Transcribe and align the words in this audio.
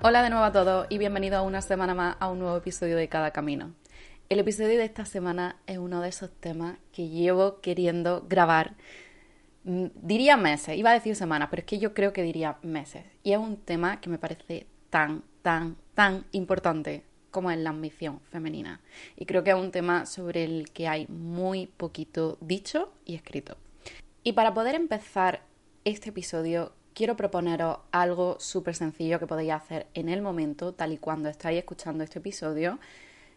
Hola 0.00 0.22
de 0.22 0.30
nuevo 0.30 0.44
a 0.44 0.52
todos 0.52 0.86
y 0.90 0.96
bienvenidos 0.96 1.44
una 1.44 1.60
semana 1.60 1.92
más 1.92 2.16
a 2.20 2.30
un 2.30 2.38
nuevo 2.38 2.56
episodio 2.56 2.96
de 2.96 3.08
Cada 3.08 3.32
Camino. 3.32 3.74
El 4.28 4.38
episodio 4.38 4.78
de 4.78 4.84
esta 4.84 5.04
semana 5.04 5.56
es 5.66 5.78
uno 5.78 6.00
de 6.00 6.08
esos 6.08 6.30
temas 6.30 6.78
que 6.92 7.08
llevo 7.08 7.60
queriendo 7.60 8.24
grabar, 8.28 8.76
mm, 9.64 9.86
diría 9.96 10.36
meses, 10.36 10.78
iba 10.78 10.90
a 10.90 10.94
decir 10.94 11.16
semanas, 11.16 11.48
pero 11.50 11.62
es 11.62 11.66
que 11.66 11.80
yo 11.80 11.94
creo 11.94 12.12
que 12.12 12.22
diría 12.22 12.58
meses. 12.62 13.06
Y 13.24 13.32
es 13.32 13.38
un 13.38 13.56
tema 13.56 14.00
que 14.00 14.08
me 14.08 14.18
parece 14.18 14.68
tan, 14.88 15.24
tan, 15.42 15.76
tan 15.94 16.26
importante 16.30 17.02
como 17.32 17.50
es 17.50 17.58
la 17.58 17.70
ambición 17.70 18.20
femenina. 18.30 18.80
Y 19.16 19.26
creo 19.26 19.42
que 19.42 19.50
es 19.50 19.56
un 19.56 19.72
tema 19.72 20.06
sobre 20.06 20.44
el 20.44 20.70
que 20.70 20.86
hay 20.86 21.08
muy 21.08 21.66
poquito 21.66 22.38
dicho 22.40 22.92
y 23.04 23.16
escrito. 23.16 23.56
Y 24.22 24.34
para 24.34 24.54
poder 24.54 24.76
empezar 24.76 25.42
este 25.84 26.10
episodio 26.10 26.72
quiero 26.98 27.16
proponeros 27.16 27.78
algo 27.92 28.40
súper 28.40 28.74
sencillo 28.74 29.20
que 29.20 29.28
podéis 29.28 29.52
hacer 29.52 29.86
en 29.94 30.08
el 30.08 30.20
momento, 30.20 30.74
tal 30.74 30.92
y 30.92 30.98
cuando 30.98 31.28
estáis 31.28 31.60
escuchando 31.60 32.02
este 32.02 32.18
episodio, 32.18 32.80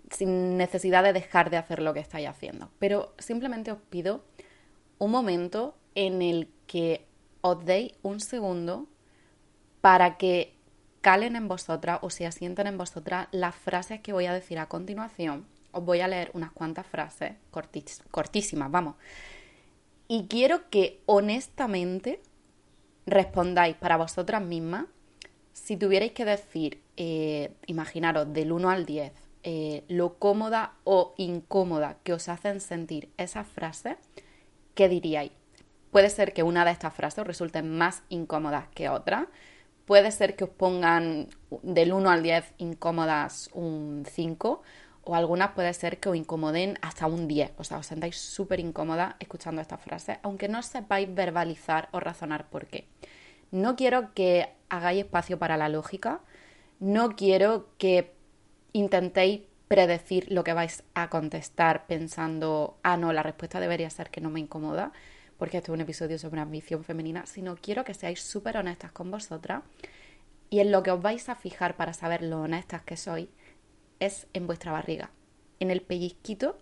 sin 0.09 0.57
necesidad 0.57 1.03
de 1.03 1.13
dejar 1.13 1.51
de 1.51 1.57
hacer 1.57 1.79
lo 1.79 1.93
que 1.93 1.99
estáis 1.99 2.27
haciendo. 2.27 2.71
Pero 2.79 3.13
simplemente 3.19 3.71
os 3.71 3.77
pido 3.79 4.25
un 4.97 5.11
momento 5.11 5.75
en 5.93 6.23
el 6.23 6.49
que 6.65 7.05
os 7.41 7.63
deis 7.63 7.93
un 8.01 8.19
segundo 8.19 8.87
para 9.79 10.17
que 10.17 10.55
calen 11.01 11.35
en 11.35 11.47
vosotras 11.47 11.99
o 12.01 12.09
se 12.09 12.25
asienten 12.25 12.65
en 12.65 12.79
vosotras 12.79 13.27
las 13.29 13.53
frases 13.53 14.01
que 14.01 14.11
voy 14.11 14.25
a 14.25 14.33
decir 14.33 14.57
a 14.57 14.69
continuación. 14.69 15.45
Os 15.71 15.85
voy 15.85 16.01
a 16.01 16.07
leer 16.07 16.31
unas 16.33 16.51
cuantas 16.51 16.87
frases 16.87 17.33
cortísimas, 17.51 18.71
vamos. 18.71 18.95
Y 20.07 20.25
quiero 20.25 20.67
que 20.71 20.99
honestamente 21.05 22.21
respondáis 23.05 23.75
para 23.75 23.97
vosotras 23.97 24.41
mismas 24.41 24.85
si 25.53 25.77
tuvierais 25.77 26.11
que 26.13 26.25
decir, 26.25 26.81
eh, 26.97 27.53
imaginaros, 27.67 28.33
del 28.33 28.51
1 28.51 28.69
al 28.69 28.85
10, 28.85 29.13
eh, 29.43 29.83
lo 29.87 30.15
cómoda 30.15 30.73
o 30.83 31.13
incómoda 31.17 31.97
que 32.03 32.13
os 32.13 32.29
hacen 32.29 32.59
sentir 32.59 33.09
esas 33.17 33.47
frases, 33.47 33.97
¿qué 34.75 34.87
diríais? 34.87 35.31
Puede 35.91 36.09
ser 36.09 36.33
que 36.33 36.43
una 36.43 36.63
de 36.63 36.71
estas 36.71 36.93
frases 36.93 37.19
os 37.19 37.27
resulte 37.27 37.61
más 37.63 38.03
incómoda 38.09 38.69
que 38.73 38.87
otra. 38.87 39.27
Puede 39.85 40.11
ser 40.11 40.35
que 40.37 40.45
os 40.45 40.49
pongan 40.49 41.27
del 41.63 41.91
1 41.91 42.09
al 42.09 42.23
10 42.23 42.53
incómodas 42.59 43.49
un 43.53 44.05
5 44.09 44.61
o 45.03 45.15
algunas 45.15 45.51
puede 45.51 45.73
ser 45.73 45.99
que 45.99 46.09
os 46.09 46.15
incomoden 46.15 46.77
hasta 46.81 47.07
un 47.07 47.27
10. 47.27 47.53
O 47.57 47.63
sea, 47.63 47.77
os 47.77 47.87
sentáis 47.87 48.17
súper 48.17 48.59
incómoda 48.59 49.15
escuchando 49.19 49.61
estas 49.61 49.81
frases, 49.81 50.17
aunque 50.23 50.47
no 50.47 50.61
sepáis 50.61 51.13
verbalizar 51.13 51.89
o 51.91 51.99
razonar 51.99 52.49
por 52.49 52.67
qué. 52.67 52.87
No 53.51 53.75
quiero 53.75 54.13
que 54.13 54.49
hagáis 54.69 55.05
espacio 55.05 55.39
para 55.39 55.57
la 55.57 55.69
lógica, 55.69 56.21
no 56.79 57.15
quiero 57.15 57.67
que 57.77 58.13
intentéis 58.73 59.41
predecir 59.67 60.31
lo 60.31 60.43
que 60.43 60.53
vais 60.53 60.83
a 60.93 61.09
contestar 61.09 61.87
pensando, 61.87 62.77
ah, 62.83 62.97
no, 62.97 63.13
la 63.13 63.23
respuesta 63.23 63.59
debería 63.59 63.89
ser 63.89 64.09
que 64.09 64.21
no 64.21 64.29
me 64.29 64.39
incomoda, 64.39 64.91
porque 65.37 65.57
este 65.57 65.71
es 65.71 65.73
un 65.73 65.81
episodio 65.81 66.19
sobre 66.19 66.41
ambición 66.41 66.83
femenina, 66.83 67.25
sino 67.25 67.55
quiero 67.55 67.83
que 67.83 67.93
seáis 67.93 68.21
súper 68.21 68.57
honestas 68.57 68.91
con 68.91 69.09
vosotras 69.09 69.63
y 70.49 70.59
en 70.59 70.71
lo 70.71 70.83
que 70.83 70.91
os 70.91 71.01
vais 71.01 71.29
a 71.29 71.35
fijar 71.35 71.77
para 71.77 71.93
saber 71.93 72.21
lo 72.21 72.41
honestas 72.41 72.83
que 72.83 72.97
sois 72.97 73.27
es 74.01 74.27
en 74.33 74.47
vuestra 74.47 74.73
barriga, 74.73 75.11
en 75.61 75.71
el 75.71 75.81
pellizquito 75.81 76.57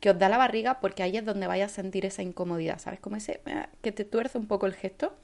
que 0.00 0.10
os 0.10 0.18
da 0.18 0.28
la 0.28 0.38
barriga 0.38 0.80
porque 0.80 1.02
ahí 1.02 1.16
es 1.16 1.24
donde 1.24 1.46
vais 1.46 1.64
a 1.64 1.68
sentir 1.68 2.06
esa 2.06 2.22
incomodidad, 2.22 2.78
¿sabes? 2.78 3.00
Como 3.00 3.16
ese 3.16 3.40
eh, 3.46 3.66
que 3.82 3.92
te 3.92 4.04
tuerce 4.04 4.38
un 4.38 4.46
poco 4.46 4.66
el 4.66 4.74
gesto. 4.74 5.14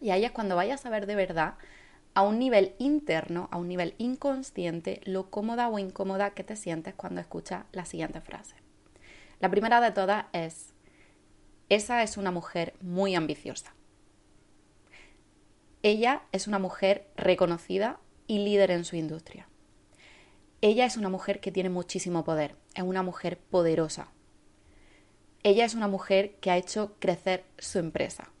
Y 0.00 0.10
ahí 0.10 0.24
es 0.24 0.32
cuando 0.32 0.56
vayas 0.56 0.84
a 0.86 0.90
ver 0.90 1.06
de 1.06 1.14
verdad 1.14 1.54
a 2.14 2.22
un 2.22 2.38
nivel 2.38 2.74
interno, 2.78 3.48
a 3.50 3.58
un 3.58 3.68
nivel 3.68 3.94
inconsciente, 3.98 5.00
lo 5.04 5.30
cómoda 5.30 5.68
o 5.68 5.78
incómoda 5.78 6.30
que 6.30 6.44
te 6.44 6.56
sientes 6.56 6.94
cuando 6.94 7.20
escuchas 7.20 7.64
la 7.72 7.84
siguiente 7.84 8.20
frase. 8.20 8.56
La 9.40 9.50
primera 9.50 9.80
de 9.80 9.92
todas 9.92 10.26
es, 10.32 10.74
esa 11.68 12.02
es 12.02 12.16
una 12.16 12.30
mujer 12.30 12.74
muy 12.80 13.14
ambiciosa. 13.14 13.74
Ella 15.82 16.22
es 16.32 16.48
una 16.48 16.58
mujer 16.58 17.06
reconocida 17.16 18.00
y 18.26 18.38
líder 18.38 18.72
en 18.72 18.84
su 18.84 18.96
industria. 18.96 19.47
Ella 20.60 20.86
es 20.86 20.96
una 20.96 21.08
mujer 21.08 21.40
que 21.40 21.52
tiene 21.52 21.70
muchísimo 21.70 22.24
poder, 22.24 22.56
es 22.74 22.82
una 22.82 23.04
mujer 23.04 23.38
poderosa. 23.38 24.08
Ella 25.44 25.64
es 25.64 25.74
una 25.74 25.86
mujer 25.86 26.34
que 26.40 26.50
ha 26.50 26.56
hecho 26.56 26.96
crecer 26.98 27.44
su 27.58 27.78
empresa. 27.78 28.32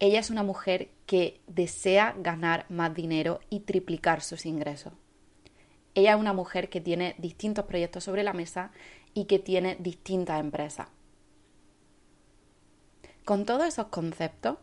Ella 0.00 0.20
es 0.20 0.28
una 0.28 0.42
mujer 0.42 0.90
que 1.06 1.40
desea 1.46 2.14
ganar 2.18 2.66
más 2.68 2.94
dinero 2.94 3.40
y 3.48 3.60
triplicar 3.60 4.20
sus 4.20 4.44
ingresos. 4.44 4.92
Ella 5.94 6.12
es 6.12 6.20
una 6.20 6.34
mujer 6.34 6.68
que 6.68 6.80
tiene 6.80 7.14
distintos 7.18 7.64
proyectos 7.64 8.04
sobre 8.04 8.22
la 8.22 8.34
mesa 8.34 8.70
y 9.14 9.24
que 9.24 9.38
tiene 9.38 9.76
distintas 9.80 10.40
empresas. 10.40 10.88
Con 13.24 13.46
todos 13.46 13.66
esos 13.66 13.86
conceptos, 13.86 14.58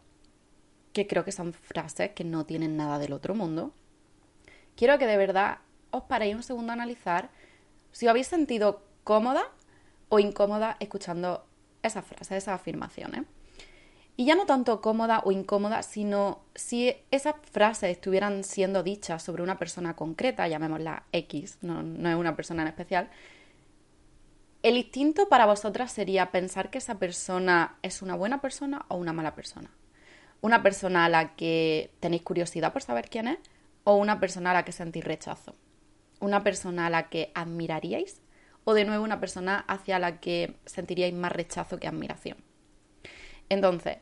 que 0.93 1.07
creo 1.07 1.25
que 1.25 1.31
son 1.31 1.53
frases 1.53 2.11
que 2.11 2.23
no 2.23 2.45
tienen 2.45 2.77
nada 2.77 2.99
del 2.99 3.13
otro 3.13 3.33
mundo, 3.33 3.73
quiero 4.75 4.97
que 4.97 5.05
de 5.05 5.17
verdad 5.17 5.59
os 5.91 6.03
paréis 6.03 6.35
un 6.35 6.43
segundo 6.43 6.71
a 6.71 6.73
analizar 6.73 7.29
si 7.91 8.05
os 8.05 8.09
habéis 8.09 8.27
sentido 8.27 8.81
cómoda 9.03 9.43
o 10.09 10.19
incómoda 10.19 10.77
escuchando 10.79 11.45
esas 11.83 12.05
frases, 12.05 12.37
esas 12.37 12.55
afirmaciones. 12.55 13.23
Y 14.15 14.25
ya 14.25 14.35
no 14.35 14.45
tanto 14.45 14.81
cómoda 14.81 15.21
o 15.25 15.31
incómoda, 15.31 15.83
sino 15.83 16.41
si 16.55 16.95
esas 17.11 17.35
frases 17.51 17.91
estuvieran 17.91 18.43
siendo 18.43 18.81
dichas 18.81 19.21
sobre 19.21 19.43
una 19.43 19.59
persona 19.59 19.95
concreta, 19.95 20.47
llamémosla 20.47 21.03
X, 21.11 21.59
no, 21.61 21.83
no 21.83 22.09
es 22.09 22.15
una 22.15 22.35
persona 22.35 22.63
en 22.63 22.67
especial, 22.69 23.09
el 24.63 24.75
instinto 24.75 25.29
para 25.29 25.45
vosotras 25.45 25.91
sería 25.91 26.31
pensar 26.31 26.71
que 26.71 26.79
esa 26.79 26.95
persona 26.95 27.77
es 27.83 28.01
una 28.01 28.15
buena 28.15 28.41
persona 28.41 28.85
o 28.87 28.97
una 28.97 29.13
mala 29.13 29.35
persona. 29.35 29.69
Una 30.41 30.63
persona 30.63 31.05
a 31.05 31.09
la 31.09 31.35
que 31.35 31.91
tenéis 31.99 32.23
curiosidad 32.23 32.73
por 32.73 32.81
saber 32.81 33.09
quién 33.09 33.27
es 33.27 33.37
o 33.83 33.95
una 33.95 34.19
persona 34.19 34.51
a 34.51 34.55
la 34.55 34.65
que 34.65 34.71
sentís 34.71 35.03
rechazo 35.03 35.55
una 36.19 36.43
persona 36.43 36.87
a 36.87 36.89
la 36.89 37.09
que 37.09 37.31
admiraríais 37.35 38.21
o 38.63 38.73
de 38.73 38.85
nuevo 38.85 39.03
una 39.03 39.19
persona 39.19 39.63
hacia 39.67 39.99
la 39.99 40.19
que 40.19 40.55
sentiríais 40.65 41.13
más 41.13 41.31
rechazo 41.31 41.79
que 41.79 41.87
admiración. 41.87 42.37
Entonces, 43.49 43.97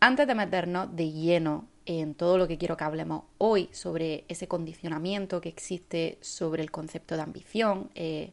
antes 0.00 0.26
de 0.26 0.34
meternos 0.34 0.96
de 0.96 1.10
lleno 1.10 1.68
en 1.84 2.14
todo 2.14 2.38
lo 2.38 2.48
que 2.48 2.56
quiero 2.56 2.76
que 2.76 2.84
hablemos 2.84 3.24
hoy 3.38 3.68
sobre 3.72 4.24
ese 4.28 4.48
condicionamiento 4.48 5.40
que 5.40 5.48
existe 5.48 6.18
sobre 6.20 6.62
el 6.62 6.70
concepto 6.70 7.16
de 7.16 7.22
ambición, 7.22 7.90
eh, 7.94 8.32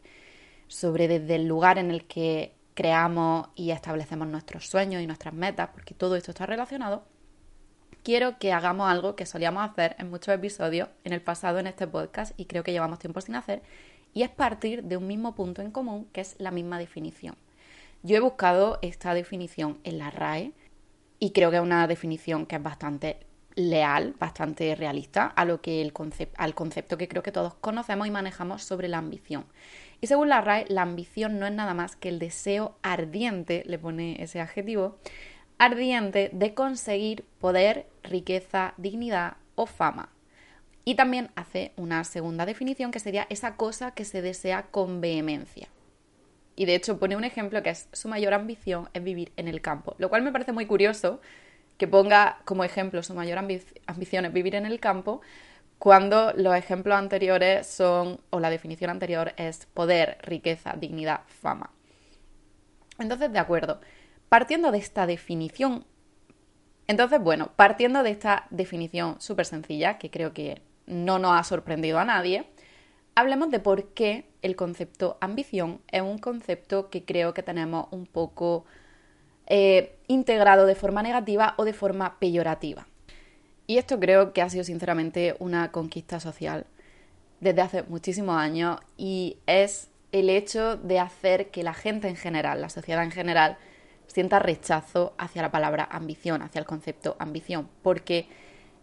sobre 0.68 1.08
desde 1.08 1.36
el 1.36 1.48
lugar 1.48 1.78
en 1.78 1.92
el 1.92 2.06
que 2.06 2.54
creamos 2.74 3.50
y 3.56 3.72
establecemos 3.72 4.28
nuestros 4.28 4.68
sueños 4.68 5.02
y 5.02 5.08
nuestras 5.08 5.34
metas, 5.34 5.70
porque 5.74 5.94
todo 5.94 6.16
esto 6.16 6.32
está 6.32 6.46
relacionado, 6.46 7.04
quiero 8.08 8.40
que 8.40 8.54
hagamos 8.54 8.90
algo 8.90 9.18
que 9.18 9.26
solíamos 9.26 9.70
hacer 9.70 9.98
en 10.00 10.10
muchos 10.10 10.34
episodios 10.34 10.88
en 11.04 11.12
el 11.12 11.22
pasado 11.22 11.60
en 11.60 11.68
este 11.68 11.88
podcast 11.88 12.32
y 12.40 12.46
creo 12.46 12.64
que 12.64 12.72
llevamos 12.72 13.00
tiempo 13.00 13.20
sin 13.20 13.36
hacer, 13.36 13.62
y 14.14 14.24
es 14.24 14.30
partir 14.30 14.84
de 14.84 14.96
un 14.96 15.08
mismo 15.08 15.36
punto 15.36 15.62
en 15.62 15.72
común 15.72 16.08
que 16.14 16.22
es 16.22 16.38
la 16.40 16.52
misma 16.52 16.80
definición. 16.80 17.36
Yo 18.04 18.16
he 18.16 18.22
buscado 18.22 18.80
esta 18.82 19.14
definición 19.14 19.80
en 19.84 19.98
la 19.98 20.10
RAE 20.10 20.54
y 21.20 21.32
creo 21.32 21.52
que 21.52 21.58
es 21.58 21.62
una 21.62 21.86
definición 21.86 22.46
que 22.46 22.56
es 22.56 22.64
bastante 22.64 23.20
leal, 23.56 24.16
bastante 24.18 24.74
realista 24.76 25.26
a 25.26 25.44
lo 25.44 25.60
que 25.60 25.82
el 25.82 25.92
al 26.38 26.56
concepto 26.56 26.98
que 26.98 27.10
creo 27.10 27.24
que 27.24 27.34
todos 27.34 27.56
conocemos 27.56 28.08
y 28.08 28.12
manejamos 28.12 28.64
sobre 28.64 28.88
la 28.88 29.00
ambición. 29.00 29.44
Y 30.00 30.08
según 30.08 30.30
la 30.30 30.40
RAE, 30.40 30.66
la 30.70 30.84
ambición 30.84 31.40
no 31.40 31.46
es 31.46 31.52
nada 31.52 31.74
más 31.74 31.98
que 31.98 32.08
el 32.08 32.20
deseo 32.20 32.78
ardiente, 32.84 33.64
le 33.66 33.78
pone 33.78 34.24
ese 34.24 34.40
adjetivo, 34.40 34.98
ardiente 35.58 36.30
de 36.34 36.54
conseguir 36.54 37.26
poder, 37.40 37.88
riqueza, 38.04 38.74
dignidad 38.78 39.38
o 39.56 39.66
fama. 39.66 40.10
Y 40.86 40.96
también 40.96 41.30
hace 41.36 41.74
una 41.76 42.04
segunda 42.04 42.46
definición 42.46 42.92
que 42.92 43.00
sería 43.00 43.28
esa 43.30 43.56
cosa 43.56 43.92
que 43.92 44.06
se 44.06 44.22
desea 44.22 44.64
con 44.72 45.02
vehemencia. 45.02 45.68
Y 46.56 46.66
de 46.66 46.76
hecho 46.76 46.98
pone 46.98 47.16
un 47.16 47.24
ejemplo 47.24 47.62
que 47.62 47.72
es 47.72 47.88
su 47.92 48.08
mayor 48.08 48.34
ambición 48.34 48.90
es 48.94 49.04
vivir 49.04 49.32
en 49.36 49.48
el 49.48 49.62
campo, 49.62 49.96
lo 50.00 50.10
cual 50.10 50.24
me 50.24 50.32
parece 50.32 50.54
muy 50.54 50.66
curioso 50.66 51.20
que 51.78 51.88
ponga 51.88 52.40
como 52.46 52.64
ejemplo 52.64 53.04
su 53.04 53.14
mayor 53.14 53.38
ambición 53.38 54.26
es 54.26 54.34
vivir 54.34 54.56
en 54.56 54.66
el 54.66 54.80
campo 54.80 55.22
cuando 55.78 56.34
los 56.34 56.56
ejemplos 56.56 56.98
anteriores 56.98 57.68
son, 57.68 58.20
o 58.32 58.40
la 58.40 58.50
definición 58.50 58.90
anterior 58.90 59.34
es 59.38 59.68
poder, 59.68 60.18
riqueza, 60.24 60.74
dignidad, 60.76 61.22
fama. 61.28 61.70
Entonces, 62.98 63.32
de 63.32 63.38
acuerdo, 63.38 63.80
partiendo 64.30 64.72
de 64.72 64.78
esta 64.78 65.08
definición, 65.08 65.86
entonces, 66.88 67.20
bueno, 67.20 67.52
partiendo 67.56 68.04
de 68.04 68.12
esta 68.12 68.48
definición 68.50 69.20
súper 69.20 69.46
sencilla, 69.46 69.98
que 69.98 70.10
creo 70.10 70.34
que 70.34 70.62
no 70.86 71.20
nos 71.20 71.40
ha 71.40 71.44
sorprendido 71.44 72.00
a 72.00 72.06
nadie, 72.06 72.46
hablemos 73.16 73.50
de 73.52 73.60
por 73.60 73.90
qué 73.94 74.26
el 74.42 74.56
concepto 74.56 75.18
ambición 75.20 75.82
es 75.92 76.02
un 76.02 76.18
concepto 76.18 76.90
que 76.90 77.04
creo 77.04 77.34
que 77.34 77.44
tenemos 77.44 77.88
un 77.92 78.06
poco 78.06 78.66
eh, 79.48 79.98
integrado 80.08 80.66
de 80.66 80.76
forma 80.76 81.04
negativa 81.04 81.56
o 81.58 81.66
de 81.66 81.74
forma 81.74 82.20
peyorativa. 82.20 82.88
Y 83.66 83.78
esto 83.78 84.00
creo 84.00 84.32
que 84.32 84.42
ha 84.42 84.50
sido 84.50 84.64
sinceramente 84.64 85.36
una 85.40 85.72
conquista 85.72 86.20
social 86.20 86.66
desde 87.40 87.62
hace 87.62 87.84
muchísimos 87.84 88.38
años 88.38 88.80
y 88.98 89.38
es 89.46 89.90
el 90.12 90.30
hecho 90.30 90.78
de 90.78 91.00
hacer 91.00 91.52
que 91.52 91.64
la 91.64 91.74
gente 91.74 92.08
en 92.08 92.16
general, 92.16 92.62
la 92.62 92.70
sociedad 92.70 93.04
en 93.04 93.12
general, 93.12 93.58
sienta 94.18 94.40
rechazo 94.40 95.14
hacia 95.20 95.44
la 95.44 95.52
palabra 95.52 95.88
ambición, 95.92 96.42
hacia 96.42 96.58
el 96.58 96.66
concepto 96.66 97.16
ambición, 97.20 97.70
porque 97.84 98.28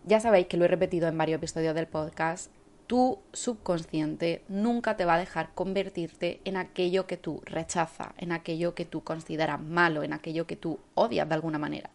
ya 0.04 0.20
sabéis 0.20 0.46
que 0.46 0.56
lo 0.56 0.64
he 0.64 0.68
repetido 0.68 1.08
en 1.08 1.18
varios 1.18 1.38
episodios 1.38 1.74
del 1.74 1.88
podcast, 1.88 2.52
tu 2.86 3.18
subconsciente 3.32 4.44
nunca 4.46 4.96
te 4.96 5.04
va 5.04 5.14
a 5.14 5.18
dejar 5.18 5.50
convertirte 5.52 6.40
en 6.44 6.56
aquello 6.56 7.08
que 7.08 7.16
tú 7.16 7.42
rechazas, 7.46 8.10
en 8.18 8.30
aquello 8.30 8.76
que 8.76 8.84
tú 8.84 9.02
consideras 9.02 9.60
malo, 9.60 10.04
en 10.04 10.12
aquello 10.12 10.46
que 10.46 10.54
tú 10.54 10.78
odias 10.94 11.28
de 11.28 11.34
alguna 11.34 11.58
manera. 11.58 11.90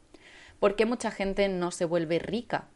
¿Por 0.60 0.76
qué 0.76 0.86
mucha 0.86 1.10
gente 1.10 1.48
no 1.48 1.72
se 1.72 1.86
vuelve 1.86 2.20
rica? 2.20 2.68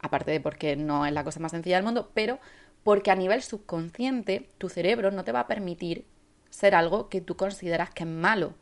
Aparte 0.00 0.30
de 0.30 0.40
porque 0.40 0.74
no 0.74 1.04
es 1.04 1.12
la 1.12 1.22
cosa 1.22 1.40
más 1.40 1.50
sencilla 1.50 1.76
del 1.76 1.84
mundo, 1.84 2.12
pero 2.14 2.38
porque 2.82 3.10
a 3.10 3.14
nivel 3.14 3.42
subconsciente 3.42 4.48
tu 4.56 4.70
cerebro 4.70 5.10
no 5.10 5.24
te 5.24 5.32
va 5.32 5.40
a 5.40 5.46
permitir 5.46 6.06
ser 6.48 6.74
algo 6.74 7.10
que 7.10 7.20
tú 7.20 7.36
consideras 7.36 7.90
que 7.90 8.04
es 8.04 8.08
malo 8.08 8.54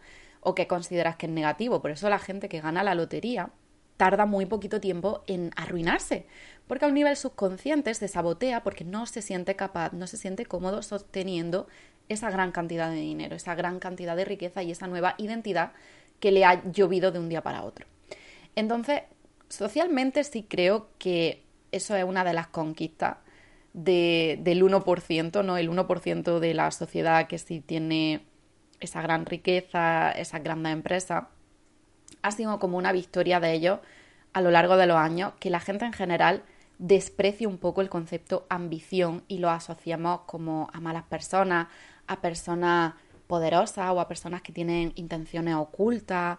o 0.46 0.54
que 0.54 0.68
consideras 0.68 1.16
que 1.16 1.26
es 1.26 1.32
negativo. 1.32 1.82
Por 1.82 1.90
eso 1.90 2.08
la 2.08 2.20
gente 2.20 2.48
que 2.48 2.60
gana 2.60 2.84
la 2.84 2.94
lotería 2.94 3.50
tarda 3.96 4.26
muy 4.26 4.46
poquito 4.46 4.80
tiempo 4.80 5.24
en 5.26 5.50
arruinarse, 5.56 6.26
porque 6.68 6.84
a 6.84 6.88
un 6.88 6.94
nivel 6.94 7.16
subconsciente 7.16 7.92
se 7.94 8.06
sabotea 8.06 8.62
porque 8.62 8.84
no 8.84 9.06
se 9.06 9.22
siente 9.22 9.56
capaz, 9.56 9.92
no 9.92 10.06
se 10.06 10.16
siente 10.16 10.46
cómodo 10.46 10.82
sosteniendo 10.82 11.66
esa 12.08 12.30
gran 12.30 12.52
cantidad 12.52 12.90
de 12.90 12.96
dinero, 12.96 13.34
esa 13.34 13.56
gran 13.56 13.80
cantidad 13.80 14.14
de 14.14 14.24
riqueza 14.24 14.62
y 14.62 14.70
esa 14.70 14.86
nueva 14.86 15.16
identidad 15.18 15.72
que 16.20 16.30
le 16.30 16.44
ha 16.44 16.62
llovido 16.70 17.10
de 17.10 17.18
un 17.18 17.28
día 17.28 17.42
para 17.42 17.64
otro. 17.64 17.88
Entonces, 18.54 19.02
socialmente 19.48 20.22
sí 20.22 20.46
creo 20.48 20.90
que 21.00 21.42
eso 21.72 21.96
es 21.96 22.04
una 22.04 22.22
de 22.22 22.34
las 22.34 22.46
conquistas 22.46 23.16
del 23.72 24.62
1%, 24.62 25.44
¿no? 25.44 25.56
El 25.56 25.70
1% 25.70 26.38
de 26.38 26.54
la 26.54 26.70
sociedad 26.70 27.26
que 27.26 27.38
sí 27.38 27.58
tiene 27.58 28.22
esa 28.80 29.02
gran 29.02 29.26
riqueza, 29.26 30.10
esa 30.12 30.38
grandes 30.38 30.72
empresa, 30.72 31.28
ha 32.22 32.30
sido 32.30 32.58
como 32.58 32.78
una 32.78 32.92
victoria 32.92 33.40
de 33.40 33.52
ellos 33.52 33.80
a 34.32 34.40
lo 34.40 34.50
largo 34.50 34.76
de 34.76 34.86
los 34.86 34.96
años, 34.96 35.32
que 35.40 35.50
la 35.50 35.60
gente 35.60 35.84
en 35.84 35.92
general 35.92 36.42
desprecia 36.78 37.48
un 37.48 37.58
poco 37.58 37.80
el 37.80 37.88
concepto 37.88 38.46
ambición 38.50 39.24
y 39.28 39.38
lo 39.38 39.50
asociamos 39.50 40.20
como 40.26 40.68
a 40.72 40.80
malas 40.80 41.04
personas, 41.04 41.68
a 42.06 42.20
personas 42.20 42.94
poderosas 43.26 43.90
o 43.90 44.00
a 44.00 44.08
personas 44.08 44.42
que 44.42 44.52
tienen 44.52 44.92
intenciones 44.94 45.54
ocultas, 45.54 46.38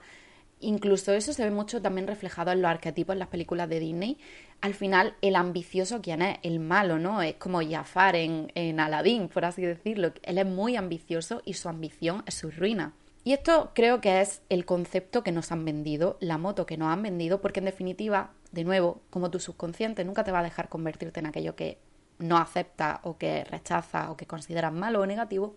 Incluso 0.59 1.13
eso 1.13 1.33
se 1.33 1.43
ve 1.43 1.51
mucho 1.51 1.81
también 1.81 2.07
reflejado 2.07 2.51
en 2.51 2.61
los 2.61 2.69
arquetipos 2.69 3.13
en 3.13 3.19
las 3.19 3.27
películas 3.27 3.69
de 3.69 3.79
Disney. 3.79 4.17
Al 4.61 4.73
final, 4.73 5.15
el 5.21 5.35
ambicioso, 5.35 6.01
¿quién 6.01 6.21
es? 6.21 6.39
El 6.41 6.59
malo, 6.59 6.97
¿no? 6.97 7.21
Es 7.21 7.35
como 7.35 7.61
Jafar 7.61 8.15
en, 8.15 8.51
en 8.55 8.79
Aladdin, 8.79 9.29
por 9.29 9.45
así 9.45 9.61
decirlo. 9.61 10.11
Él 10.23 10.37
es 10.37 10.45
muy 10.45 10.75
ambicioso 10.75 11.41
y 11.45 11.53
su 11.53 11.69
ambición 11.69 12.23
es 12.25 12.33
su 12.33 12.49
ruina. 12.49 12.93
Y 13.23 13.33
esto 13.33 13.71
creo 13.75 13.99
que 13.99 14.21
es 14.21 14.41
el 14.47 14.65
concepto 14.65 15.21
que 15.21 15.33
nos 15.33 15.51
han 15.51 15.65
vendido, 15.65 16.17
la 16.21 16.37
moto 16.37 16.65
que 16.65 16.77
nos 16.77 16.87
han 16.87 17.03
vendido, 17.03 17.41
porque 17.41 17.59
en 17.59 17.65
definitiva, 17.65 18.31
de 18.53 18.63
nuevo, 18.63 19.01
como 19.09 19.29
tu 19.29 19.39
subconsciente 19.39 20.05
nunca 20.05 20.23
te 20.23 20.31
va 20.31 20.39
a 20.39 20.43
dejar 20.43 20.69
convertirte 20.69 21.19
en 21.19 21.25
aquello 21.25 21.55
que 21.55 21.77
no 22.19 22.37
acepta 22.37 23.01
o 23.03 23.17
que 23.17 23.43
rechaza 23.43 24.11
o 24.11 24.17
que 24.17 24.25
consideras 24.25 24.71
malo 24.71 25.01
o 25.01 25.05
negativo, 25.05 25.55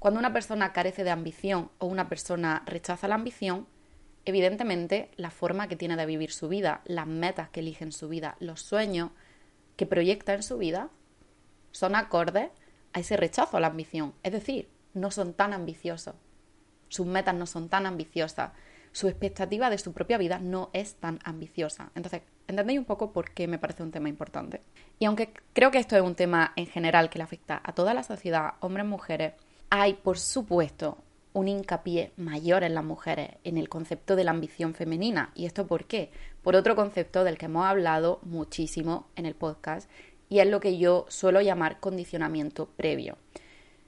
cuando 0.00 0.18
una 0.18 0.32
persona 0.32 0.72
carece 0.72 1.04
de 1.04 1.10
ambición 1.10 1.70
o 1.78 1.86
una 1.86 2.08
persona 2.08 2.64
rechaza 2.66 3.06
la 3.06 3.14
ambición, 3.14 3.66
Evidentemente, 4.24 5.10
la 5.16 5.30
forma 5.30 5.68
que 5.68 5.76
tiene 5.76 5.96
de 5.96 6.06
vivir 6.06 6.30
su 6.30 6.48
vida, 6.48 6.82
las 6.84 7.06
metas 7.06 7.48
que 7.50 7.60
elige 7.60 7.84
en 7.84 7.92
su 7.92 8.08
vida, 8.08 8.36
los 8.40 8.60
sueños 8.60 9.10
que 9.76 9.86
proyecta 9.86 10.34
en 10.34 10.42
su 10.42 10.58
vida, 10.58 10.90
son 11.70 11.94
acordes 11.94 12.50
a 12.92 13.00
ese 13.00 13.16
rechazo 13.16 13.56
a 13.56 13.60
la 13.60 13.68
ambición. 13.68 14.14
Es 14.22 14.32
decir, 14.32 14.68
no 14.94 15.10
son 15.10 15.32
tan 15.32 15.52
ambiciosos. 15.52 16.14
Sus 16.88 17.06
metas 17.06 17.34
no 17.34 17.46
son 17.46 17.68
tan 17.68 17.86
ambiciosas. 17.86 18.52
Su 18.92 19.08
expectativa 19.08 19.70
de 19.70 19.78
su 19.78 19.92
propia 19.92 20.18
vida 20.18 20.40
no 20.40 20.70
es 20.72 20.96
tan 20.96 21.20
ambiciosa. 21.24 21.92
Entonces, 21.94 22.22
entendéis 22.48 22.80
un 22.80 22.84
poco 22.84 23.12
por 23.12 23.30
qué 23.30 23.46
me 23.46 23.58
parece 23.58 23.84
un 23.84 23.92
tema 23.92 24.08
importante. 24.08 24.62
Y 24.98 25.04
aunque 25.04 25.32
creo 25.52 25.70
que 25.70 25.78
esto 25.78 25.96
es 25.96 26.02
un 26.02 26.16
tema 26.16 26.52
en 26.56 26.66
general 26.66 27.08
que 27.08 27.18
le 27.18 27.24
afecta 27.24 27.60
a 27.62 27.72
toda 27.72 27.94
la 27.94 28.02
sociedad, 28.02 28.54
hombres, 28.60 28.86
mujeres, 28.86 29.34
hay, 29.70 29.94
por 29.94 30.18
supuesto, 30.18 30.98
un 31.32 31.48
hincapié 31.48 32.12
mayor 32.16 32.64
en 32.64 32.74
las 32.74 32.84
mujeres, 32.84 33.30
en 33.44 33.56
el 33.56 33.68
concepto 33.68 34.16
de 34.16 34.24
la 34.24 34.32
ambición 34.32 34.74
femenina. 34.74 35.30
¿Y 35.34 35.46
esto 35.46 35.66
por 35.66 35.84
qué? 35.84 36.10
Por 36.42 36.56
otro 36.56 36.74
concepto 36.74 37.24
del 37.24 37.38
que 37.38 37.46
hemos 37.46 37.66
hablado 37.66 38.20
muchísimo 38.22 39.06
en 39.16 39.26
el 39.26 39.34
podcast 39.34 39.88
y 40.28 40.38
es 40.40 40.48
lo 40.48 40.60
que 40.60 40.78
yo 40.78 41.06
suelo 41.08 41.40
llamar 41.40 41.80
condicionamiento 41.80 42.68
previo. 42.76 43.18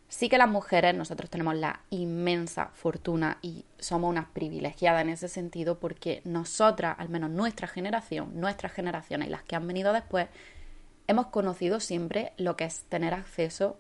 Sí 0.09 0.29
que 0.29 0.37
las 0.37 0.49
mujeres, 0.49 0.95
nosotros 0.95 1.31
tenemos 1.31 1.57
la 1.57 1.81
inmensa 1.89 2.71
fortuna 2.75 3.39
y 3.41 3.65
somos 3.79 4.11
unas 4.11 4.27
privilegiadas 4.27 5.03
en 5.03 5.09
ese 5.09 5.27
sentido 5.27 5.81
porque 5.81 6.21
nosotras, 6.25 6.97
al 6.99 7.09
menos 7.09 7.31
nuestra 7.31 7.67
generación, 7.67 8.39
nuestras 8.39 8.73
generaciones 8.73 9.29
y 9.29 9.31
las 9.31 9.43
que 9.43 9.57
han 9.57 9.67
venido 9.67 9.93
después, 9.95 10.29
hemos 11.07 11.29
conocido 11.29 11.81
siempre 11.81 12.35
lo 12.37 12.57
que 12.57 12.65
es 12.65 12.85
tener 12.91 13.15
acceso 13.15 13.79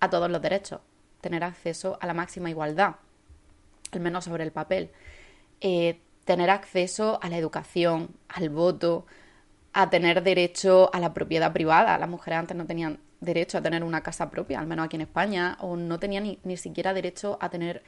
a 0.00 0.10
todos 0.10 0.30
los 0.30 0.42
derechos, 0.42 0.80
tener 1.24 1.42
acceso 1.42 1.96
a 2.02 2.06
la 2.06 2.12
máxima 2.12 2.50
igualdad, 2.50 2.96
al 3.92 4.00
menos 4.00 4.24
sobre 4.24 4.44
el 4.44 4.52
papel. 4.52 4.90
Eh, 5.62 5.98
tener 6.26 6.50
acceso 6.50 7.18
a 7.22 7.30
la 7.30 7.38
educación, 7.38 8.10
al 8.28 8.50
voto, 8.50 9.06
a 9.72 9.88
tener 9.88 10.22
derecho 10.22 10.90
a 10.92 11.00
la 11.00 11.14
propiedad 11.14 11.50
privada. 11.54 11.96
Las 11.96 12.10
mujeres 12.10 12.40
antes 12.40 12.56
no 12.56 12.66
tenían 12.66 13.00
derecho 13.20 13.56
a 13.56 13.62
tener 13.62 13.82
una 13.82 14.02
casa 14.02 14.28
propia, 14.28 14.60
al 14.60 14.66
menos 14.66 14.84
aquí 14.84 14.96
en 14.96 15.02
España, 15.02 15.56
o 15.60 15.76
no 15.76 15.98
tenían 15.98 16.24
ni, 16.24 16.38
ni 16.44 16.58
siquiera 16.58 16.92
derecho 16.92 17.38
a 17.40 17.48
tener 17.48 17.82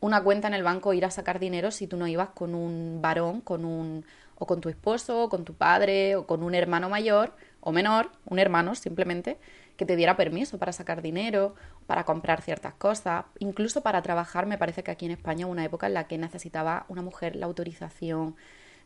una 0.00 0.20
cuenta 0.20 0.48
en 0.48 0.54
el 0.54 0.64
banco, 0.64 0.92
ir 0.92 1.04
a 1.04 1.10
sacar 1.12 1.38
dinero 1.38 1.70
si 1.70 1.86
tú 1.86 1.96
no 1.96 2.08
ibas 2.08 2.30
con 2.30 2.56
un 2.56 2.98
varón, 3.00 3.40
con 3.40 3.64
un 3.64 4.04
o 4.36 4.46
con 4.46 4.60
tu 4.60 4.68
esposo, 4.68 5.24
o 5.24 5.28
con 5.28 5.44
tu 5.44 5.54
padre, 5.54 6.16
o 6.16 6.26
con 6.26 6.42
un 6.42 6.54
hermano 6.54 6.88
mayor 6.88 7.36
o 7.60 7.70
menor, 7.70 8.10
un 8.24 8.38
hermano 8.38 8.74
simplemente, 8.74 9.38
que 9.80 9.86
te 9.86 9.96
diera 9.96 10.14
permiso 10.14 10.58
para 10.58 10.72
sacar 10.72 11.00
dinero, 11.00 11.54
para 11.86 12.04
comprar 12.04 12.42
ciertas 12.42 12.74
cosas, 12.74 13.24
incluso 13.38 13.80
para 13.80 14.02
trabajar. 14.02 14.44
Me 14.44 14.58
parece 14.58 14.82
que 14.82 14.90
aquí 14.90 15.06
en 15.06 15.12
España 15.12 15.46
hubo 15.46 15.52
una 15.52 15.64
época 15.64 15.86
en 15.86 15.94
la 15.94 16.06
que 16.06 16.18
necesitaba 16.18 16.84
una 16.88 17.00
mujer 17.00 17.34
la 17.34 17.46
autorización 17.46 18.36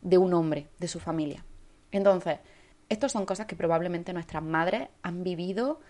de 0.03 0.19
un 0.19 0.33
hombre, 0.35 0.69
de 0.79 0.87
su 0.87 1.01
familia. 1.01 1.45
Entonces, 1.91 2.39
estas 2.89 3.11
son 3.11 3.27
cosas 3.27 3.47
que 3.47 3.57
probablemente 3.57 4.13
nuestras 4.13 4.45
madres 4.45 4.87
han 5.03 5.25
vivido 5.25 5.81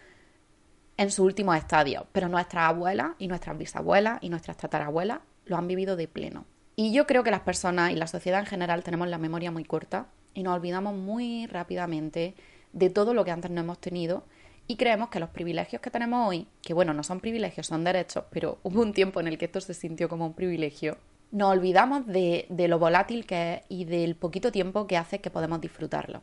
en 0.96 1.10
su 1.10 1.22
último 1.22 1.52
estadio, 1.52 2.06
pero 2.12 2.30
nuestras 2.30 2.70
abuelas 2.70 3.10
y 3.18 3.28
nuestras 3.28 3.58
bisabuelas 3.58 4.22
y 4.22 4.30
nuestras 4.30 4.56
tatarabuelas 4.56 5.18
lo 5.44 5.58
han 5.58 5.68
vivido 5.68 5.96
de 5.96 6.08
pleno. 6.08 6.46
Y 6.76 6.94
yo 6.94 7.06
creo 7.06 7.22
que 7.22 7.30
las 7.30 7.40
personas 7.40 7.92
y 7.92 7.96
la 7.96 8.06
sociedad 8.06 8.40
en 8.40 8.46
general 8.46 8.82
tenemos 8.82 9.08
la 9.08 9.18
memoria 9.18 9.50
muy 9.50 9.64
corta 9.64 10.06
y 10.32 10.42
nos 10.42 10.54
olvidamos 10.54 10.94
muy 10.94 11.46
rápidamente 11.46 12.36
de 12.72 12.88
todo 12.88 13.12
lo 13.12 13.22
que 13.26 13.32
antes 13.32 13.50
no 13.50 13.60
hemos 13.60 13.78
tenido 13.82 14.24
y 14.66 14.76
creemos 14.76 15.10
que 15.10 15.20
los 15.20 15.30
privilegios 15.30 15.82
que 15.82 15.90
tenemos 15.90 16.28
hoy, 16.28 16.46
que 16.62 16.74
bueno, 16.74 16.94
no 16.94 17.02
son 17.02 17.20
privilegios, 17.20 17.66
son 17.66 17.84
derechos, 17.84 18.24
pero 18.30 18.58
hubo 18.62 18.80
un 18.80 18.92
tiempo 18.92 19.20
en 19.20 19.28
el 19.28 19.38
que 19.38 19.44
esto 19.44 19.60
se 19.60 19.74
sintió 19.74 20.08
como 20.08 20.26
un 20.26 20.34
privilegio, 20.34 20.96
nos 21.30 21.50
olvidamos 21.50 22.06
de, 22.06 22.46
lo 22.48 22.78
volátil 22.78 23.26
que 23.26 23.54
es 23.54 23.60
y 23.68 23.84
del 23.84 24.14
poquito 24.14 24.52
tiempo 24.52 24.86
que 24.86 24.96
hace 24.96 25.20
que 25.20 25.30
podemos 25.30 25.60
disfrutarlo. 25.60 26.22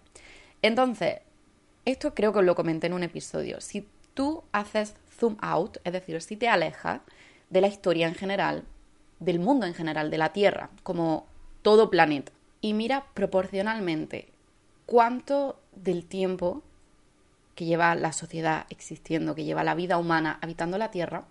Entonces, 0.61 1.19
esto 1.85 2.13
creo 2.15 2.31
que 2.31 2.39
os 2.39 2.45
lo 2.45 2.55
comenté 2.55 2.87
en 2.87 2.93
un 2.93 3.03
episodio. 3.03 3.59
Si 3.61 3.87
tú 4.13 4.43
haces 4.51 4.95
zoom 5.09 5.37
out, 5.41 5.77
es 5.83 5.93
decir, 5.93 6.19
si 6.21 6.37
te 6.37 6.47
alejas 6.47 7.01
de 7.49 7.61
la 7.61 7.67
historia 7.67 8.07
en 8.07 8.15
general, 8.15 8.63
del 9.19 9.39
mundo 9.39 9.65
en 9.65 9.73
general, 9.73 10.09
de 10.09 10.17
la 10.17 10.33
Tierra, 10.33 10.69
como 10.81 11.27
todo 11.61 11.89
planeta, 11.89 12.31
y 12.61 12.73
mira 12.73 13.05
proporcionalmente 13.13 14.29
cuánto 14.85 15.59
del 15.75 16.05
tiempo 16.05 16.63
que 17.61 17.65
lleva 17.65 17.93
la 17.93 18.11
sociedad 18.11 18.65
existiendo, 18.71 19.35
que 19.35 19.43
lleva 19.43 19.63
la 19.63 19.75
vida 19.75 19.99
humana 19.99 20.39
habitando 20.41 20.79
la 20.79 20.89
Tierra 20.89 21.25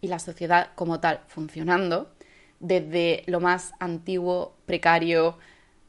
y 0.00 0.06
la 0.06 0.20
sociedad 0.20 0.68
como 0.76 1.00
tal 1.00 1.22
funcionando, 1.26 2.08
desde 2.60 3.24
lo 3.26 3.40
más 3.40 3.72
antiguo, 3.80 4.54
precario, 4.64 5.38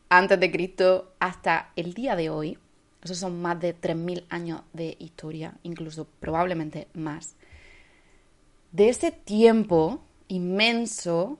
antes 0.09 0.39
de 0.39 0.51
Cristo, 0.51 1.13
hasta 1.19 1.73
el 1.75 1.93
día 1.93 2.15
de 2.15 2.31
hoy. 2.31 2.57
Esos 3.03 3.19
son 3.19 3.39
más 3.39 3.59
de 3.59 3.79
3.000 3.79 4.25
años 4.29 4.61
de 4.73 4.97
historia, 4.97 5.53
incluso 5.61 6.07
probablemente 6.19 6.87
más. 6.95 7.35
De 8.71 8.89
ese 8.89 9.11
tiempo 9.11 10.01
inmenso, 10.27 11.37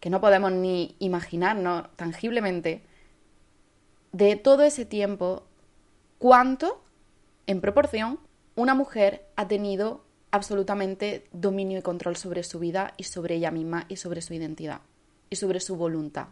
que 0.00 0.10
no 0.10 0.20
podemos 0.20 0.50
ni 0.50 0.96
imaginarnos 0.98 1.84
tangiblemente, 1.94 2.82
de 4.10 4.34
todo 4.34 4.64
ese 4.64 4.84
tiempo, 4.84 5.44
¿cuánto 6.18 6.82
en 7.46 7.60
proporción, 7.60 8.18
una 8.54 8.74
mujer 8.74 9.26
ha 9.36 9.48
tenido 9.48 10.04
absolutamente 10.30 11.26
dominio 11.32 11.78
y 11.78 11.82
control 11.82 12.16
sobre 12.16 12.42
su 12.42 12.58
vida 12.58 12.94
y 12.96 13.04
sobre 13.04 13.36
ella 13.36 13.50
misma 13.50 13.86
y 13.88 13.96
sobre 13.96 14.20
su 14.20 14.34
identidad 14.34 14.80
y 15.30 15.36
sobre 15.36 15.60
su 15.60 15.76
voluntad. 15.76 16.28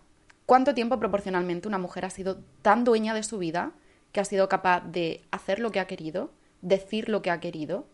¿Cuánto 0.47 0.75
tiempo 0.75 0.99
proporcionalmente 0.99 1.69
una 1.69 1.79
mujer 1.79 2.05
ha 2.05 2.11
sido 2.11 2.39
tan 2.63 2.85
dueña 2.85 3.15
de 3.15 3.23
su 3.23 3.39
vida 3.39 3.73
que 4.13 4.21
ha 4.21 4.25
sido 4.25 4.49
capaz 4.49 4.81
de 4.81 5.23
hacer 5.31 5.59
lo 5.59 5.73
que 5.73 5.81
ha 5.81 5.87
querido, 5.87 6.31
decir 6.61 7.09
lo 7.09 7.23
que 7.23 7.31
ha 7.31 7.41
querido, 7.41 7.87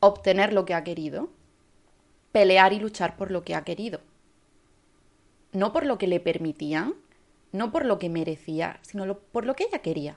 obtener 0.00 0.52
lo 0.52 0.64
que 0.64 0.74
ha 0.74 0.84
querido, 0.84 1.30
pelear 2.32 2.72
y 2.72 2.80
luchar 2.80 3.16
por 3.16 3.30
lo 3.30 3.44
que 3.44 3.54
ha 3.54 3.64
querido. 3.64 4.00
No 5.52 5.72
por 5.72 5.86
lo 5.86 5.98
que 5.98 6.06
le 6.06 6.20
permitían, 6.20 6.94
no 7.52 7.70
por 7.70 7.84
lo 7.84 7.98
que 7.98 8.08
merecía, 8.08 8.78
sino 8.82 9.18
por 9.18 9.46
lo 9.46 9.54
que 9.54 9.64
ella 9.64 9.78
quería. 9.78 10.16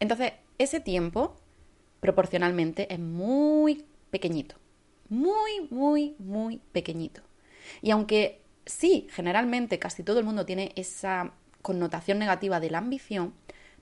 Entonces, 0.00 0.32
ese 0.58 0.80
tiempo, 0.80 1.36
proporcionalmente, 2.00 2.92
es 2.92 3.00
muy 3.00 3.84
pequeñito. 4.10 4.56
Muy, 5.08 5.68
muy, 5.70 6.16
muy 6.18 6.58
pequeñito. 6.72 7.22
Y 7.82 7.90
aunque 7.90 8.42
sí, 8.66 9.06
generalmente 9.10 9.78
casi 9.78 10.02
todo 10.02 10.18
el 10.18 10.24
mundo 10.24 10.46
tiene 10.46 10.72
esa 10.76 11.32
connotación 11.62 12.18
negativa 12.18 12.60
de 12.60 12.70
la 12.70 12.78
ambición, 12.78 13.34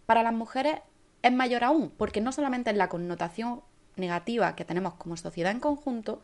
para 0.07 0.23
las 0.23 0.33
mujeres 0.33 0.81
es 1.23 1.33
mayor 1.33 1.65
aún, 1.65 1.91
porque 1.97 2.21
no 2.21 2.33
solamente 2.33 2.71
es 2.71 2.77
la 2.77 2.89
connotación 2.89 3.63
negativa 3.97 4.57
que 4.57 4.65
tenemos 4.65 4.95
como 4.95 5.17
sociedad 5.17 5.53
en 5.53 5.61
conjunto, 5.61 6.23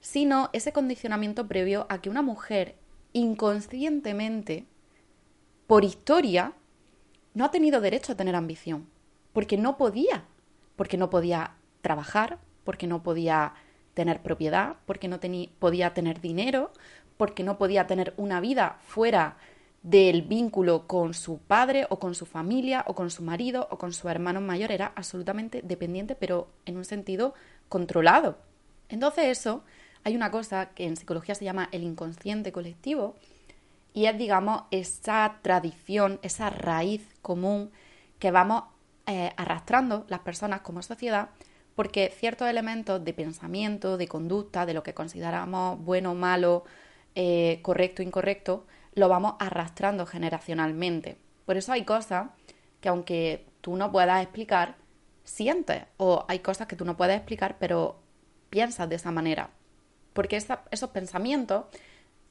sino 0.00 0.50
ese 0.52 0.72
condicionamiento 0.72 1.48
previo 1.48 1.86
a 1.88 2.00
que 2.00 2.10
una 2.10 2.22
mujer 2.22 2.76
inconscientemente, 3.12 4.66
por 5.66 5.84
historia, 5.84 6.52
no 7.34 7.44
ha 7.44 7.50
tenido 7.50 7.80
derecho 7.80 8.12
a 8.12 8.16
tener 8.16 8.34
ambición, 8.34 8.88
porque 9.32 9.56
no 9.56 9.76
podía, 9.76 10.24
porque 10.76 10.96
no 10.96 11.10
podía 11.10 11.52
trabajar, 11.80 12.38
porque 12.64 12.86
no 12.86 13.02
podía 13.02 13.54
tener 13.94 14.22
propiedad, 14.22 14.76
porque 14.86 15.08
no 15.08 15.18
podía 15.58 15.94
tener 15.94 16.20
dinero, 16.20 16.70
porque 17.16 17.42
no 17.42 17.58
podía 17.58 17.86
tener 17.86 18.14
una 18.16 18.40
vida 18.40 18.78
fuera 18.86 19.36
del 19.82 20.22
vínculo 20.22 20.86
con 20.86 21.14
su 21.14 21.38
padre 21.38 21.86
o 21.88 21.98
con 21.98 22.14
su 22.14 22.26
familia 22.26 22.84
o 22.86 22.94
con 22.94 23.10
su 23.10 23.22
marido 23.22 23.68
o 23.70 23.78
con 23.78 23.92
su 23.92 24.08
hermano 24.08 24.40
mayor, 24.40 24.72
era 24.72 24.92
absolutamente 24.96 25.62
dependiente, 25.62 26.14
pero 26.14 26.48
en 26.66 26.76
un 26.76 26.84
sentido 26.84 27.34
controlado. 27.68 28.38
Entonces 28.88 29.26
eso, 29.26 29.64
hay 30.04 30.16
una 30.16 30.30
cosa 30.30 30.70
que 30.70 30.84
en 30.84 30.96
psicología 30.96 31.34
se 31.34 31.44
llama 31.44 31.68
el 31.72 31.82
inconsciente 31.82 32.52
colectivo 32.52 33.14
y 33.94 34.06
es, 34.06 34.18
digamos, 34.18 34.62
esa 34.70 35.38
tradición, 35.42 36.18
esa 36.22 36.50
raíz 36.50 37.02
común 37.22 37.70
que 38.18 38.30
vamos 38.30 38.64
eh, 39.08 39.32
arrastrando 39.36 40.04
las 40.08 40.20
personas 40.20 40.60
como 40.60 40.82
sociedad 40.82 41.30
porque 41.74 42.12
ciertos 42.12 42.48
elementos 42.48 43.04
de 43.04 43.14
pensamiento, 43.14 43.96
de 43.96 44.08
conducta, 44.08 44.66
de 44.66 44.74
lo 44.74 44.82
que 44.82 44.94
consideramos 44.94 45.78
bueno 45.78 46.12
malo, 46.12 46.64
eh, 47.14 47.60
correcto 47.62 48.02
incorrecto, 48.02 48.66
lo 48.94 49.08
vamos 49.08 49.34
arrastrando 49.38 50.04
generacionalmente. 50.04 51.18
Por 51.46 51.56
eso 51.56 51.70
hay 51.70 51.84
cosas 51.84 52.30
que 52.80 52.88
aunque 52.88 53.46
tú 53.60 53.76
no 53.76 53.92
puedas 53.92 54.20
explicar, 54.22 54.74
sientes. 55.22 55.84
O 55.98 56.24
hay 56.26 56.40
cosas 56.40 56.66
que 56.66 56.74
tú 56.74 56.84
no 56.84 56.96
puedes 56.96 57.16
explicar, 57.16 57.58
pero 57.60 58.00
piensas 58.50 58.88
de 58.88 58.96
esa 58.96 59.12
manera. 59.12 59.50
Porque 60.14 60.36
esos 60.36 60.90
pensamientos 60.90 61.66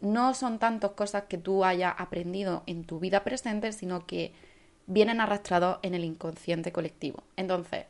no 0.02 0.34
son 0.34 0.60
tantas 0.60 0.92
cosas 0.92 1.24
que 1.30 1.38
tú 1.38 1.64
hayas 1.64 1.94
aprendido 1.98 2.64
en 2.66 2.84
tu 2.84 3.00
vida 3.00 3.24
presente, 3.24 3.72
sino 3.72 4.06
que 4.06 4.34
vienen 4.88 5.22
arrastrados 5.22 5.80
en 5.84 5.94
el 5.94 6.04
inconsciente 6.04 6.72
colectivo. 6.72 7.24
Entonces, 7.36 7.86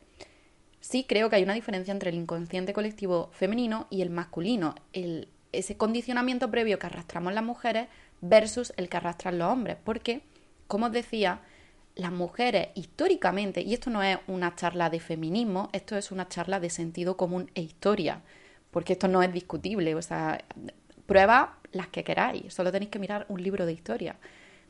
sí 0.80 1.04
creo 1.08 1.30
que 1.30 1.36
hay 1.36 1.44
una 1.44 1.54
diferencia 1.54 1.92
entre 1.92 2.10
el 2.10 2.16
inconsciente 2.16 2.72
colectivo 2.72 3.30
femenino 3.32 3.86
y 3.88 4.02
el 4.02 4.10
masculino. 4.10 4.74
El, 4.92 5.28
ese 5.52 5.76
condicionamiento 5.76 6.50
previo 6.50 6.78
que 6.78 6.86
arrastramos 6.86 7.32
las 7.32 7.44
mujeres 7.44 7.88
versus 8.20 8.72
el 8.76 8.88
que 8.88 8.96
arrastran 8.96 9.38
los 9.38 9.50
hombres. 9.50 9.76
Porque, 9.82 10.22
como 10.66 10.86
os 10.86 10.92
decía, 10.92 11.40
las 11.94 12.12
mujeres 12.12 12.68
históricamente, 12.74 13.62
y 13.62 13.74
esto 13.74 13.90
no 13.90 14.02
es 14.02 14.18
una 14.26 14.54
charla 14.54 14.90
de 14.90 15.00
feminismo, 15.00 15.68
esto 15.72 15.96
es 15.96 16.12
una 16.12 16.28
charla 16.28 16.60
de 16.60 16.70
sentido 16.70 17.16
común 17.16 17.50
e 17.54 17.62
historia, 17.62 18.22
porque 18.70 18.92
esto 18.92 19.08
no 19.08 19.22
es 19.22 19.32
discutible, 19.32 19.94
o 19.94 20.02
sea, 20.02 20.44
prueba 21.06 21.58
las 21.72 21.88
que 21.88 22.04
queráis, 22.04 22.54
solo 22.54 22.70
tenéis 22.70 22.90
que 22.90 23.00
mirar 23.00 23.26
un 23.28 23.42
libro 23.42 23.66
de 23.66 23.72
historia. 23.72 24.16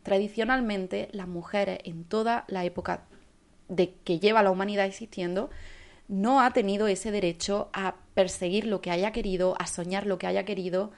Tradicionalmente, 0.02 1.08
las 1.12 1.28
mujeres 1.28 1.80
en 1.84 2.04
toda 2.04 2.44
la 2.48 2.64
época 2.64 3.04
de 3.68 3.94
que 4.04 4.18
lleva 4.18 4.42
la 4.42 4.50
humanidad 4.50 4.86
existiendo, 4.86 5.50
no 6.08 6.40
ha 6.40 6.52
tenido 6.52 6.88
ese 6.88 7.10
derecho 7.10 7.68
a 7.72 7.96
perseguir 8.14 8.66
lo 8.66 8.80
que 8.80 8.90
haya 8.90 9.12
querido, 9.12 9.54
a 9.58 9.66
soñar 9.66 10.06
lo 10.06 10.18
que 10.18 10.26
haya 10.26 10.44
querido, 10.44 10.90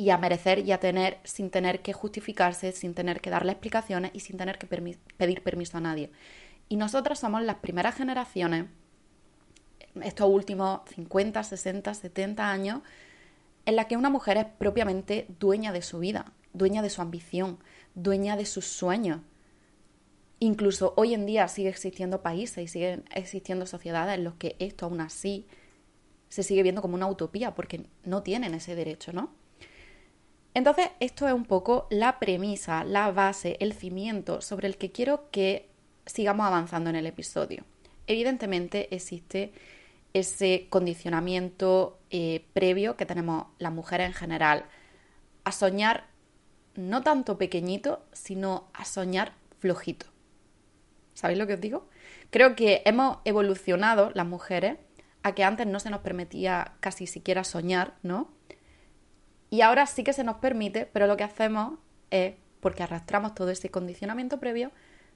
y 0.00 0.08
a 0.08 0.16
merecer 0.16 0.60
y 0.60 0.72
a 0.72 0.80
tener 0.80 1.18
sin 1.24 1.50
tener 1.50 1.82
que 1.82 1.92
justificarse, 1.92 2.72
sin 2.72 2.94
tener 2.94 3.20
que 3.20 3.28
darle 3.28 3.52
explicaciones 3.52 4.12
y 4.14 4.20
sin 4.20 4.38
tener 4.38 4.56
que 4.56 4.66
pedir 4.66 5.42
permiso 5.42 5.76
a 5.76 5.80
nadie. 5.82 6.10
Y 6.70 6.76
nosotras 6.76 7.18
somos 7.18 7.42
las 7.42 7.56
primeras 7.56 7.96
generaciones, 7.96 8.64
estos 10.02 10.30
últimos 10.30 10.80
50, 10.94 11.42
60, 11.42 11.92
70 11.92 12.50
años, 12.50 12.80
en 13.66 13.76
la 13.76 13.88
que 13.88 13.98
una 13.98 14.08
mujer 14.08 14.38
es 14.38 14.46
propiamente 14.46 15.26
dueña 15.38 15.70
de 15.70 15.82
su 15.82 15.98
vida, 15.98 16.32
dueña 16.54 16.80
de 16.80 16.88
su 16.88 17.02
ambición, 17.02 17.58
dueña 18.02 18.36
de 18.36 18.46
sus 18.46 18.66
sueños. 18.66 19.20
Incluso 20.38 20.94
hoy 20.96 21.14
en 21.14 21.26
día 21.26 21.48
sigue 21.48 21.68
existiendo 21.68 22.22
países 22.22 22.64
y 22.64 22.68
siguen 22.68 23.04
existiendo 23.14 23.66
sociedades 23.66 24.16
en 24.16 24.24
los 24.24 24.34
que 24.34 24.56
esto 24.58 24.86
aún 24.86 25.00
así 25.00 25.46
se 26.28 26.42
sigue 26.42 26.62
viendo 26.62 26.80
como 26.80 26.94
una 26.94 27.08
utopía 27.08 27.54
porque 27.54 27.86
no 28.04 28.22
tienen 28.22 28.54
ese 28.54 28.74
derecho, 28.74 29.12
¿no? 29.12 29.30
Entonces, 30.54 30.88
esto 30.98 31.28
es 31.28 31.34
un 31.34 31.44
poco 31.44 31.86
la 31.90 32.18
premisa, 32.18 32.82
la 32.84 33.12
base, 33.12 33.56
el 33.60 33.72
cimiento 33.72 34.40
sobre 34.40 34.66
el 34.66 34.76
que 34.78 34.90
quiero 34.90 35.30
que 35.30 35.68
sigamos 36.06 36.46
avanzando 36.46 36.90
en 36.90 36.96
el 36.96 37.06
episodio. 37.06 37.64
Evidentemente 38.06 38.92
existe 38.94 39.52
ese 40.12 40.66
condicionamiento 40.70 42.00
eh, 42.10 42.44
previo 42.52 42.96
que 42.96 43.06
tenemos 43.06 43.46
las 43.58 43.72
mujeres 43.72 44.08
en 44.08 44.14
general 44.14 44.64
a 45.44 45.52
soñar 45.52 46.09
no 46.88 47.02
tanto 47.02 47.38
pequeñito, 47.38 48.04
sino 48.12 48.68
a 48.72 48.84
soñar 48.84 49.32
flojito. 49.58 50.06
¿Sabéis 51.14 51.38
lo 51.38 51.46
que 51.46 51.54
os 51.54 51.60
digo? 51.60 51.88
Creo 52.30 52.56
que 52.56 52.82
hemos 52.86 53.18
evolucionado 53.24 54.10
las 54.14 54.26
mujeres 54.26 54.78
a 55.22 55.34
que 55.34 55.44
antes 55.44 55.66
no 55.66 55.80
se 55.80 55.90
nos 55.90 56.00
permitía 56.00 56.74
casi 56.80 57.06
siquiera 57.06 57.44
soñar, 57.44 57.94
¿no? 58.02 58.30
Y 59.50 59.60
ahora 59.62 59.86
sí 59.86 60.04
que 60.04 60.12
se 60.12 60.24
nos 60.24 60.36
permite, 60.36 60.86
pero 60.86 61.06
lo 61.06 61.16
que 61.16 61.24
hacemos 61.24 61.78
es, 62.10 62.34
porque 62.60 62.82
arrastramos 62.82 63.34
todo 63.34 63.50
ese 63.50 63.70
condicionamiento 63.70 64.38
previo, 64.38 64.70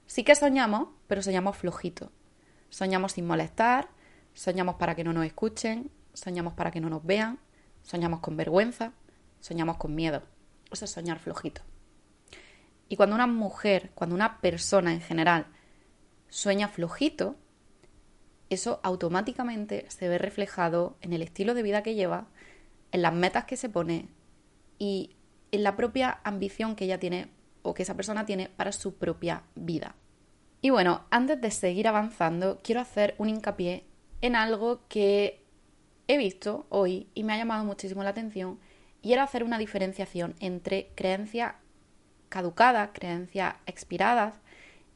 sí 0.05 0.23
que 0.23 0.35
soñamos, 0.35 0.89
pero 1.07 1.21
soñamos 1.21 1.57
flojito. 1.57 2.11
Soñamos 2.69 3.13
sin 3.13 3.25
molestar, 3.25 3.87
soñamos 4.33 4.75
para 4.75 4.95
que 4.95 5.03
no 5.03 5.13
nos 5.13 5.25
escuchen, 5.25 5.89
soñamos 6.13 6.53
para 6.53 6.71
que 6.71 6.81
no 6.81 6.89
nos 6.89 7.05
vean, 7.05 7.39
soñamos 7.83 8.19
con 8.19 8.35
vergüenza, 8.35 8.91
soñamos 9.39 9.77
con 9.77 9.95
miedo. 9.95 10.21
Eso 10.71 10.85
es 10.85 10.91
soñar 10.91 11.19
flojito. 11.19 11.61
Y 12.89 12.95
cuando 12.95 13.15
una 13.15 13.27
mujer, 13.27 13.91
cuando 13.95 14.15
una 14.15 14.39
persona 14.41 14.93
en 14.93 15.01
general 15.01 15.47
sueña 16.29 16.67
flojito, 16.67 17.35
eso 18.49 18.79
automáticamente 18.83 19.85
se 19.89 20.07
ve 20.07 20.17
reflejado 20.17 20.97
en 21.01 21.13
el 21.13 21.21
estilo 21.21 21.53
de 21.53 21.63
vida 21.63 21.83
que 21.83 21.95
lleva, 21.95 22.27
en 22.91 23.01
las 23.01 23.13
metas 23.13 23.45
que 23.45 23.57
se 23.57 23.69
pone, 23.69 24.09
y 24.77 25.15
en 25.51 25.63
la 25.63 25.75
propia 25.75 26.19
ambición 26.23 26.75
que 26.75 26.85
ella 26.85 26.99
tiene 26.99 27.29
o 27.61 27.73
que 27.73 27.83
esa 27.83 27.95
persona 27.95 28.25
tiene 28.25 28.49
para 28.49 28.71
su 28.71 28.95
propia 28.95 29.43
vida. 29.55 29.95
Y 30.61 30.69
bueno, 30.69 31.05
antes 31.09 31.39
de 31.41 31.51
seguir 31.51 31.87
avanzando, 31.87 32.59
quiero 32.63 32.81
hacer 32.81 33.15
un 33.17 33.29
hincapié 33.29 33.85
en 34.21 34.35
algo 34.35 34.81
que 34.87 35.43
he 36.07 36.17
visto 36.17 36.65
hoy 36.69 37.09
y 37.13 37.23
me 37.23 37.33
ha 37.33 37.37
llamado 37.37 37.63
muchísimo 37.63 38.03
la 38.03 38.09
atención 38.09 38.59
y 39.05 39.13
era 39.13 39.21
hacer 39.21 39.43
una 39.43 39.59
diferenciación 39.59 40.33
entre 40.39 40.89
creencias 40.95 41.53
caducadas, 42.27 42.89
creencias 42.91 43.53
expiradas 43.67 44.33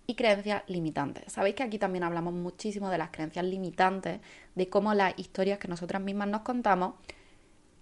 y 0.07 0.15
creencias 0.15 0.63
limitantes. 0.65 1.31
Sabéis 1.31 1.53
que 1.53 1.61
aquí 1.61 1.77
también 1.77 2.03
hablamos 2.03 2.33
muchísimo 2.33 2.89
de 2.89 2.97
las 2.97 3.11
creencias 3.11 3.45
limitantes, 3.45 4.19
de 4.55 4.67
cómo 4.67 4.95
las 4.95 5.13
historias 5.19 5.59
que 5.59 5.67
nosotras 5.67 6.01
mismas 6.01 6.27
nos 6.27 6.41
contamos 6.41 6.95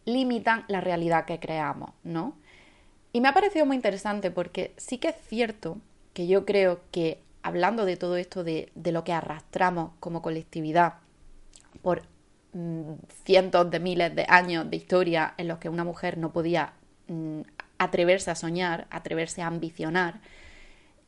limitan 0.04 0.66
la 0.68 0.82
realidad 0.82 1.24
que 1.24 1.40
creamos, 1.40 1.92
¿no? 2.04 2.36
Y 3.14 3.22
me 3.22 3.30
ha 3.30 3.34
parecido 3.34 3.66
muy 3.66 3.78
interesante 3.78 4.30
porque 4.30 4.74
sí 4.76 4.98
que 4.98 5.08
es 5.08 5.16
cierto 5.30 5.78
que 6.14 6.28
yo 6.28 6.46
creo 6.46 6.82
que 6.92 7.22
hablando 7.42 7.86
de 7.86 7.96
todo 7.96 8.18
esto 8.18 8.44
de, 8.44 8.70
lo 8.76 9.06
que 9.06 9.14
arrastramos 9.14 9.92
como 10.02 10.22
colectividad 10.22 10.96
por 11.82 12.02
cientos 13.24 13.70
de 13.70 13.80
miles 13.80 14.16
de 14.16 14.26
años 14.28 14.70
de 14.70 14.78
historia 14.78 15.34
en 15.38 15.48
los 15.48 15.60
que 15.60 15.70
una 15.70 15.84
mujer 15.84 16.18
no 16.18 16.32
podía 16.32 16.74
mm, 17.08 17.42
atreverse 17.78 18.32
a 18.32 18.36
soñar, 18.36 18.88
atreverse 18.90 19.42
a 19.42 19.48
ambicionar, 19.48 20.22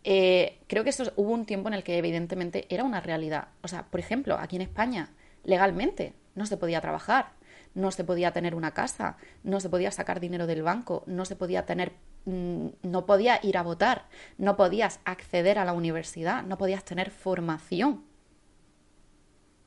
eh, 0.03 0.59
creo 0.67 0.83
que 0.83 0.91
eso 0.91 1.11
hubo 1.15 1.31
un 1.31 1.45
tiempo 1.45 1.67
en 1.67 1.73
el 1.73 1.83
que 1.83 1.97
evidentemente 1.97 2.65
era 2.69 2.83
una 2.83 3.01
realidad. 3.01 3.49
O 3.61 3.67
sea, 3.67 3.83
por 3.83 3.99
ejemplo, 3.99 4.37
aquí 4.39 4.55
en 4.55 4.61
España, 4.61 5.09
legalmente 5.43 6.13
no 6.35 6.45
se 6.45 6.57
podía 6.57 6.81
trabajar, 6.81 7.31
no 7.75 7.91
se 7.91 8.03
podía 8.03 8.31
tener 8.31 8.55
una 8.55 8.71
casa, 8.71 9.17
no 9.43 9.59
se 9.59 9.69
podía 9.69 9.91
sacar 9.91 10.19
dinero 10.19 10.47
del 10.47 10.63
banco, 10.63 11.03
no 11.05 11.25
se 11.25 11.35
podía 11.35 11.65
tener, 11.65 11.93
mm, 12.25 12.67
no 12.83 13.05
podía 13.05 13.39
ir 13.43 13.57
a 13.57 13.63
votar, 13.63 14.05
no 14.37 14.55
podías 14.55 14.99
acceder 15.05 15.59
a 15.59 15.65
la 15.65 15.73
universidad, 15.73 16.43
no 16.43 16.57
podías 16.57 16.83
tener 16.85 17.11
formación. 17.11 18.03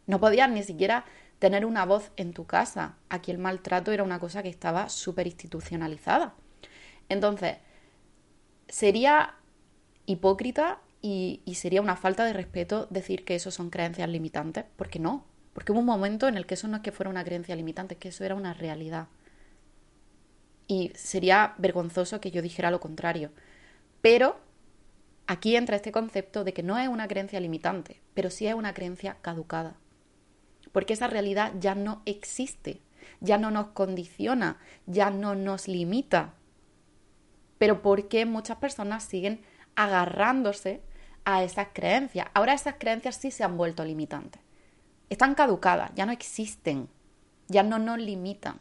No 0.07 0.19
podías 0.19 0.51
ni 0.51 0.63
siquiera 0.63 1.05
tener 1.43 1.67
una 1.67 1.85
voz 1.85 2.13
en 2.17 2.35
tu 2.35 2.47
casa. 2.47 2.95
Aquí 3.09 3.33
el 3.33 3.39
maltrato 3.39 3.91
era 3.91 4.05
una 4.05 4.21
cosa 4.21 4.45
que 4.45 4.49
estaba 4.49 4.89
súper 4.89 5.27
institucionalizada. 5.27 6.35
Entonces, 7.09 7.57
sería 8.69 9.35
hipócrita 10.07 10.79
y, 11.01 11.43
sería 11.57 11.83
una 11.83 11.97
falta 11.97 12.25
de 12.25 12.33
respeto 12.33 12.87
decir 12.91 13.25
que 13.25 13.35
eso 13.35 13.51
son 13.51 13.71
creencias 13.71 14.09
limitantes, 14.09 14.67
porque 14.77 15.01
no. 15.01 15.25
Porque 15.53 15.73
hubo 15.73 15.81
un 15.81 15.87
momento 15.87 16.29
en 16.29 16.37
el 16.37 16.47
que 16.47 16.55
eso 16.55 16.69
no 16.69 16.77
es 16.77 16.83
que 16.85 16.93
fuera 16.93 17.11
una 17.11 17.25
creencia 17.25 17.57
limitante, 17.57 17.95
es 17.95 18.01
que 18.01 18.11
eso 18.11 18.23
era 18.23 18.37
una 18.37 18.55
realidad. 18.55 19.09
Y 20.69 20.93
sería 20.95 21.57
vergonzoso 21.59 22.21
que 22.21 22.31
yo 22.31 22.41
dijera 22.41 22.71
lo 22.71 22.79
contrario. 22.79 23.33
Pero 24.01 24.37
aquí 25.27 25.57
entra 25.57 25.75
este 25.75 25.91
concepto 25.91 26.45
de 26.45 26.53
que 26.53 26.63
no 26.63 26.79
es 26.79 26.87
una 26.87 27.09
creencia 27.09 27.41
limitante, 27.41 28.01
pero 28.15 28.31
sí 28.31 28.47
es 28.47 28.55
una 28.55 28.75
creencia 28.75 29.17
caducada. 29.23 29.82
Porque 30.73 30.95
esa 30.95 31.07
realidad 31.07 31.53
ya 31.59 31.75
no 31.75 32.03
existe, 32.07 32.81
ya 33.21 33.39
no 33.39 33.51
nos 33.51 33.69
condiciona, 33.69 34.59
ya 34.87 35.11
no 35.11 35.35
nos 35.35 35.69
limita. 35.69 36.35
Pero 37.59 37.83
¿por 37.83 38.09
qué 38.09 38.27
muchas 38.27 38.57
personas 38.57 39.05
siguen 39.05 39.43
agarrándose 39.75 40.83
a 41.25 41.43
esas 41.43 41.69
creencias. 41.73 42.27
Ahora 42.35 42.55
esas 42.55 42.77
creencias 42.79 43.17
sí 43.17 43.31
se 43.31 43.45
han 43.45 43.57
vuelto 43.57 43.85
limitantes. 43.85 44.43
Están 45.09 45.35
caducadas, 45.35 45.93
ya 45.95 46.07
no 46.07 46.13
existen, 46.13 46.89
ya 47.49 47.63
no 47.63 47.79
nos 47.79 47.99
limitan. 47.99 48.61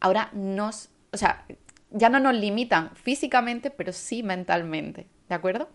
Ahora 0.00 0.30
nos, 0.32 0.90
o 1.12 1.16
sea, 1.16 1.46
ya 1.90 2.08
no 2.08 2.20
nos 2.20 2.34
limitan 2.34 2.94
físicamente, 2.96 3.70
pero 3.70 3.92
sí 3.92 4.22
mentalmente, 4.22 5.06
¿de 5.28 5.34
acuerdo? 5.34 5.68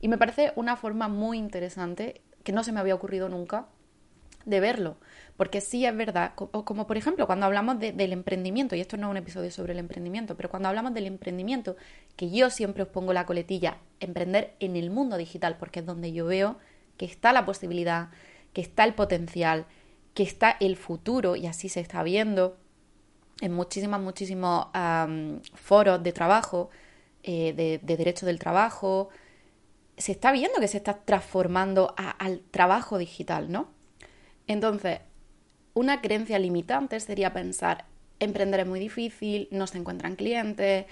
Y 0.00 0.08
me 0.08 0.18
parece 0.18 0.52
una 0.56 0.76
forma 0.76 1.08
muy 1.08 1.38
interesante 1.38 2.20
que 2.44 2.52
no 2.52 2.64
se 2.64 2.72
me 2.72 2.80
había 2.80 2.94
ocurrido 2.94 3.28
nunca 3.28 3.66
de 4.44 4.60
verlo, 4.60 4.96
porque 5.36 5.60
sí 5.60 5.84
es 5.86 5.96
verdad, 5.96 6.34
como, 6.34 6.86
por 6.86 6.96
ejemplo 6.96 7.26
cuando 7.26 7.46
hablamos 7.46 7.78
del 7.78 8.12
emprendimiento, 8.12 8.74
y 8.74 8.80
esto 8.80 8.96
no 8.96 9.08
es 9.08 9.10
un 9.10 9.16
episodio 9.16 9.50
sobre 9.50 9.72
el 9.72 9.78
emprendimiento, 9.78 10.36
pero 10.36 10.50
cuando 10.50 10.68
hablamos 10.68 10.94
del 10.94 11.06
emprendimiento, 11.06 11.76
que 12.16 12.30
yo 12.30 12.50
siempre 12.50 12.82
os 12.82 12.88
pongo 12.88 13.12
la 13.12 13.26
coletilla, 13.26 13.78
emprender 14.00 14.54
en 14.60 14.76
el 14.76 14.90
mundo 14.90 15.16
digital, 15.16 15.56
porque 15.58 15.80
es 15.80 15.86
donde 15.86 16.12
yo 16.12 16.26
veo 16.26 16.58
que 16.96 17.04
está 17.04 17.32
la 17.32 17.46
posibilidad, 17.46 18.10
que 18.52 18.60
está 18.60 18.84
el 18.84 18.94
potencial, 18.94 19.66
que 20.14 20.22
está 20.22 20.56
el 20.60 20.76
futuro, 20.76 21.36
y 21.36 21.46
así 21.46 21.68
se 21.68 21.80
está 21.80 22.02
viendo 22.02 22.56
en 23.40 23.52
muchísimos, 23.52 24.00
muchísimos 24.00 24.66
foros 25.54 26.02
de 26.02 26.12
trabajo, 26.12 26.70
eh, 27.22 27.52
de, 27.54 27.80
de 27.82 27.96
derecho 27.96 28.26
del 28.26 28.38
trabajo, 28.38 29.08
se 29.96 30.12
está 30.12 30.32
viendo 30.32 30.60
que 30.60 30.68
se 30.68 30.78
está 30.78 30.94
transformando 30.94 31.94
al 31.96 32.40
trabajo 32.50 32.98
digital, 32.98 33.50
¿no? 33.50 33.68
Entonces, 34.46 35.00
una 35.74 36.00
creencia 36.00 36.38
limitante 36.38 37.00
sería 37.00 37.32
pensar, 37.32 37.86
emprender 38.20 38.60
es 38.60 38.66
muy 38.66 38.80
difícil, 38.80 39.48
no 39.50 39.66
se 39.66 39.78
encuentran 39.78 40.16
clientes, 40.16 40.86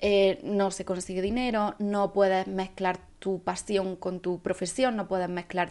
eh, 0.00 0.40
no 0.42 0.70
se 0.70 0.84
consigue 0.84 1.22
dinero, 1.22 1.74
no 1.78 2.12
puedes 2.12 2.46
mezclar 2.46 2.98
tu 3.18 3.42
pasión 3.42 3.96
con 3.96 4.20
tu 4.20 4.40
profesión, 4.40 4.96
no 4.96 5.08
puedes 5.08 5.28
mezclar 5.28 5.70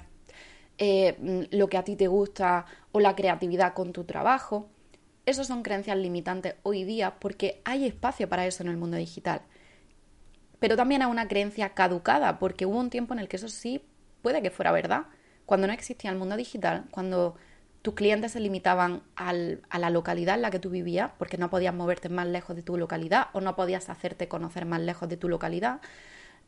eh, 0.77 1.47
lo 1.51 1.67
que 1.67 1.77
a 1.77 1.83
ti 1.83 1.95
te 1.95 2.07
gusta 2.07 2.65
o 2.91 2.99
la 2.99 3.15
creatividad 3.15 3.73
con 3.73 3.93
tu 3.93 4.05
trabajo. 4.05 4.69
Esas 5.25 5.47
son 5.47 5.63
creencias 5.63 5.97
limitantes 5.97 6.55
hoy 6.63 6.83
día 6.83 7.19
porque 7.19 7.61
hay 7.63 7.85
espacio 7.85 8.27
para 8.27 8.45
eso 8.45 8.63
en 8.63 8.69
el 8.69 8.77
mundo 8.77 8.97
digital. 8.97 9.41
Pero 10.59 10.75
también 10.75 11.01
hay 11.01 11.11
una 11.11 11.27
creencia 11.27 11.69
caducada 11.69 12.39
porque 12.39 12.65
hubo 12.65 12.79
un 12.79 12.89
tiempo 12.89 13.13
en 13.13 13.19
el 13.19 13.27
que 13.27 13.35
eso 13.35 13.49
sí 13.49 13.83
puede 14.21 14.41
que 14.41 14.49
fuera 14.49 14.71
verdad. 14.71 15.05
Cuando 15.45 15.67
no 15.67 15.73
existía 15.73 16.11
el 16.11 16.17
mundo 16.17 16.37
digital, 16.37 16.85
cuando 16.91 17.35
tus 17.81 17.95
clientes 17.95 18.31
se 18.31 18.39
limitaban 18.39 19.03
a 19.15 19.33
la 19.33 19.89
localidad 19.89 20.35
en 20.35 20.41
la 20.41 20.51
que 20.51 20.59
tú 20.59 20.69
vivías, 20.69 21.11
porque 21.17 21.37
no 21.37 21.49
podías 21.49 21.73
moverte 21.73 22.07
más 22.07 22.27
lejos 22.27 22.55
de 22.55 22.63
tu 22.63 22.77
localidad 22.77 23.27
o 23.33 23.41
no 23.41 23.55
podías 23.55 23.89
hacerte 23.89 24.29
conocer 24.29 24.65
más 24.65 24.79
lejos 24.79 25.09
de 25.09 25.17
tu 25.17 25.27
localidad, 25.27 25.81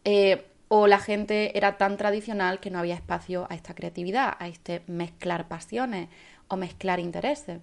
eh, 0.06 0.46
o 0.70 0.88
la 0.88 0.98
gente 0.98 1.58
era 1.58 1.78
tan 1.78 1.98
tradicional 1.98 2.60
que 2.60 2.72
no 2.72 2.80
había 2.80 2.96
espacio 2.96 3.48
a 3.50 3.56
esta 3.56 3.76
creatividad, 3.76 4.36
a 4.40 4.48
este 4.48 4.82
mezclar 4.88 5.48
pasiones 5.48 6.10
o 6.48 6.56
mezclar 6.56 7.00
intereses. 7.00 7.60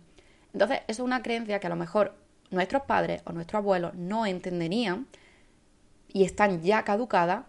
Entonces, 0.52 0.80
eso 0.86 1.02
es 1.02 1.06
una 1.06 1.22
creencia 1.22 1.58
que 1.58 1.66
a 1.66 1.70
lo 1.70 1.76
mejor 1.76 2.14
nuestros 2.50 2.82
padres 2.82 3.22
o 3.24 3.32
nuestros 3.32 3.60
abuelos 3.60 3.94
no 3.94 4.26
entenderían 4.26 5.06
y 6.08 6.24
están 6.24 6.60
ya 6.60 6.84
caducadas 6.84 7.46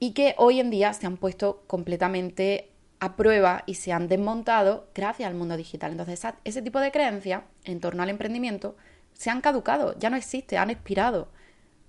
y 0.00 0.12
que 0.12 0.34
hoy 0.38 0.60
en 0.60 0.70
día 0.70 0.94
se 0.94 1.06
han 1.06 1.18
puesto 1.18 1.62
completamente 1.66 2.70
a 3.00 3.16
prueba 3.16 3.62
y 3.66 3.74
se 3.74 3.92
han 3.92 4.08
desmontado 4.08 4.88
gracias 4.94 5.28
al 5.28 5.34
mundo 5.36 5.56
digital. 5.56 5.92
Entonces, 5.92 6.20
ese 6.44 6.62
tipo 6.62 6.80
de 6.80 6.90
creencias 6.90 7.42
en 7.64 7.80
torno 7.80 8.02
al 8.02 8.08
emprendimiento 8.08 8.76
se 9.12 9.30
han 9.30 9.40
caducado, 9.40 9.98
ya 9.98 10.10
no 10.10 10.16
existe, 10.16 10.58
han 10.58 10.70
expirado. 10.70 11.28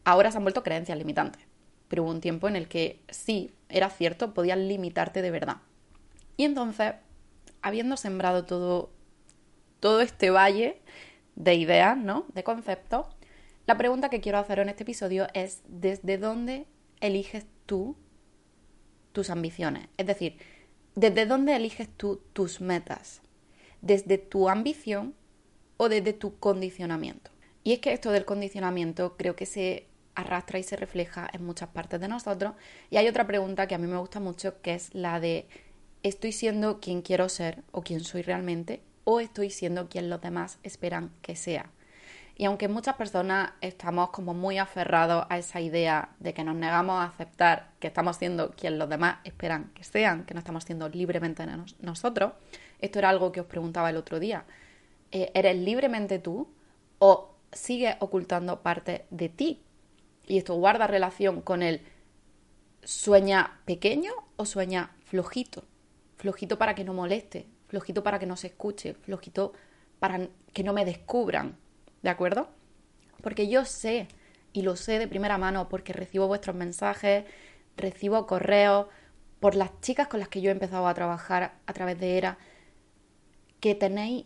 Ahora 0.04 0.32
se 0.32 0.38
han 0.38 0.43
vuelto 0.43 0.63
creencias 0.63 0.98
limitantes. 0.98 1.41
Pero 1.88 2.04
hubo 2.04 2.12
un 2.12 2.22
tiempo 2.22 2.48
en 2.48 2.56
el 2.56 2.67
que 2.67 3.02
sí, 3.10 3.52
era 3.69 3.89
cierto, 3.89 4.34
podían 4.34 4.67
limitarte 4.67 5.22
de 5.22 5.32
verdad. 5.32 5.58
Y 6.38 6.45
entonces, 6.45 6.93
habiendo 7.62 7.98
sembrado 7.98 8.45
todo, 8.45 8.91
todo 9.80 10.02
este 10.02 10.30
valle 10.30 10.82
de 11.36 11.56
ideas, 11.56 11.98
¿no? 11.98 12.26
De 12.34 12.43
conceptos, 12.43 13.08
la 13.65 13.78
pregunta 13.78 14.10
que 14.10 14.22
quiero 14.22 14.38
hacer 14.38 14.60
en 14.60 14.69
este 14.69 14.84
episodio 14.84 15.28
es: 15.34 15.62
¿desde 15.67 16.17
dónde 16.17 16.67
eliges 17.02 17.45
tú 17.65 17.95
tus 19.12 19.30
ambiciones? 19.30 19.88
Es 19.98 20.08
decir, 20.08 20.38
¿Desde 20.99 21.25
dónde 21.25 21.55
eliges 21.55 21.88
tú 21.88 22.19
tus 22.33 22.59
metas? 22.59 23.21
¿Desde 23.81 24.17
tu 24.17 24.49
ambición 24.49 25.15
o 25.77 25.88
desde 25.88 26.12
tu 26.12 26.38
condicionamiento? 26.39 27.31
Y 27.63 27.71
es 27.71 27.79
que 27.79 27.93
esto 27.93 28.12
del 28.12 28.25
condicionamiento 28.25 29.15
creo 29.15 29.33
que 29.33 29.45
se 29.45 29.88
arrastra 30.13 30.59
y 30.59 30.63
se 30.63 30.75
refleja 30.75 31.29
en 31.31 31.45
muchas 31.45 31.69
partes 31.69 32.01
de 32.01 32.09
nosotros. 32.09 32.51
Y 32.89 32.97
hay 32.97 33.07
otra 33.07 33.25
pregunta 33.25 33.65
que 33.65 33.75
a 33.75 33.77
mí 33.77 33.88
me 33.88 33.95
gusta 33.95 34.19
mucho, 34.19 34.62
que 34.62 34.73
es 34.73 34.93
la 34.93 35.21
de 35.21 35.47
¿estoy 36.03 36.33
siendo 36.33 36.81
quien 36.81 37.01
quiero 37.01 37.29
ser 37.29 37.63
o 37.71 37.81
quien 37.81 38.01
soy 38.01 38.21
realmente? 38.21 38.81
¿O 39.05 39.21
estoy 39.21 39.51
siendo 39.51 39.88
quien 39.88 40.09
los 40.09 40.19
demás 40.19 40.59
esperan 40.63 41.13
que 41.21 41.38
sea? 41.38 41.71
Y 42.39 42.45
aunque 42.45 42.69
muchas 42.69 42.95
personas 42.95 43.52
estamos 43.60 44.12
como 44.12 44.34
muy 44.34 44.60
aferrados 44.60 45.25
a 45.28 45.38
esa 45.38 45.60
idea 45.60 46.15
de 46.19 46.34
que 46.34 46.45
nos 46.45 46.56
negamos 46.56 47.02
a 47.02 47.04
aceptar 47.04 47.71
que 47.82 47.88
estamos 47.88 48.15
siendo 48.15 48.52
quien 48.52 48.80
los 48.80 48.88
demás 48.88 49.17
esperan 49.25 49.71
que 49.75 49.84
sean, 49.84 50.23
que 50.23 50.34
no 50.34 50.39
estamos 50.39 50.63
siendo 50.63 50.88
libremente 50.88 51.45
nosotros, 51.82 52.32
esto 52.80 52.99
era 52.99 53.10
algo 53.10 53.34
que 53.34 53.41
os 53.41 53.45
preguntaba 53.45 53.89
el 53.89 53.97
otro 53.97 54.21
día. 54.21 54.45
Eh, 55.12 55.34
¿Eres 55.34 55.58
libremente 55.58 56.17
tú 56.17 56.47
o 56.99 57.36
sigues 57.52 57.97
ocultando 57.99 58.62
parte 58.62 59.06
de 59.10 59.28
ti? 59.28 59.62
Y 60.25 60.38
esto 60.38 60.56
guarda 60.56 60.88
relación 60.88 61.41
con 61.41 61.62
el 61.62 61.82
sueña 62.86 63.60
pequeño 63.65 64.13
o 64.38 64.45
sueña 64.45 64.95
flojito. 65.04 65.65
Flojito 66.15 66.58
para 66.58 66.73
que 66.73 66.86
no 66.86 66.93
moleste, 66.93 67.47
flojito 67.67 68.02
para 68.02 68.17
que 68.17 68.28
no 68.28 68.38
se 68.38 68.47
escuche, 68.47 68.93
flojito 68.93 69.52
para 69.99 70.30
que 70.54 70.63
no 70.63 70.71
me 70.71 70.86
descubran, 70.86 71.58
¿de 72.01 72.09
acuerdo? 72.09 72.49
Porque 73.21 73.47
yo 73.47 73.65
sé, 73.65 74.07
y 74.53 74.62
lo 74.62 74.75
sé 74.75 74.99
de 74.99 75.07
primera 75.07 75.38
mano, 75.38 75.69
porque 75.69 75.93
recibo 75.93 76.27
vuestros 76.27 76.55
mensajes, 76.55 77.25
recibo 77.77 78.25
correos, 78.27 78.88
por 79.39 79.55
las 79.55 79.79
chicas 79.81 80.07
con 80.07 80.19
las 80.19 80.29
que 80.29 80.41
yo 80.41 80.49
he 80.49 80.53
empezado 80.53 80.88
a 80.88 80.93
trabajar 80.93 81.53
a 81.65 81.73
través 81.73 81.99
de 81.99 82.17
ERA, 82.17 82.38
que 83.59 83.75
tenéis 83.75 84.25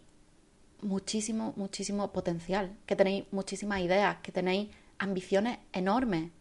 muchísimo, 0.81 1.53
muchísimo 1.55 2.11
potencial, 2.11 2.75
que 2.85 2.95
tenéis 2.95 3.25
muchísimas 3.31 3.81
ideas, 3.81 4.17
que 4.21 4.31
tenéis 4.31 4.69
ambiciones 4.97 5.59
enormes 5.71 6.31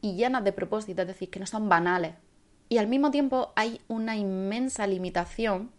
y 0.00 0.14
llenas 0.14 0.44
de 0.44 0.52
propósitos, 0.52 1.02
es 1.02 1.08
decir, 1.08 1.30
que 1.30 1.40
no 1.40 1.46
son 1.46 1.68
banales. 1.68 2.14
Y 2.68 2.78
al 2.78 2.86
mismo 2.86 3.10
tiempo 3.10 3.52
hay 3.56 3.80
una 3.88 4.16
inmensa 4.16 4.86
limitación 4.86 5.70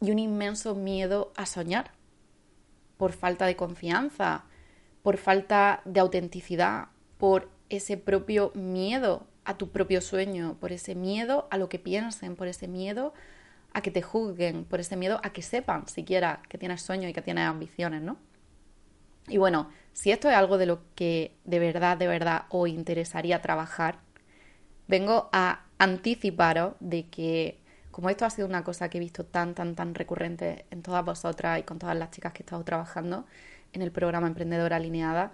y 0.00 0.10
un 0.10 0.18
inmenso 0.18 0.74
miedo 0.74 1.32
a 1.36 1.46
soñar 1.46 1.95
por 2.96 3.12
falta 3.12 3.46
de 3.46 3.56
confianza, 3.56 4.44
por 5.02 5.18
falta 5.18 5.82
de 5.84 6.00
autenticidad, 6.00 6.88
por 7.18 7.48
ese 7.68 7.96
propio 7.96 8.52
miedo 8.54 9.26
a 9.44 9.56
tu 9.56 9.70
propio 9.70 10.00
sueño, 10.00 10.56
por 10.60 10.72
ese 10.72 10.94
miedo 10.94 11.46
a 11.50 11.58
lo 11.58 11.68
que 11.68 11.78
piensen, 11.78 12.36
por 12.36 12.48
ese 12.48 12.68
miedo 12.68 13.14
a 13.72 13.80
que 13.80 13.90
te 13.90 14.02
juzguen, 14.02 14.64
por 14.64 14.80
ese 14.80 14.96
miedo 14.96 15.20
a 15.22 15.30
que 15.30 15.42
sepan 15.42 15.86
siquiera 15.86 16.42
que 16.48 16.58
tienes 16.58 16.82
sueños 16.82 17.10
y 17.10 17.12
que 17.12 17.22
tienes 17.22 17.46
ambiciones, 17.46 18.02
¿no? 18.02 18.16
Y 19.28 19.38
bueno, 19.38 19.70
si 19.92 20.10
esto 20.10 20.28
es 20.28 20.36
algo 20.36 20.58
de 20.58 20.66
lo 20.66 20.80
que 20.94 21.36
de 21.44 21.58
verdad, 21.58 21.96
de 21.96 22.06
verdad 22.06 22.44
os 22.48 22.68
interesaría 22.68 23.42
trabajar, 23.42 23.98
vengo 24.88 25.28
a 25.32 25.64
anticiparos 25.78 26.74
de 26.80 27.08
que 27.08 27.58
como 27.96 28.10
esto 28.10 28.26
ha 28.26 28.30
sido 28.30 28.46
una 28.46 28.62
cosa 28.62 28.90
que 28.90 28.98
he 28.98 29.00
visto 29.00 29.24
tan, 29.24 29.54
tan, 29.54 29.74
tan 29.74 29.94
recurrente 29.94 30.66
en 30.70 30.82
todas 30.82 31.02
vosotras 31.02 31.58
y 31.58 31.62
con 31.62 31.78
todas 31.78 31.96
las 31.96 32.10
chicas 32.10 32.34
que 32.34 32.42
he 32.42 32.44
estado 32.44 32.62
trabajando 32.62 33.24
en 33.72 33.80
el 33.80 33.90
programa 33.90 34.26
Emprendedora 34.26 34.76
Alineada, 34.76 35.32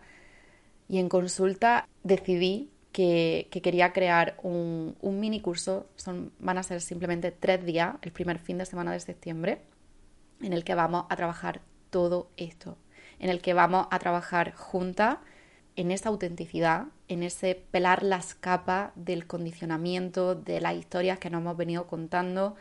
y 0.88 1.00
en 1.00 1.08
consulta 1.08 1.88
decidí 2.04 2.70
que, 2.92 3.48
quería 3.50 3.92
crear 3.92 4.36
un, 4.44 4.94
mini 5.02 5.40
curso, 5.40 5.88
son, 5.96 6.30
van 6.38 6.56
a 6.56 6.62
ser 6.62 6.80
simplemente 6.80 7.32
tres 7.32 7.66
días, 7.66 7.96
el 8.00 8.12
primer 8.12 8.38
fin 8.38 8.58
de 8.58 8.64
semana 8.64 8.92
de 8.92 9.00
septiembre, 9.00 9.62
en 10.40 10.52
el 10.52 10.62
que 10.62 10.76
vamos 10.76 11.06
a 11.10 11.16
trabajar 11.16 11.62
todo 11.90 12.30
esto, 12.36 12.78
en 13.18 13.28
el 13.28 13.40
que 13.40 13.54
vamos 13.54 13.88
a 13.90 13.98
trabajar 13.98 14.54
juntas 14.54 15.18
en 15.76 15.90
esa 15.90 16.08
autenticidad, 16.08 16.86
en 17.08 17.22
ese 17.22 17.54
pelar 17.54 18.02
las 18.02 18.34
capas 18.34 18.92
del 18.94 19.26
condicionamiento, 19.26 20.34
de 20.34 20.60
las 20.60 20.74
historias 20.74 21.18
que 21.18 21.30
nos 21.30 21.40
hemos 21.40 21.56
venido 21.56 21.86
contando 21.86 22.56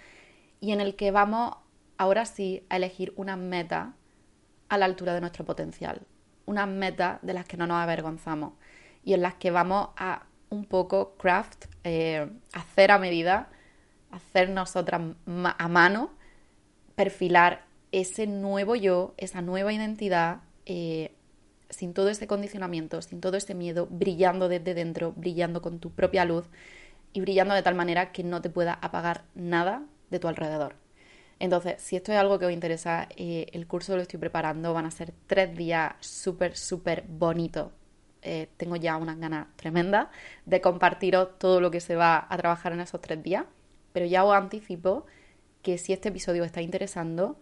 y 0.59 0.71
en 0.71 0.81
el 0.81 0.95
que 0.95 1.11
vamos 1.11 1.55
ahora 1.97 2.25
sí 2.25 2.65
a 2.69 2.77
elegir 2.77 3.13
una 3.15 3.35
meta 3.35 3.93
a 4.69 4.77
la 4.77 4.85
altura 4.85 5.13
de 5.13 5.21
nuestro 5.21 5.45
potencial, 5.45 6.01
unas 6.45 6.67
metas 6.67 7.19
de 7.21 7.33
las 7.33 7.45
que 7.45 7.57
no 7.57 7.67
nos 7.67 7.77
avergonzamos 7.77 8.53
y 9.03 9.13
en 9.13 9.21
las 9.21 9.35
que 9.35 9.51
vamos 9.51 9.89
a 9.97 10.25
un 10.49 10.65
poco 10.65 11.15
craft, 11.17 11.65
eh, 11.83 12.29
hacer 12.53 12.91
a 12.91 12.99
medida, 12.99 13.49
hacer 14.11 14.49
nosotras 14.49 15.01
a 15.25 15.67
mano, 15.67 16.11
perfilar 16.95 17.65
ese 17.91 18.27
nuevo 18.27 18.75
yo, 18.75 19.13
esa 19.17 19.41
nueva 19.41 19.73
identidad, 19.73 20.41
eh, 20.65 21.15
sin 21.71 21.93
todo 21.93 22.09
ese 22.09 22.27
condicionamiento, 22.27 23.01
sin 23.01 23.21
todo 23.21 23.37
ese 23.37 23.55
miedo, 23.55 23.87
brillando 23.89 24.47
desde 24.47 24.73
dentro, 24.73 25.13
brillando 25.15 25.61
con 25.61 25.79
tu 25.79 25.91
propia 25.91 26.25
luz 26.25 26.45
y 27.13 27.21
brillando 27.21 27.53
de 27.53 27.63
tal 27.63 27.75
manera 27.75 28.11
que 28.11 28.23
no 28.23 28.41
te 28.41 28.49
pueda 28.49 28.73
apagar 28.73 29.23
nada 29.35 29.83
de 30.09 30.19
tu 30.19 30.27
alrededor. 30.27 30.75
Entonces, 31.39 31.81
si 31.81 31.95
esto 31.95 32.11
es 32.11 32.19
algo 32.19 32.37
que 32.37 32.45
os 32.45 32.51
interesa, 32.51 33.07
eh, 33.15 33.47
el 33.53 33.65
curso 33.65 33.95
lo 33.95 34.03
estoy 34.03 34.19
preparando, 34.19 34.73
van 34.73 34.85
a 34.85 34.91
ser 34.91 35.11
tres 35.25 35.55
días 35.57 35.93
súper, 35.99 36.55
súper 36.55 37.03
bonitos. 37.07 37.71
Eh, 38.21 38.49
tengo 38.57 38.75
ya 38.75 38.97
unas 38.97 39.17
ganas 39.17 39.47
tremendas 39.55 40.09
de 40.45 40.61
compartiros 40.61 41.39
todo 41.39 41.59
lo 41.59 41.71
que 41.71 41.79
se 41.79 41.95
va 41.95 42.27
a 42.29 42.37
trabajar 42.37 42.73
en 42.73 42.81
esos 42.81 43.01
tres 43.01 43.23
días, 43.23 43.45
pero 43.91 44.05
ya 44.05 44.23
os 44.23 44.35
anticipo 44.35 45.07
que 45.63 45.79
si 45.79 45.93
este 45.93 46.09
episodio 46.09 46.43
os 46.43 46.47
está 46.47 46.61
interesando, 46.61 47.39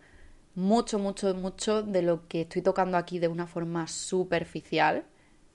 mucho, 0.55 0.99
mucho, 0.99 1.33
mucho 1.35 1.83
de 1.83 2.01
lo 2.01 2.27
que 2.27 2.41
estoy 2.41 2.61
tocando 2.61 2.97
aquí 2.97 3.19
de 3.19 3.27
una 3.27 3.47
forma 3.47 3.87
superficial 3.87 5.05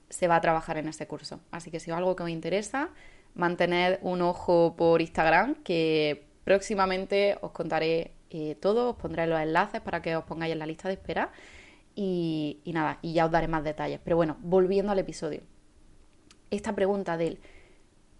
se 0.09 0.27
va 0.27 0.37
a 0.37 0.41
trabajar 0.41 0.77
en 0.77 0.87
ese 0.87 1.07
curso. 1.07 1.39
Así 1.51 1.71
que 1.71 1.79
si 1.79 1.91
algo 1.91 2.15
que 2.15 2.23
os 2.23 2.29
interesa, 2.29 2.89
mantened 3.33 3.99
un 4.01 4.21
ojo 4.21 4.75
por 4.77 5.01
Instagram 5.01 5.55
que 5.55 6.25
próximamente 6.43 7.37
os 7.41 7.51
contaré 7.51 8.13
eh, 8.29 8.55
todo, 8.55 8.91
os 8.91 8.95
pondré 8.95 9.27
los 9.27 9.39
enlaces 9.39 9.81
para 9.81 10.01
que 10.01 10.15
os 10.15 10.23
pongáis 10.23 10.53
en 10.53 10.59
la 10.59 10.65
lista 10.65 10.87
de 10.87 10.95
espera 10.95 11.31
y, 11.95 12.61
nada, 12.65 12.99
y 13.01 13.13
ya 13.13 13.25
os 13.25 13.31
daré 13.31 13.47
más 13.47 13.63
detalles. 13.63 13.99
Pero 14.03 14.15
bueno, 14.15 14.37
volviendo 14.41 14.91
al 14.91 14.99
episodio. 14.99 15.41
Esta 16.51 16.73
pregunta 16.73 17.17
del 17.17 17.39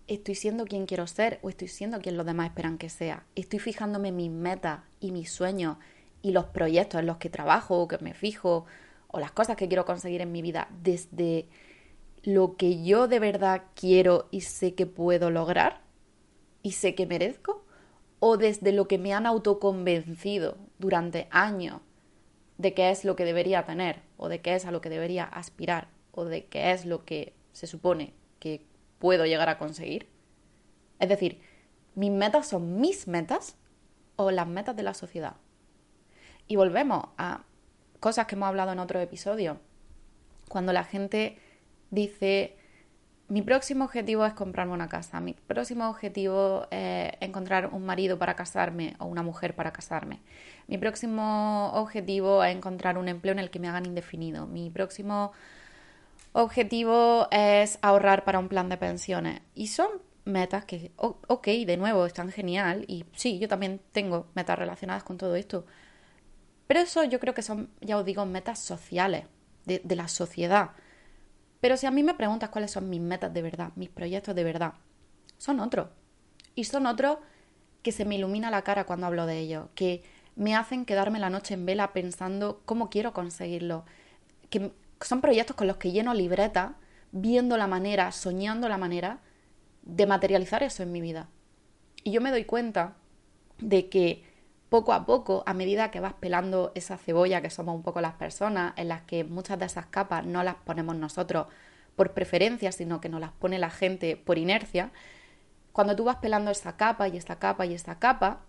¿estoy 0.07 0.35
siendo 0.35 0.65
quien 0.65 0.85
quiero 0.85 1.07
ser 1.07 1.39
o 1.41 1.49
estoy 1.49 1.67
siendo 1.67 1.99
quien 1.99 2.17
los 2.17 2.25
demás 2.25 2.47
esperan 2.47 2.77
que 2.77 2.89
sea? 2.89 3.25
¿Estoy 3.35 3.59
fijándome 3.59 4.11
mis 4.11 4.31
metas 4.31 4.81
y 4.99 5.11
mis 5.11 5.31
sueños 5.31 5.77
y 6.25 6.31
los 6.31 6.45
proyectos 6.45 6.99
en 6.99 7.05
los 7.05 7.17
que 7.17 7.29
trabajo 7.29 7.79
o 7.79 7.87
que 7.87 7.99
me 7.99 8.15
fijo 8.15 8.65
o 9.09 9.19
las 9.19 9.31
cosas 9.31 9.57
que 9.57 9.67
quiero 9.67 9.85
conseguir 9.85 10.21
en 10.21 10.31
mi 10.31 10.41
vida 10.41 10.67
desde 10.81 11.47
lo 12.23 12.57
que 12.57 12.83
yo 12.83 13.07
de 13.07 13.19
verdad 13.19 13.61
quiero 13.75 14.27
y 14.31 14.41
sé 14.41 14.73
que 14.73 14.87
puedo 14.87 15.29
lograr 15.29 15.81
y 16.63 16.71
sé 16.71 16.95
que 16.95 17.05
merezco 17.05 17.63
o 18.17 18.37
desde 18.37 18.71
lo 18.71 18.87
que 18.87 18.97
me 18.97 19.13
han 19.13 19.27
autoconvencido 19.27 20.57
durante 20.79 21.27
años 21.29 21.81
de 22.57 22.73
qué 22.73 22.89
es 22.89 23.05
lo 23.05 23.15
que 23.15 23.23
debería 23.23 23.63
tener 23.63 24.01
o 24.17 24.27
de 24.27 24.41
qué 24.41 24.55
es 24.55 24.65
a 24.65 24.71
lo 24.71 24.81
que 24.81 24.89
debería 24.89 25.25
aspirar 25.25 25.89
o 26.11 26.25
de 26.25 26.47
qué 26.47 26.71
es 26.71 26.87
lo 26.87 27.05
que 27.05 27.35
se 27.51 27.67
supone 27.67 28.15
que 28.39 28.65
puedo 28.97 29.27
llegar 29.27 29.49
a 29.49 29.59
conseguir. 29.59 30.09
Es 30.97 31.07
decir, 31.07 31.39
mis 31.93 32.09
metas 32.09 32.47
son 32.47 32.81
mis 32.81 33.07
metas 33.07 33.57
o 34.15 34.31
las 34.31 34.47
metas 34.47 34.75
de 34.75 34.81
la 34.81 34.95
sociedad. 34.95 35.35
Y 36.47 36.55
volvemos 36.55 37.05
a 37.17 37.41
cosas 37.99 38.27
que 38.27 38.35
hemos 38.35 38.47
hablado 38.47 38.71
en 38.71 38.79
otro 38.79 38.99
episodio. 38.99 39.59
Cuando 40.49 40.73
la 40.73 40.83
gente 40.83 41.39
dice, 41.89 42.55
mi 43.27 43.41
próximo 43.41 43.85
objetivo 43.85 44.25
es 44.25 44.33
comprarme 44.33 44.73
una 44.73 44.87
casa, 44.87 45.19
mi 45.19 45.33
próximo 45.33 45.89
objetivo 45.89 46.67
es 46.69 47.13
encontrar 47.19 47.73
un 47.73 47.85
marido 47.85 48.19
para 48.19 48.35
casarme 48.35 48.95
o 48.99 49.05
una 49.05 49.23
mujer 49.23 49.55
para 49.55 49.73
casarme, 49.73 50.19
mi 50.67 50.77
próximo 50.77 51.71
objetivo 51.73 52.43
es 52.43 52.55
encontrar 52.55 52.99
un 52.99 53.07
empleo 53.07 53.31
en 53.31 53.39
el 53.39 53.49
que 53.49 53.59
me 53.59 53.67
hagan 53.67 53.87
indefinido, 53.87 54.45
mi 54.45 54.69
próximo 54.69 55.31
objetivo 56.33 57.27
es 57.31 57.79
ahorrar 57.81 58.23
para 58.25 58.39
un 58.39 58.49
plan 58.49 58.69
de 58.69 58.77
pensiones. 58.77 59.41
Y 59.55 59.67
son 59.67 59.87
metas 60.25 60.65
que, 60.65 60.91
ok, 60.97 61.47
de 61.47 61.77
nuevo, 61.77 62.05
están 62.05 62.29
genial 62.29 62.83
y 62.87 63.05
sí, 63.13 63.39
yo 63.39 63.47
también 63.47 63.79
tengo 63.91 64.27
metas 64.35 64.59
relacionadas 64.59 65.03
con 65.03 65.17
todo 65.17 65.35
esto. 65.35 65.65
Pero 66.67 66.79
eso 66.79 67.03
yo 67.03 67.19
creo 67.19 67.33
que 67.33 67.41
son, 67.41 67.69
ya 67.81 67.97
os 67.97 68.05
digo, 68.05 68.25
metas 68.25 68.59
sociales, 68.59 69.25
de, 69.65 69.81
la 69.95 70.07
sociedad 70.07 70.71
pero 71.65 71.77
si 71.77 71.87
a 71.87 71.91
mí 71.91 72.03
me 72.03 72.13
preguntas 72.13 72.51
cuáles 72.51 72.69
son 72.69 72.91
mis 72.91 73.01
metas 73.01 73.33
de 73.33 73.41
verdad, 73.41 73.71
mis 73.75 73.89
proyectos 73.89 74.35
de 74.35 74.43
verdad, 74.43 74.75
son 75.39 75.59
otros. 75.59 75.87
Y 76.53 76.65
son 76.65 76.85
otros 76.85 77.17
que 77.81 77.91
se 77.91 78.05
me 78.05 78.13
ilumina 78.13 78.51
la 78.51 78.61
cara 78.61 78.85
cuando 78.85 79.07
hablo 79.07 79.25
de 79.25 79.39
ellos, 79.39 79.65
que 79.73 80.03
me 80.35 80.55
hacen 80.55 80.85
quedarme 80.85 81.17
la 81.17 81.31
noche 81.31 81.55
en 81.55 81.65
vela 81.65 81.91
pensando 81.91 82.61
cómo 82.65 82.91
quiero 82.91 83.13
conseguirlo. 83.13 83.83
Que 84.51 84.73
son 85.01 85.21
proyectos 85.21 85.55
con 85.55 85.65
los 85.65 85.77
que 85.77 85.91
lleno 85.91 86.13
libreta, 86.13 86.75
viendo 87.11 87.57
la 87.57 87.65
manera, 87.65 88.11
soñando 88.11 88.69
la 88.69 88.77
manera 88.77 89.21
de 89.81 90.05
materializar 90.05 90.61
eso 90.61 90.83
en 90.83 90.91
mi 90.91 91.01
vida. 91.01 91.29
Y 92.03 92.11
yo 92.11 92.21
me 92.21 92.29
doy 92.29 92.45
cuenta 92.45 92.95
de 93.57 93.89
que 93.89 94.23
poco 94.75 94.91
a 94.91 95.05
poco, 95.05 95.41
a 95.45 95.53
medida 95.53 95.89
que 95.89 96.01
vas 96.01 96.15
pelando 96.15 96.73
esa 96.75 96.97
cebolla 96.97 97.41
que 97.41 97.49
somos 97.49 97.73
un 97.73 97.81
poco 97.81 98.01
las 98.01 98.15
personas, 98.15 98.73
en 98.75 98.89
las 98.89 99.03
que 99.03 99.23
muchas 99.23 99.57
de 99.57 99.65
esas 99.67 99.85
capas 99.85 100.25
no 100.25 100.43
las 100.43 100.55
ponemos 100.55 100.97
nosotros 100.97 101.47
por 101.95 102.11
preferencia, 102.11 102.73
sino 102.73 102.99
que 102.99 103.07
nos 103.07 103.21
las 103.21 103.31
pone 103.31 103.57
la 103.57 103.69
gente 103.69 104.17
por 104.17 104.37
inercia, 104.37 104.91
cuando 105.71 105.95
tú 105.95 106.03
vas 106.03 106.17
pelando 106.17 106.51
esa 106.51 106.75
capa 106.75 107.07
y 107.07 107.15
esa 107.15 107.39
capa 107.39 107.65
y 107.65 107.73
esa 107.73 107.99
capa, 107.99 108.41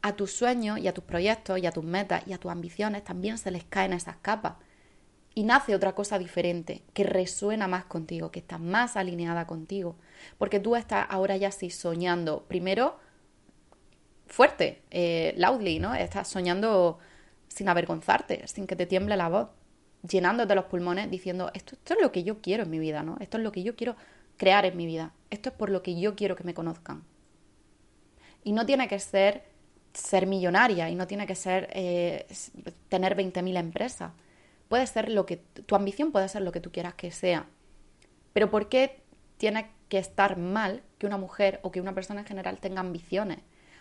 a 0.00 0.16
tus 0.16 0.32
sueños 0.32 0.78
y 0.78 0.88
a 0.88 0.94
tus 0.94 1.04
proyectos 1.04 1.58
y 1.58 1.66
a 1.66 1.72
tus 1.72 1.84
metas 1.84 2.22
y 2.26 2.32
a 2.32 2.38
tus 2.38 2.50
ambiciones 2.50 3.04
también 3.04 3.36
se 3.36 3.50
les 3.50 3.64
caen 3.64 3.92
esas 3.92 4.16
capas. 4.16 4.54
Y 5.34 5.42
nace 5.42 5.74
otra 5.74 5.94
cosa 5.94 6.18
diferente, 6.18 6.84
que 6.94 7.04
resuena 7.04 7.68
más 7.68 7.84
contigo, 7.84 8.30
que 8.30 8.38
está 8.38 8.56
más 8.56 8.96
alineada 8.96 9.46
contigo. 9.46 9.96
Porque 10.38 10.58
tú 10.58 10.74
estás 10.74 11.06
ahora 11.10 11.36
ya 11.36 11.50
sí 11.50 11.68
soñando, 11.68 12.46
primero, 12.48 12.98
fuerte, 14.28 14.82
eh, 14.90 15.34
loudly, 15.36 15.78
¿no? 15.78 15.94
Estás 15.94 16.28
soñando 16.28 16.98
sin 17.48 17.68
avergonzarte, 17.68 18.46
sin 18.46 18.66
que 18.66 18.76
te 18.76 18.86
tiemble 18.86 19.16
la 19.16 19.28
voz, 19.28 19.48
llenándote 20.08 20.54
los 20.54 20.66
pulmones 20.66 21.10
diciendo, 21.10 21.50
esto, 21.54 21.74
esto 21.74 21.94
es 21.94 22.00
lo 22.00 22.12
que 22.12 22.22
yo 22.24 22.40
quiero 22.40 22.62
en 22.62 22.70
mi 22.70 22.78
vida, 22.78 23.02
¿no? 23.02 23.16
Esto 23.20 23.38
es 23.38 23.42
lo 23.42 23.52
que 23.52 23.62
yo 23.62 23.74
quiero 23.74 23.96
crear 24.36 24.64
en 24.64 24.76
mi 24.76 24.86
vida. 24.86 25.12
Esto 25.30 25.48
es 25.48 25.54
por 25.54 25.70
lo 25.70 25.82
que 25.82 25.98
yo 25.98 26.14
quiero 26.14 26.36
que 26.36 26.44
me 26.44 26.54
conozcan. 26.54 27.02
Y 28.44 28.52
no 28.52 28.64
tiene 28.64 28.88
que 28.88 28.98
ser 28.98 29.42
ser 29.92 30.26
millonaria 30.26 30.90
y 30.90 30.94
no 30.94 31.06
tiene 31.06 31.26
que 31.26 31.34
ser 31.34 31.68
eh, 31.72 32.26
tener 32.88 33.16
20.000 33.16 33.58
empresas. 33.58 34.12
Puede 34.68 34.86
ser 34.86 35.10
lo 35.10 35.26
que 35.26 35.36
tu 35.36 35.74
ambición 35.74 36.12
puede 36.12 36.28
ser 36.28 36.42
lo 36.42 36.52
que 36.52 36.60
tú 36.60 36.70
quieras 36.70 36.94
que 36.94 37.10
sea. 37.10 37.46
Pero 38.32 38.50
¿por 38.50 38.68
qué 38.68 39.00
tiene 39.38 39.70
que 39.88 39.98
estar 39.98 40.36
mal 40.36 40.82
que 40.98 41.06
una 41.06 41.16
mujer 41.16 41.60
o 41.62 41.70
que 41.70 41.80
una 41.80 41.94
persona 41.94 42.20
en 42.20 42.26
general 42.26 42.58
tenga 42.58 42.80
ambiciones? 42.80 43.38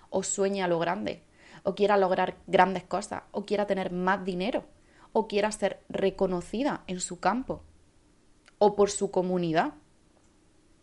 O 0.09 0.23
sueña 0.23 0.65
a 0.65 0.67
lo 0.67 0.79
grande, 0.79 1.23
o 1.63 1.75
quiera 1.75 1.97
lograr 1.97 2.37
grandes 2.47 2.83
cosas, 2.83 3.23
o 3.31 3.45
quiera 3.45 3.67
tener 3.67 3.91
más 3.91 4.23
dinero, 4.23 4.65
o 5.13 5.27
quiera 5.27 5.51
ser 5.51 5.83
reconocida 5.89 6.83
en 6.87 6.99
su 6.99 7.19
campo, 7.19 7.63
o 8.57 8.75
por 8.75 8.89
su 8.89 9.11
comunidad. 9.11 9.73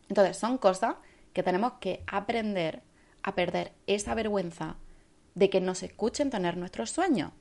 Entonces, 0.08 0.36
son 0.36 0.58
cosas 0.58 0.96
que 1.32 1.42
tenemos 1.42 1.74
que 1.80 2.02
aprender 2.06 2.82
a 3.22 3.34
perder 3.34 3.72
esa 3.86 4.14
vergüenza 4.14 4.76
de 5.34 5.50
que 5.50 5.60
nos 5.60 5.82
escuchen 5.82 6.30
tener 6.30 6.56
nuestros 6.56 6.90
sueños, 6.90 7.32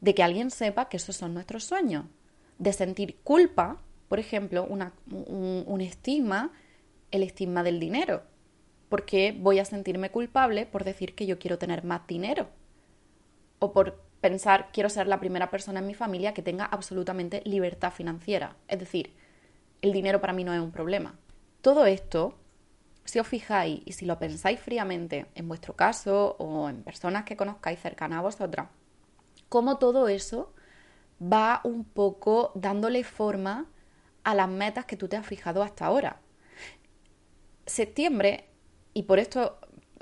de 0.00 0.14
que 0.14 0.22
alguien 0.22 0.50
sepa 0.50 0.88
que 0.88 0.96
esos 0.96 1.16
son 1.16 1.34
nuestros 1.34 1.64
sueños, 1.64 2.06
de 2.58 2.72
sentir 2.72 3.18
culpa, 3.22 3.82
por 4.08 4.18
ejemplo, 4.18 4.64
un, 4.64 4.90
un 5.66 5.80
estigma, 5.80 6.52
el 7.10 7.22
estigma 7.22 7.62
del 7.62 7.78
dinero 7.78 8.29
porque 8.90 9.34
voy 9.38 9.60
a 9.60 9.64
sentirme 9.64 10.10
culpable 10.10 10.66
por 10.66 10.84
decir 10.84 11.14
que 11.14 11.24
yo 11.24 11.38
quiero 11.38 11.58
tener 11.58 11.84
más 11.84 12.06
dinero. 12.06 12.48
O 13.60 13.72
por 13.72 14.02
pensar, 14.20 14.70
quiero 14.72 14.90
ser 14.90 15.06
la 15.06 15.20
primera 15.20 15.48
persona 15.48 15.78
en 15.78 15.86
mi 15.86 15.94
familia 15.94 16.34
que 16.34 16.42
tenga 16.42 16.64
absolutamente 16.64 17.40
libertad 17.46 17.92
financiera. 17.92 18.56
Es 18.66 18.80
decir, 18.80 19.14
el 19.80 19.92
dinero 19.92 20.20
para 20.20 20.32
mí 20.32 20.42
no 20.44 20.52
es 20.52 20.60
un 20.60 20.72
problema. 20.72 21.14
Todo 21.62 21.86
esto, 21.86 22.34
si 23.04 23.20
os 23.20 23.28
fijáis 23.28 23.80
y 23.84 23.92
si 23.92 24.06
lo 24.06 24.18
pensáis 24.18 24.58
fríamente 24.58 25.26
en 25.36 25.46
vuestro 25.46 25.74
caso 25.76 26.34
o 26.38 26.68
en 26.68 26.82
personas 26.82 27.24
que 27.24 27.36
conozcáis 27.36 27.78
cercanas 27.78 28.18
a 28.18 28.22
vosotras, 28.22 28.68
cómo 29.48 29.78
todo 29.78 30.08
eso 30.08 30.52
va 31.22 31.60
un 31.62 31.84
poco 31.84 32.50
dándole 32.56 33.04
forma 33.04 33.66
a 34.24 34.34
las 34.34 34.48
metas 34.48 34.84
que 34.84 34.96
tú 34.96 35.06
te 35.06 35.16
has 35.16 35.26
fijado 35.26 35.62
hasta 35.62 35.86
ahora. 35.86 36.20
Septiembre 37.66 38.49
y 39.00 39.02
por 39.04 39.18
esto, 39.18 39.56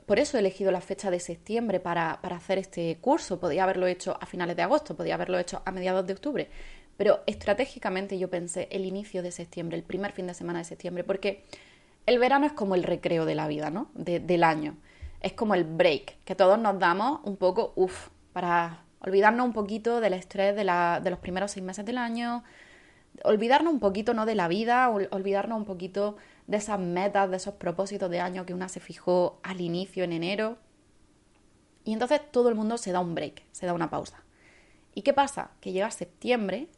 por 0.07 0.19
eso 0.19 0.37
he 0.37 0.41
elegido 0.41 0.73
la 0.73 0.81
fecha 0.81 1.09
de 1.13 1.21
septiembre 1.21 1.79
para, 1.79 2.15
hacer 2.15 2.59
este 2.59 2.99
curso. 3.01 3.39
Podía 3.39 3.63
haberlo 3.63 3.87
hecho 3.87 4.19
a 4.21 4.27
finales 4.27 4.57
de 4.57 4.63
agosto, 4.63 4.97
podía 4.97 5.15
haberlo 5.15 5.39
hecho 5.39 5.63
a 5.65 5.71
mediados 5.71 6.05
de 6.05 6.15
octubre. 6.15 6.51
Pero 6.97 7.21
estratégicamente 7.27 8.19
yo 8.19 8.29
pensé 8.29 8.67
el 8.73 8.85
inicio 8.85 9.23
de 9.23 9.31
septiembre, 9.31 9.77
el 9.77 9.85
primer 9.85 10.11
fin 10.11 10.27
de 10.27 10.35
semana 10.35 10.59
de 10.59 10.65
septiembre, 10.65 11.05
porque 11.05 11.45
el 12.07 12.19
verano 12.19 12.45
es 12.45 12.53
como 12.55 12.75
el 12.75 12.83
recreo 12.83 13.25
de 13.25 13.37
la 13.37 13.47
vida, 13.47 13.71
¿no? 13.71 13.89
del 13.95 14.43
año. 14.43 14.77
Es 15.21 15.33
como 15.35 15.55
el 15.55 15.63
break, 15.63 16.17
que 16.25 16.35
todos 16.35 16.59
nos 16.59 16.77
damos 16.81 17.21
un 17.23 17.37
poco, 17.37 17.73
uff, 17.77 18.09
para 18.33 18.83
olvidarnos 18.99 19.47
un 19.47 19.53
poquito 19.53 20.01
del 20.01 20.15
estrés 20.15 20.57
de, 20.57 20.65
de 20.65 21.11
los 21.11 21.21
primeros 21.21 21.53
seis 21.53 21.65
meses 21.65 21.87
del 21.87 21.99
año, 21.99 22.43
olvidarnos 23.23 23.73
un 23.73 23.79
poquito, 23.79 24.13
¿no? 24.13 24.27
De 24.27 24.35
la 24.35 24.49
vida, 24.49 24.91
olvidarnos 24.91 25.57
un 25.57 25.67
poquito 25.67 26.17
de 26.49 26.57
esas 26.57 26.81
metas, 26.81 27.31
de 27.31 27.37
esos 27.37 27.55
propósitos 27.55 28.11
de 28.11 28.21
año 28.21 28.47
que 28.47 28.55
una 28.55 28.69
se 28.69 28.81
fijó 28.81 29.39
al 29.43 29.61
inicio 29.61 30.03
en 30.03 30.13
enero. 30.13 30.57
Y 31.85 31.93
entonces 31.93 32.21
todo 32.33 32.49
el 32.49 32.55
mundo 32.55 32.79
se 32.79 32.91
da 32.91 33.01
un 33.01 33.15
break, 33.15 33.43
se 33.53 33.67
da 33.67 33.75
una 33.75 33.91
pausa. 33.91 34.25
¿Y 34.95 35.03
qué 35.03 35.13
pasa? 35.13 35.51
Que 35.61 35.73
llega 35.73 35.91
septiembre 35.91 36.69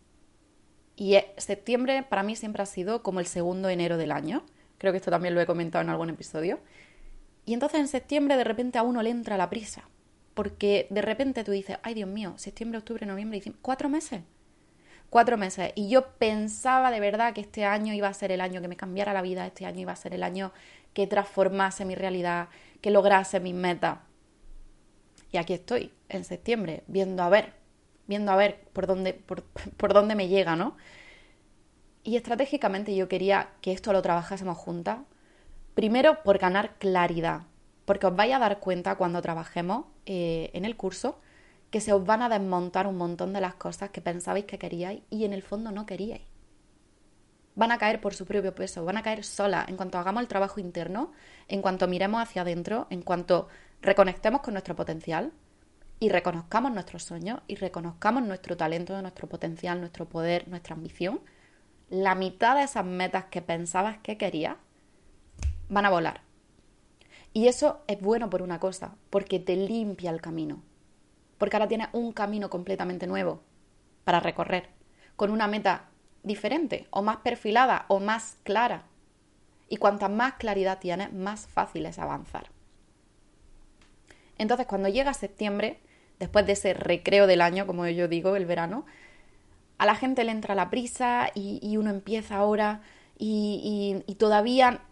y 0.96 1.14
e, 1.14 1.32
septiembre 1.38 2.02
para 2.02 2.24
mí 2.24 2.34
siempre 2.34 2.62
ha 2.62 2.66
sido 2.66 3.02
como 3.04 3.20
el 3.20 3.26
segundo 3.26 3.68
enero 3.68 3.96
del 3.96 4.10
año. 4.10 4.44
Creo 4.76 4.92
que 4.92 4.98
esto 4.98 5.12
también 5.12 5.34
lo 5.34 5.40
he 5.40 5.46
comentado 5.46 5.82
en 5.82 5.90
algún 5.90 6.10
episodio. 6.10 6.58
Y 7.46 7.54
entonces 7.54 7.78
en 7.78 7.88
septiembre 7.88 8.36
de 8.36 8.44
repente 8.44 8.76
a 8.76 8.82
uno 8.82 9.02
le 9.02 9.10
entra 9.10 9.36
la 9.36 9.50
prisa. 9.50 9.88
Porque 10.34 10.88
de 10.90 11.00
repente 11.00 11.44
tú 11.44 11.52
dices, 11.52 11.78
ay 11.84 11.94
Dios 11.94 12.08
mío, 12.08 12.34
septiembre, 12.36 12.78
octubre, 12.78 13.06
noviembre, 13.06 13.38
diciembre, 13.38 13.60
cuatro 13.62 13.88
meses 13.88 14.22
cuatro 15.10 15.36
meses. 15.36 15.72
Y 15.74 15.88
yo 15.88 16.06
pensaba 16.12 16.90
de 16.90 17.00
verdad 17.00 17.34
que 17.34 17.42
este 17.42 17.64
año 17.64 17.92
iba 17.92 18.08
a 18.08 18.14
ser 18.14 18.32
el 18.32 18.40
año 18.40 18.62
que 18.62 18.68
me 18.68 18.76
cambiara 18.76 19.12
la 19.12 19.22
vida, 19.22 19.46
este 19.46 19.66
año 19.66 19.80
iba 19.80 19.92
a 19.92 19.96
ser 19.96 20.14
el 20.14 20.22
año 20.22 20.52
que 20.94 21.06
transformase 21.06 21.84
mi 21.84 21.94
realidad, 21.94 22.48
que 22.80 22.90
lograse 22.90 23.40
mis 23.40 23.54
metas. 23.54 23.98
Y 25.32 25.36
aquí 25.36 25.52
estoy, 25.52 25.92
en 26.08 26.24
septiembre, 26.24 26.82
viendo 26.86 27.22
a 27.22 27.28
ver, 27.28 27.52
viendo 28.06 28.32
a 28.32 28.36
ver 28.36 28.60
por 28.72 28.86
dónde, 28.86 29.12
por, 29.12 29.42
por 29.76 29.92
dónde 29.92 30.14
me 30.14 30.28
llega, 30.28 30.56
¿no? 30.56 30.76
Y 32.02 32.16
estratégicamente 32.16 32.94
yo 32.96 33.08
quería 33.08 33.50
que 33.60 33.72
esto 33.72 33.92
lo 33.92 34.00
trabajásemos 34.00 34.56
juntas. 34.56 35.00
Primero 35.74 36.22
por 36.22 36.38
ganar 36.38 36.76
claridad, 36.78 37.42
porque 37.84 38.06
os 38.06 38.16
vais 38.16 38.32
a 38.32 38.38
dar 38.38 38.58
cuenta 38.58 38.96
cuando 38.96 39.20
trabajemos 39.20 39.84
eh, 40.06 40.50
en 40.54 40.64
el 40.64 40.76
curso 40.76 41.20
que 41.70 41.80
se 41.80 41.92
os 41.92 42.04
van 42.04 42.22
a 42.22 42.28
desmontar 42.28 42.86
un 42.86 42.96
montón 42.96 43.32
de 43.32 43.40
las 43.40 43.54
cosas 43.54 43.90
que 43.90 44.00
pensabais 44.00 44.44
que 44.44 44.58
queríais 44.58 45.02
y 45.08 45.24
en 45.24 45.32
el 45.32 45.42
fondo 45.42 45.70
no 45.70 45.86
queríais. 45.86 46.22
Van 47.54 47.72
a 47.72 47.78
caer 47.78 48.00
por 48.00 48.14
su 48.14 48.26
propio 48.26 48.54
peso, 48.54 48.84
van 48.84 48.96
a 48.96 49.02
caer 49.02 49.24
solas 49.24 49.68
en 49.68 49.76
cuanto 49.76 49.98
hagamos 49.98 50.22
el 50.22 50.28
trabajo 50.28 50.60
interno, 50.60 51.12
en 51.48 51.62
cuanto 51.62 51.86
miremos 51.86 52.22
hacia 52.22 52.42
adentro, 52.42 52.86
en 52.90 53.02
cuanto 53.02 53.48
reconectemos 53.82 54.40
con 54.40 54.54
nuestro 54.54 54.74
potencial 54.74 55.32
y 56.00 56.08
reconozcamos 56.08 56.72
nuestros 56.72 57.04
sueños 57.04 57.40
y 57.46 57.56
reconozcamos 57.56 58.22
nuestro 58.22 58.56
talento, 58.56 59.00
nuestro 59.00 59.28
potencial, 59.28 59.80
nuestro 59.80 60.08
poder, 60.08 60.48
nuestra 60.48 60.74
ambición. 60.74 61.20
La 61.88 62.14
mitad 62.14 62.56
de 62.56 62.62
esas 62.62 62.84
metas 62.84 63.26
que 63.26 63.42
pensabas 63.42 63.98
que 63.98 64.16
querías 64.16 64.56
van 65.68 65.86
a 65.86 65.90
volar. 65.90 66.22
Y 67.32 67.48
eso 67.48 67.82
es 67.86 68.00
bueno 68.00 68.30
por 68.30 68.42
una 68.42 68.58
cosa, 68.58 68.96
porque 69.10 69.38
te 69.38 69.54
limpia 69.54 70.10
el 70.10 70.20
camino 70.20 70.62
porque 71.40 71.56
ahora 71.56 71.68
tienes 71.68 71.88
un 71.92 72.12
camino 72.12 72.50
completamente 72.50 73.06
nuevo 73.06 73.40
para 74.04 74.20
recorrer, 74.20 74.68
con 75.16 75.30
una 75.30 75.46
meta 75.46 75.88
diferente 76.22 76.86
o 76.90 77.00
más 77.00 77.16
perfilada 77.16 77.86
o 77.88 77.98
más 77.98 78.36
clara. 78.44 78.82
Y 79.66 79.78
cuanta 79.78 80.10
más 80.10 80.34
claridad 80.34 80.80
tienes, 80.80 81.14
más 81.14 81.46
fácil 81.46 81.86
es 81.86 81.98
avanzar. 81.98 82.50
Entonces, 84.36 84.66
cuando 84.66 84.90
llega 84.90 85.14
septiembre, 85.14 85.80
después 86.18 86.44
de 86.44 86.52
ese 86.52 86.74
recreo 86.74 87.26
del 87.26 87.40
año, 87.40 87.66
como 87.66 87.86
yo 87.86 88.06
digo, 88.06 88.36
el 88.36 88.44
verano, 88.44 88.84
a 89.78 89.86
la 89.86 89.94
gente 89.94 90.24
le 90.24 90.32
entra 90.32 90.54
la 90.54 90.68
prisa 90.68 91.30
y, 91.34 91.74
uno 91.78 91.88
empieza 91.88 92.36
ahora 92.36 92.82
y, 93.16 94.04
todavía 94.18 94.82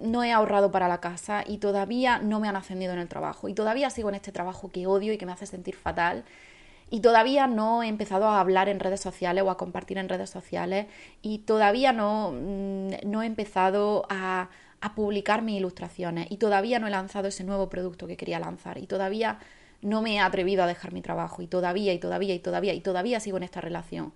no 0.00 0.24
he 0.24 0.32
ahorrado 0.32 0.70
para 0.70 0.88
la 0.88 1.00
casa 1.00 1.44
y 1.46 1.58
todavía 1.58 2.18
no 2.18 2.40
me 2.40 2.48
han 2.48 2.56
ascendido 2.56 2.92
en 2.92 2.98
el 2.98 3.08
trabajo. 3.08 3.48
Y 3.48 3.54
todavía 3.54 3.90
sigo 3.90 4.08
en 4.08 4.14
este 4.14 4.32
trabajo 4.32 4.70
que 4.70 4.86
odio 4.86 5.12
y 5.12 5.18
que 5.18 5.26
me 5.26 5.32
hace 5.32 5.46
sentir 5.46 5.76
fatal. 5.76 6.24
Y 6.90 7.00
todavía 7.00 7.46
no 7.46 7.82
he 7.82 7.88
empezado 7.88 8.28
a 8.28 8.40
hablar 8.40 8.68
en 8.68 8.80
redes 8.80 9.00
sociales 9.00 9.44
o 9.44 9.50
a 9.50 9.56
compartir 9.56 9.98
en 9.98 10.08
redes 10.08 10.30
sociales. 10.30 10.86
Y 11.22 11.38
todavía 11.38 11.92
no, 11.92 12.32
mm, 12.32 12.90
no 13.04 13.22
he 13.22 13.26
empezado 13.26 14.06
a, 14.08 14.48
a 14.80 14.94
publicar 14.94 15.42
mis 15.42 15.58
ilustraciones. 15.58 16.26
Y 16.30 16.38
todavía 16.38 16.78
no 16.78 16.86
he 16.88 16.90
lanzado 16.90 17.28
ese 17.28 17.44
nuevo 17.44 17.68
producto 17.68 18.06
que 18.06 18.16
quería 18.16 18.40
lanzar. 18.40 18.78
Y 18.78 18.86
todavía 18.86 19.38
no 19.82 20.02
me 20.02 20.14
he 20.16 20.20
atrevido 20.20 20.64
a 20.64 20.66
dejar 20.66 20.92
mi 20.92 21.02
trabajo. 21.02 21.42
Y 21.42 21.46
todavía 21.46 21.92
y 21.92 21.98
todavía 21.98 22.34
y 22.34 22.40
todavía 22.40 22.74
y 22.74 22.80
todavía 22.80 23.20
sigo 23.20 23.36
en 23.36 23.44
esta 23.44 23.60
relación. 23.60 24.12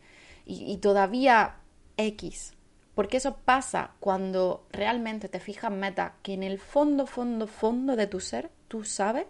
Y, 0.47 0.73
y 0.73 0.79
todavía 0.79 1.57
X 1.97 2.54
porque 2.95 3.17
eso 3.17 3.37
pasa 3.45 3.93
cuando 4.01 4.67
realmente 4.71 5.29
te 5.29 5.41
fijas 5.41 5.73
metas 5.73 6.13
que 6.23 6.35
en 6.35 6.43
el 6.43 6.59
fondo, 6.59 7.07
fondo, 7.07 7.47
fondo 7.47 7.97
de 7.97 8.07
tu 8.07 8.21
ser 8.21 8.51
tú 8.69 8.85
sabes 8.85 9.27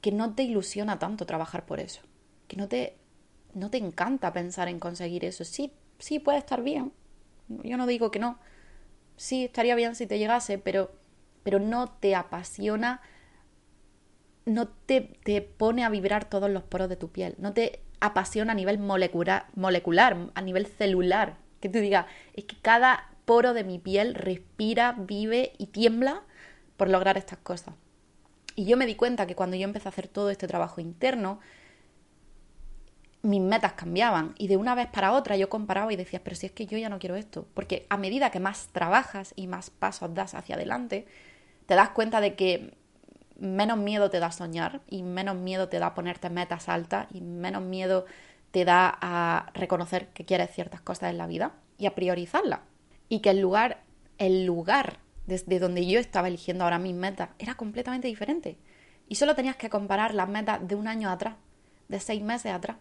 que 0.00 0.12
no 0.12 0.34
te 0.34 0.42
ilusiona 0.42 0.98
tanto 0.98 1.26
trabajar 1.26 1.66
por 1.66 1.80
eso, 1.80 2.00
que 2.48 2.56
no 2.56 2.68
te, 2.68 2.96
no 3.54 3.70
te 3.70 3.78
encanta 3.78 4.32
pensar 4.32 4.68
en 4.68 4.80
conseguir 4.80 5.24
eso. 5.24 5.44
Sí, 5.44 5.72
sí 5.98 6.18
puede 6.18 6.38
estar 6.38 6.62
bien, 6.62 6.92
yo 7.48 7.76
no 7.76 7.86
digo 7.86 8.10
que 8.10 8.18
no, 8.18 8.38
sí 9.16 9.44
estaría 9.44 9.74
bien 9.74 9.94
si 9.94 10.06
te 10.06 10.18
llegase, 10.18 10.58
pero, 10.58 10.92
pero 11.42 11.58
no 11.58 11.88
te 11.88 12.14
apasiona, 12.14 13.02
no 14.46 14.68
te, 14.68 15.02
te 15.22 15.42
pone 15.42 15.84
a 15.84 15.90
vibrar 15.90 16.24
todos 16.24 16.50
los 16.50 16.62
poros 16.62 16.88
de 16.88 16.96
tu 16.96 17.10
piel, 17.10 17.34
no 17.38 17.52
te 17.52 17.82
apasiona 18.00 18.52
a 18.52 18.54
nivel 18.54 18.78
molecular, 18.78 19.46
molecular 19.54 20.30
a 20.34 20.40
nivel 20.40 20.66
celular, 20.66 21.36
que 21.60 21.68
tú 21.68 21.78
digas, 21.78 22.06
es 22.34 22.44
que 22.44 22.56
cada 22.60 23.10
poro 23.24 23.54
de 23.54 23.64
mi 23.64 23.78
piel 23.78 24.14
respira, 24.14 24.94
vive 24.98 25.52
y 25.58 25.66
tiembla 25.66 26.22
por 26.76 26.88
lograr 26.88 27.16
estas 27.16 27.38
cosas. 27.38 27.74
Y 28.56 28.64
yo 28.64 28.76
me 28.76 28.86
di 28.86 28.94
cuenta 28.94 29.26
que 29.26 29.36
cuando 29.36 29.56
yo 29.56 29.64
empecé 29.64 29.88
a 29.88 29.90
hacer 29.90 30.08
todo 30.08 30.30
este 30.30 30.48
trabajo 30.48 30.80
interno, 30.80 31.40
mis 33.22 33.40
metas 33.40 33.74
cambiaban 33.74 34.34
y 34.38 34.48
de 34.48 34.56
una 34.56 34.74
vez 34.74 34.88
para 34.88 35.12
otra 35.12 35.36
yo 35.36 35.48
comparaba 35.48 35.92
y 35.92 35.96
decía, 35.96 36.22
pero 36.24 36.36
si 36.36 36.46
es 36.46 36.52
que 36.52 36.66
yo 36.66 36.78
ya 36.78 36.88
no 36.88 36.98
quiero 36.98 37.16
esto, 37.16 37.46
porque 37.54 37.86
a 37.90 37.96
medida 37.96 38.30
que 38.30 38.40
más 38.40 38.68
trabajas 38.72 39.34
y 39.36 39.46
más 39.46 39.70
pasos 39.70 40.14
das 40.14 40.34
hacia 40.34 40.54
adelante, 40.54 41.06
te 41.66 41.74
das 41.74 41.90
cuenta 41.90 42.20
de 42.20 42.34
que 42.34 42.74
menos 43.38 43.78
miedo 43.78 44.10
te 44.10 44.20
da 44.20 44.32
soñar 44.32 44.80
y 44.88 45.02
menos 45.02 45.36
miedo 45.36 45.68
te 45.68 45.78
da 45.78 45.94
ponerte 45.94 46.30
metas 46.30 46.68
altas 46.68 47.06
y 47.12 47.20
menos 47.20 47.62
miedo 47.62 48.06
te 48.50 48.64
da 48.64 48.98
a 49.00 49.50
reconocer 49.54 50.08
que 50.08 50.24
quieres 50.24 50.50
ciertas 50.50 50.80
cosas 50.80 51.10
en 51.10 51.18
la 51.18 51.26
vida 51.26 51.54
y 51.78 51.86
a 51.86 51.94
priorizarlas. 51.94 52.60
Y 53.08 53.20
que 53.20 53.30
el 53.30 53.40
lugar, 53.40 53.82
el 54.18 54.44
lugar 54.44 54.98
desde 55.26 55.58
donde 55.58 55.86
yo 55.86 56.00
estaba 56.00 56.28
eligiendo 56.28 56.64
ahora 56.64 56.78
mis 56.78 56.94
metas 56.94 57.30
era 57.38 57.54
completamente 57.54 58.08
diferente. 58.08 58.58
Y 59.08 59.16
solo 59.16 59.34
tenías 59.34 59.56
que 59.56 59.70
comparar 59.70 60.14
las 60.14 60.28
metas 60.28 60.66
de 60.66 60.74
un 60.74 60.88
año 60.88 61.10
atrás, 61.10 61.36
de 61.88 62.00
seis 62.00 62.22
meses 62.22 62.52
atrás. 62.52 62.76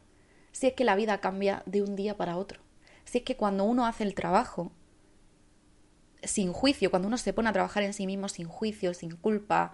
Si 0.51 0.67
es 0.67 0.73
que 0.73 0.83
la 0.83 0.95
vida 0.95 1.19
cambia 1.19 1.63
de 1.65 1.81
un 1.81 1.95
día 1.95 2.17
para 2.17 2.37
otro. 2.37 2.61
Si 3.05 3.19
es 3.19 3.23
que 3.23 3.37
cuando 3.37 3.63
uno 3.63 3.85
hace 3.85 4.03
el 4.03 4.15
trabajo 4.15 4.71
sin 6.23 6.51
juicio, 6.51 6.89
cuando 6.89 7.07
uno 7.07 7.17
se 7.17 7.33
pone 7.33 7.49
a 7.49 7.53
trabajar 7.53 7.83
en 7.83 7.93
sí 7.93 8.05
mismo 8.05 8.29
sin 8.29 8.47
juicio, 8.47 8.93
sin 8.93 9.15
culpa, 9.15 9.73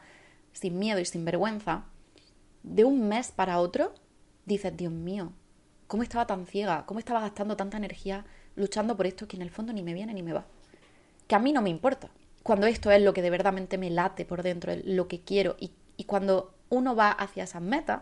sin 0.53 0.77
miedo 0.77 0.99
y 0.99 1.05
sin 1.05 1.25
vergüenza, 1.25 1.85
de 2.63 2.83
un 2.83 3.07
mes 3.07 3.31
para 3.31 3.59
otro, 3.59 3.93
dices, 4.45 4.75
Dios 4.75 4.91
mío, 4.91 5.33
¿Cómo 5.87 6.01
estaba 6.01 6.25
tan 6.25 6.47
ciega? 6.47 6.85
¿Cómo 6.87 6.99
estaba 6.99 7.21
gastando 7.21 7.55
tanta 7.55 7.77
energía 7.77 8.25
luchando 8.55 8.97
por 8.97 9.05
esto 9.05 9.27
que 9.27 9.35
en 9.35 9.43
el 9.43 9.51
fondo 9.51 9.71
ni 9.71 9.83
me 9.83 9.93
viene 9.93 10.13
ni 10.13 10.23
me 10.23 10.33
va? 10.33 10.45
Que 11.27 11.35
a 11.35 11.39
mí 11.39 11.53
no 11.53 11.61
me 11.61 11.69
importa. 11.69 12.09
Cuando 12.41 12.65
esto 12.67 12.91
es 12.91 13.01
lo 13.01 13.13
que 13.13 13.21
de 13.21 13.29
verdad 13.29 13.53
me 13.53 13.89
late 13.89 14.25
por 14.25 14.41
dentro, 14.41 14.73
lo 14.83 15.07
que 15.07 15.21
quiero, 15.21 15.55
y, 15.59 15.71
cuando 16.05 16.53
uno 16.69 16.95
va 16.95 17.11
hacia 17.11 17.43
esas 17.43 17.61
metas, 17.61 18.01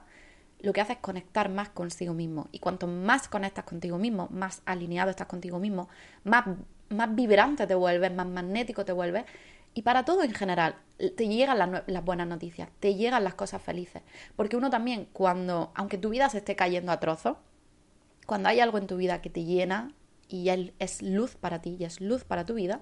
lo 0.59 0.73
que 0.73 0.81
hace 0.81 0.93
es 0.93 0.99
conectar 0.99 1.49
más 1.49 1.69
consigo 1.69 2.13
mismo. 2.13 2.47
Y 2.51 2.59
cuanto 2.59 2.87
más 2.87 3.27
conectas 3.27 3.65
contigo 3.65 3.97
mismo, 3.97 4.27
más 4.31 4.61
alineado 4.65 5.09
estás 5.09 5.27
contigo 5.27 5.59
mismo, 5.59 5.89
más, 6.23 6.45
más 6.89 7.13
vibrante 7.13 7.67
te 7.67 7.75
vuelves, 7.75 8.13
más 8.13 8.27
magnético 8.27 8.85
te 8.85 8.93
vuelves. 8.93 9.25
Y 9.73 9.81
para 9.81 10.05
todo 10.05 10.23
en 10.23 10.33
general, 10.33 10.75
te 10.97 11.27
llegan 11.27 11.57
las, 11.57 11.83
las, 11.87 12.05
buenas 12.05 12.27
noticias, 12.27 12.69
te 12.79 12.95
llegan 12.95 13.23
las 13.23 13.33
cosas 13.33 13.61
felices. 13.61 14.03
Porque 14.35 14.55
uno 14.55 14.69
también, 14.69 15.07
cuando, 15.11 15.71
aunque 15.75 15.97
tu 15.97 16.09
vida 16.09 16.29
se 16.29 16.37
esté 16.39 16.55
cayendo 16.55 16.91
a 16.91 16.99
trozos, 16.99 17.37
cuando 18.25 18.49
hay 18.49 18.59
algo 18.59 18.77
en 18.77 18.88
tu 18.88 18.97
vida 18.97 19.21
que 19.21 19.29
te 19.29 19.43
llena 19.43 19.93
y 20.27 20.49
es 20.79 21.01
luz 21.01 21.36
para 21.36 21.62
ti 21.62 21.77
y 21.79 21.83
es 21.83 22.01
luz 22.01 22.23
para 22.23 22.45
tu 22.45 22.55
vida, 22.55 22.81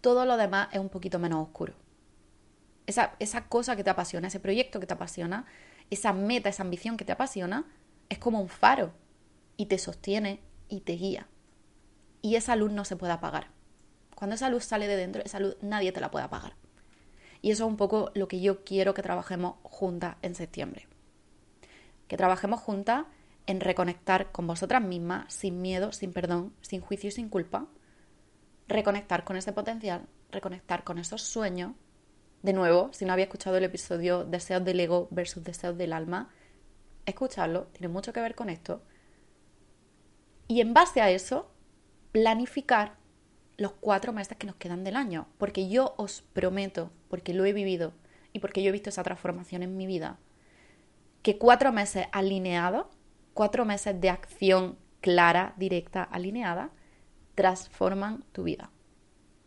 todo 0.00 0.24
lo 0.24 0.36
demás 0.36 0.68
es 0.72 0.78
un 0.78 0.88
poquito 0.88 1.18
menos 1.18 1.42
oscuro. 1.42 1.74
Esa, 2.86 3.14
esa 3.18 3.48
cosa 3.48 3.76
que 3.76 3.84
te 3.84 3.90
apasiona, 3.90 4.28
ese 4.28 4.40
proyecto 4.40 4.80
que 4.80 4.86
te 4.86 4.94
apasiona, 4.94 5.46
esa 5.90 6.12
meta, 6.12 6.48
esa 6.48 6.62
ambición 6.62 6.96
que 6.96 7.04
te 7.04 7.12
apasiona, 7.12 7.64
es 8.08 8.18
como 8.18 8.40
un 8.40 8.48
faro 8.48 8.92
y 9.56 9.66
te 9.66 9.78
sostiene 9.78 10.40
y 10.68 10.80
te 10.80 10.92
guía. 10.94 11.28
Y 12.20 12.36
esa 12.36 12.56
luz 12.56 12.72
no 12.72 12.84
se 12.84 12.96
puede 12.96 13.12
apagar. 13.12 13.48
Cuando 14.14 14.34
esa 14.34 14.50
luz 14.50 14.64
sale 14.64 14.86
de 14.86 14.96
dentro, 14.96 15.22
esa 15.24 15.40
luz 15.40 15.56
nadie 15.60 15.92
te 15.92 16.00
la 16.00 16.10
puede 16.10 16.24
apagar. 16.24 16.54
Y 17.40 17.50
eso 17.50 17.64
es 17.64 17.68
un 17.68 17.76
poco 17.76 18.10
lo 18.14 18.28
que 18.28 18.40
yo 18.40 18.64
quiero 18.64 18.94
que 18.94 19.02
trabajemos 19.02 19.56
juntas 19.62 20.16
en 20.22 20.34
septiembre. 20.34 20.86
Que 22.06 22.16
trabajemos 22.16 22.60
juntas 22.60 23.06
en 23.46 23.60
reconectar 23.60 24.32
con 24.32 24.46
vosotras 24.46 24.82
mismas, 24.82 25.32
sin 25.32 25.60
miedo, 25.60 25.92
sin 25.92 26.12
perdón, 26.12 26.52
sin 26.60 26.80
juicio 26.80 27.08
y 27.08 27.12
sin 27.12 27.28
culpa. 27.28 27.66
Reconectar 28.68 29.24
con 29.24 29.36
ese 29.36 29.52
potencial, 29.52 30.06
reconectar 30.30 30.84
con 30.84 30.98
esos 30.98 31.22
sueños. 31.22 31.72
De 32.42 32.52
nuevo, 32.52 32.90
si 32.92 33.04
no 33.04 33.12
había 33.12 33.24
escuchado 33.24 33.56
el 33.56 33.64
episodio 33.64 34.24
Deseos 34.24 34.64
del 34.64 34.80
ego 34.80 35.08
versus 35.10 35.44
deseos 35.44 35.76
del 35.76 35.92
alma, 35.92 36.30
escucharlo, 37.06 37.66
tiene 37.72 37.88
mucho 37.88 38.12
que 38.12 38.20
ver 38.20 38.34
con 38.34 38.48
esto. 38.48 38.82
Y 40.48 40.60
en 40.60 40.74
base 40.74 41.00
a 41.00 41.10
eso, 41.10 41.50
planificar 42.12 42.96
los 43.56 43.72
cuatro 43.72 44.12
meses 44.12 44.36
que 44.36 44.46
nos 44.46 44.56
quedan 44.56 44.84
del 44.84 44.96
año. 44.96 45.28
Porque 45.38 45.68
yo 45.68 45.94
os 45.96 46.22
prometo, 46.32 46.90
porque 47.08 47.34
lo 47.34 47.44
he 47.44 47.52
vivido 47.52 47.92
y 48.32 48.40
porque 48.40 48.62
yo 48.62 48.70
he 48.70 48.72
visto 48.72 48.90
esa 48.90 49.02
transformación 49.02 49.62
en 49.62 49.76
mi 49.76 49.86
vida, 49.86 50.18
que 51.22 51.38
cuatro 51.38 51.72
meses 51.72 52.06
alineados, 52.12 52.86
cuatro 53.34 53.64
meses 53.64 54.00
de 54.00 54.10
acción 54.10 54.78
clara, 55.00 55.54
directa, 55.56 56.02
alineada, 56.02 56.70
transforman 57.34 58.24
tu 58.32 58.44
vida. 58.44 58.70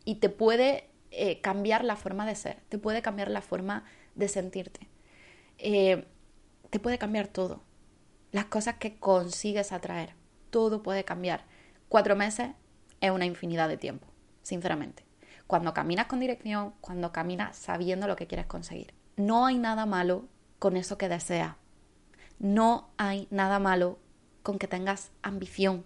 Y 0.03 0.15
te 0.15 0.29
puede 0.29 0.89
eh, 1.11 1.41
cambiar 1.41 1.83
la 1.83 1.95
forma 1.95 2.25
de 2.25 2.35
ser, 2.35 2.61
te 2.69 2.77
puede 2.77 3.01
cambiar 3.01 3.29
la 3.29 3.41
forma 3.41 3.85
de 4.15 4.27
sentirte. 4.27 4.89
Eh, 5.57 6.05
te 6.69 6.79
puede 6.79 6.97
cambiar 6.97 7.27
todo. 7.27 7.63
Las 8.31 8.45
cosas 8.45 8.75
que 8.75 8.99
consigues 8.99 9.71
atraer, 9.71 10.13
todo 10.49 10.83
puede 10.83 11.05
cambiar. 11.05 11.45
Cuatro 11.87 12.15
meses 12.15 12.49
es 12.99 13.11
una 13.11 13.25
infinidad 13.25 13.69
de 13.69 13.77
tiempo, 13.77 14.07
sinceramente. 14.41 15.05
Cuando 15.47 15.73
caminas 15.73 16.07
con 16.07 16.19
dirección, 16.19 16.73
cuando 16.81 17.11
caminas 17.11 17.55
sabiendo 17.55 18.07
lo 18.07 18.15
que 18.15 18.27
quieres 18.27 18.47
conseguir. 18.47 18.93
No 19.15 19.45
hay 19.45 19.57
nada 19.57 19.85
malo 19.85 20.27
con 20.59 20.75
eso 20.75 20.97
que 20.97 21.07
deseas. 21.07 21.55
No 22.39 22.89
hay 22.97 23.27
nada 23.31 23.59
malo 23.59 23.99
con 24.43 24.59
que 24.59 24.67
tengas 24.67 25.11
ambición. 25.21 25.85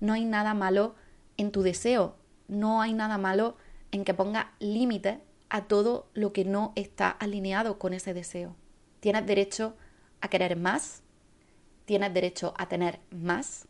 No 0.00 0.12
hay 0.12 0.24
nada 0.24 0.54
malo 0.54 0.94
en 1.36 1.52
tu 1.52 1.62
deseo. 1.62 2.16
No 2.48 2.82
hay 2.82 2.92
nada 2.92 3.18
malo 3.18 3.56
en 3.90 4.04
que 4.04 4.14
pongas 4.14 4.46
límites 4.58 5.18
a 5.48 5.64
todo 5.64 6.08
lo 6.14 6.32
que 6.32 6.44
no 6.44 6.72
está 6.76 7.10
alineado 7.10 7.78
con 7.78 7.92
ese 7.92 8.14
deseo. 8.14 8.56
Tienes 9.00 9.26
derecho 9.26 9.76
a 10.20 10.28
querer 10.28 10.56
más, 10.56 11.02
tienes 11.84 12.14
derecho 12.14 12.54
a 12.56 12.68
tener 12.68 13.00
más 13.10 13.68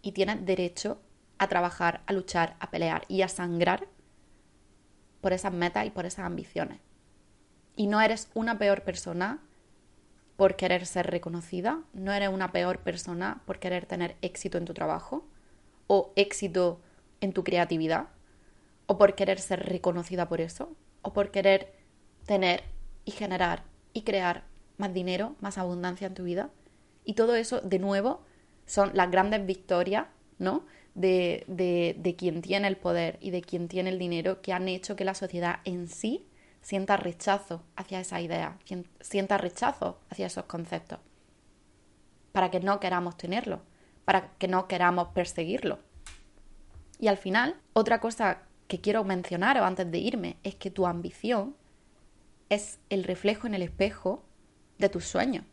y 0.00 0.12
tienes 0.12 0.44
derecho 0.46 1.00
a 1.38 1.48
trabajar, 1.48 2.02
a 2.06 2.12
luchar, 2.12 2.56
a 2.60 2.70
pelear 2.70 3.04
y 3.08 3.22
a 3.22 3.28
sangrar 3.28 3.88
por 5.20 5.32
esas 5.32 5.52
metas 5.52 5.86
y 5.86 5.90
por 5.90 6.06
esas 6.06 6.24
ambiciones. 6.24 6.80
Y 7.74 7.88
no 7.88 8.00
eres 8.00 8.30
una 8.32 8.58
peor 8.58 8.82
persona 8.82 9.42
por 10.36 10.56
querer 10.56 10.86
ser 10.86 11.06
reconocida, 11.06 11.82
no 11.94 12.12
eres 12.12 12.28
una 12.28 12.52
peor 12.52 12.80
persona 12.80 13.42
por 13.46 13.58
querer 13.58 13.86
tener 13.86 14.16
éxito 14.22 14.58
en 14.58 14.66
tu 14.66 14.74
trabajo 14.74 15.26
o 15.86 16.12
éxito 16.16 16.80
en 17.20 17.32
tu 17.32 17.42
creatividad 17.42 18.08
o 18.86 18.98
por 18.98 19.14
querer 19.14 19.40
ser 19.40 19.64
reconocida 19.66 20.28
por 20.28 20.40
eso 20.40 20.76
o 21.02 21.12
por 21.12 21.30
querer 21.30 21.72
tener 22.26 22.64
y 23.04 23.12
generar 23.12 23.64
y 23.92 24.02
crear 24.02 24.44
más 24.76 24.92
dinero, 24.92 25.36
más 25.40 25.58
abundancia 25.58 26.06
en 26.06 26.14
tu 26.14 26.24
vida. 26.24 26.50
Y 27.04 27.14
todo 27.14 27.34
eso, 27.34 27.60
de 27.60 27.78
nuevo, 27.78 28.20
son 28.66 28.90
las 28.94 29.10
grandes 29.10 29.46
victorias, 29.46 30.06
¿no? 30.38 30.66
De, 30.94 31.44
de, 31.46 32.16
quien 32.16 32.40
tiene 32.40 32.68
el 32.68 32.76
poder 32.76 33.18
y 33.20 33.30
de 33.30 33.42
quien 33.42 33.68
tiene 33.68 33.90
el 33.90 33.98
dinero 33.98 34.40
que 34.40 34.52
han 34.52 34.66
hecho 34.66 34.96
que 34.96 35.04
la 35.04 35.14
sociedad 35.14 35.60
en 35.64 35.88
sí 35.88 36.26
sienta 36.66 36.96
rechazo 36.96 37.62
hacia 37.76 38.00
esa 38.00 38.20
idea, 38.20 38.58
sienta 39.00 39.38
rechazo 39.38 40.00
hacia 40.10 40.26
esos 40.26 40.46
conceptos, 40.46 40.98
para 42.32 42.50
que 42.50 42.58
no 42.58 42.80
queramos 42.80 43.16
tenerlo, 43.16 43.60
para 44.04 44.32
que 44.32 44.48
no 44.48 44.66
queramos 44.66 45.10
perseguirlo. 45.14 45.78
Y 46.98 47.06
al 47.06 47.18
final, 47.18 47.54
otra 47.72 48.00
cosa 48.00 48.42
que 48.66 48.80
quiero 48.80 49.04
mencionar 49.04 49.58
antes 49.58 49.88
de 49.88 49.98
irme 49.98 50.38
es 50.42 50.56
que 50.56 50.72
tu 50.72 50.88
ambición 50.88 51.54
es 52.48 52.80
el 52.90 53.04
reflejo 53.04 53.46
en 53.46 53.54
el 53.54 53.62
espejo 53.62 54.24
de 54.78 54.88
tus 54.88 55.04
sueños. 55.04 55.44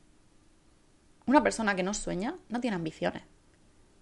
Una 1.28 1.44
persona 1.44 1.76
que 1.76 1.84
no 1.84 1.94
sueña 1.94 2.38
no 2.50 2.60
tiene 2.60 2.74
ambiciones. 2.74 3.22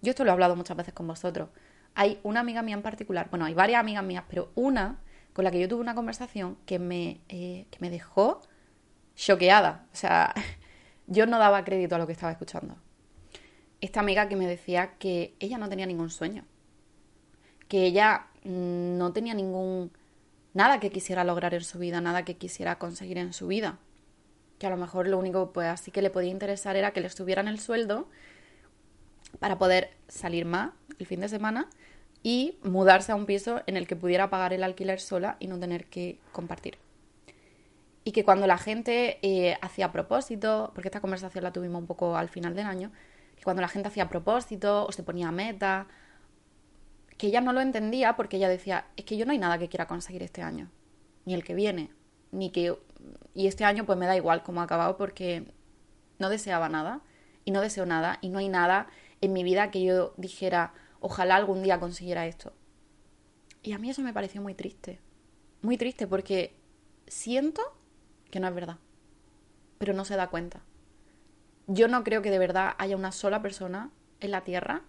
Yo 0.00 0.12
esto 0.12 0.24
lo 0.24 0.30
he 0.30 0.32
hablado 0.32 0.56
muchas 0.56 0.78
veces 0.78 0.94
con 0.94 1.06
vosotros. 1.06 1.50
Hay 1.94 2.20
una 2.22 2.40
amiga 2.40 2.62
mía 2.62 2.76
en 2.76 2.82
particular, 2.82 3.28
bueno, 3.28 3.44
hay 3.44 3.52
varias 3.52 3.80
amigas 3.80 4.02
mías, 4.02 4.24
pero 4.30 4.50
una 4.54 4.98
con 5.32 5.44
la 5.44 5.50
que 5.50 5.60
yo 5.60 5.68
tuve 5.68 5.80
una 5.80 5.94
conversación 5.94 6.56
que 6.66 6.78
me, 6.78 7.20
eh, 7.28 7.66
que 7.70 7.78
me 7.80 7.90
dejó 7.90 8.40
choqueada. 9.14 9.86
O 9.92 9.96
sea, 9.96 10.34
yo 11.06 11.26
no 11.26 11.38
daba 11.38 11.64
crédito 11.64 11.94
a 11.94 11.98
lo 11.98 12.06
que 12.06 12.12
estaba 12.12 12.32
escuchando. 12.32 12.76
Esta 13.80 14.00
amiga 14.00 14.28
que 14.28 14.36
me 14.36 14.46
decía 14.46 14.94
que 14.98 15.34
ella 15.40 15.58
no 15.58 15.68
tenía 15.68 15.86
ningún 15.86 16.10
sueño, 16.10 16.44
que 17.68 17.84
ella 17.84 18.26
mm, 18.44 18.96
no 18.98 19.12
tenía 19.12 19.34
ningún 19.34 19.92
nada 20.54 20.80
que 20.80 20.90
quisiera 20.90 21.24
lograr 21.24 21.54
en 21.54 21.64
su 21.64 21.78
vida, 21.78 22.00
nada 22.00 22.24
que 22.24 22.36
quisiera 22.36 22.78
conseguir 22.78 23.18
en 23.18 23.32
su 23.32 23.46
vida 23.46 23.78
que 24.62 24.68
a 24.68 24.70
lo 24.70 24.76
mejor 24.76 25.08
lo 25.08 25.18
único 25.18 25.52
pues 25.52 25.66
así 25.66 25.90
que 25.90 26.02
le 26.02 26.10
podía 26.10 26.30
interesar 26.30 26.76
era 26.76 26.92
que 26.92 27.00
le 27.00 27.08
estuvieran 27.08 27.48
el 27.48 27.58
sueldo 27.58 28.08
para 29.40 29.58
poder 29.58 29.90
salir 30.06 30.44
más 30.44 30.70
el 31.00 31.06
fin 31.06 31.18
de 31.18 31.28
semana 31.28 31.68
y 32.22 32.58
mudarse 32.62 33.12
a 33.12 33.14
un 33.14 33.26
piso 33.26 33.62
en 33.66 33.76
el 33.76 33.86
que 33.86 33.96
pudiera 33.96 34.30
pagar 34.30 34.52
el 34.52 34.62
alquiler 34.62 35.00
sola 35.00 35.36
y 35.40 35.48
no 35.48 35.58
tener 35.58 35.86
que 35.86 36.18
compartir. 36.32 36.78
Y 38.04 38.12
que 38.12 38.24
cuando 38.24 38.46
la 38.46 38.58
gente 38.58 39.18
eh, 39.22 39.56
hacía 39.60 39.92
propósito, 39.92 40.70
porque 40.74 40.88
esta 40.88 41.00
conversación 41.00 41.44
la 41.44 41.52
tuvimos 41.52 41.80
un 41.80 41.86
poco 41.86 42.16
al 42.16 42.28
final 42.28 42.54
del 42.54 42.66
año, 42.66 42.92
que 43.36 43.44
cuando 43.44 43.62
la 43.62 43.68
gente 43.68 43.88
hacía 43.88 44.08
propósito 44.08 44.86
o 44.86 44.92
se 44.92 45.02
ponía 45.02 45.30
meta, 45.30 45.86
que 47.16 47.28
ella 47.28 47.40
no 47.40 47.52
lo 47.52 47.60
entendía 47.60 48.16
porque 48.16 48.36
ella 48.36 48.48
decía, 48.48 48.86
es 48.96 49.04
que 49.04 49.16
yo 49.16 49.26
no 49.26 49.32
hay 49.32 49.38
nada 49.38 49.58
que 49.58 49.68
quiera 49.68 49.86
conseguir 49.86 50.22
este 50.22 50.42
año, 50.42 50.70
ni 51.24 51.34
el 51.34 51.44
que 51.44 51.54
viene, 51.54 51.90
ni 52.30 52.50
que 52.50 52.76
y 53.34 53.46
este 53.46 53.64
año 53.64 53.84
pues 53.84 53.98
me 53.98 54.06
da 54.06 54.16
igual 54.16 54.42
cómo 54.42 54.60
ha 54.60 54.64
acabado 54.64 54.96
porque 54.96 55.44
no 56.18 56.28
deseaba 56.28 56.68
nada 56.68 57.00
y 57.44 57.50
no 57.50 57.60
deseo 57.60 57.86
nada 57.86 58.18
y 58.20 58.28
no 58.28 58.38
hay 58.38 58.48
nada 58.48 58.88
en 59.20 59.32
mi 59.32 59.44
vida 59.44 59.70
que 59.70 59.82
yo 59.82 60.14
dijera, 60.16 60.72
ojalá 61.02 61.36
algún 61.36 61.62
día 61.62 61.80
consiguiera 61.80 62.26
esto. 62.26 62.54
Y 63.62 63.72
a 63.72 63.78
mí 63.78 63.90
eso 63.90 64.02
me 64.02 64.14
pareció 64.14 64.40
muy 64.40 64.54
triste. 64.54 65.00
Muy 65.60 65.76
triste 65.76 66.06
porque 66.06 66.56
siento 67.06 67.62
que 68.30 68.40
no 68.40 68.48
es 68.48 68.54
verdad, 68.54 68.78
pero 69.78 69.92
no 69.92 70.04
se 70.04 70.16
da 70.16 70.30
cuenta. 70.30 70.62
Yo 71.66 71.86
no 71.88 72.02
creo 72.02 72.22
que 72.22 72.30
de 72.30 72.38
verdad 72.38 72.74
haya 72.78 72.96
una 72.96 73.12
sola 73.12 73.42
persona 73.42 73.90
en 74.20 74.30
la 74.30 74.42
Tierra 74.42 74.82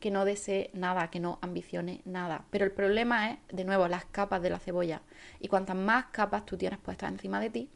que 0.00 0.10
no 0.10 0.24
desee 0.24 0.70
nada, 0.74 1.10
que 1.10 1.18
no 1.18 1.38
ambicione 1.42 2.02
nada. 2.04 2.44
Pero 2.50 2.64
el 2.64 2.72
problema 2.72 3.30
es, 3.30 3.38
de 3.48 3.64
nuevo, 3.64 3.88
las 3.88 4.04
capas 4.04 4.42
de 4.42 4.50
la 4.50 4.60
cebolla. 4.60 5.02
Y 5.40 5.48
cuantas 5.48 5.76
más 5.76 6.06
capas 6.06 6.46
tú 6.46 6.56
tienes 6.56 6.78
puestas 6.78 7.10
encima 7.10 7.40
de 7.40 7.50
ti, 7.50 7.70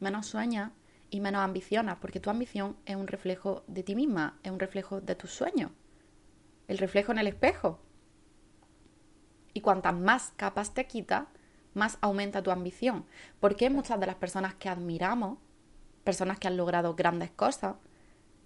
menos 0.00 0.26
sueñas 0.26 0.72
y 1.08 1.20
menos 1.20 1.42
ambicionas, 1.42 1.98
porque 2.00 2.18
tu 2.18 2.30
ambición 2.30 2.76
es 2.84 2.96
un 2.96 3.06
reflejo 3.06 3.62
de 3.68 3.84
ti 3.84 3.94
misma, 3.94 4.38
es 4.42 4.50
un 4.50 4.58
reflejo 4.58 5.00
de 5.00 5.14
tus 5.14 5.30
sueños, 5.30 5.70
el 6.68 6.78
reflejo 6.78 7.12
en 7.12 7.18
el 7.18 7.26
espejo. 7.26 7.80
Y 9.54 9.60
cuantas 9.60 9.94
más 9.94 10.32
capas 10.36 10.74
te 10.74 10.86
quitas, 10.86 11.26
más 11.74 11.98
aumenta 12.00 12.42
tu 12.42 12.50
ambición. 12.50 13.06
Porque 13.40 13.70
muchas 13.70 14.00
de 14.00 14.06
las 14.06 14.16
personas 14.16 14.54
que 14.54 14.68
admiramos, 14.68 15.38
personas 16.04 16.38
que 16.38 16.48
han 16.48 16.56
logrado 16.56 16.94
grandes 16.94 17.30
cosas, 17.30 17.76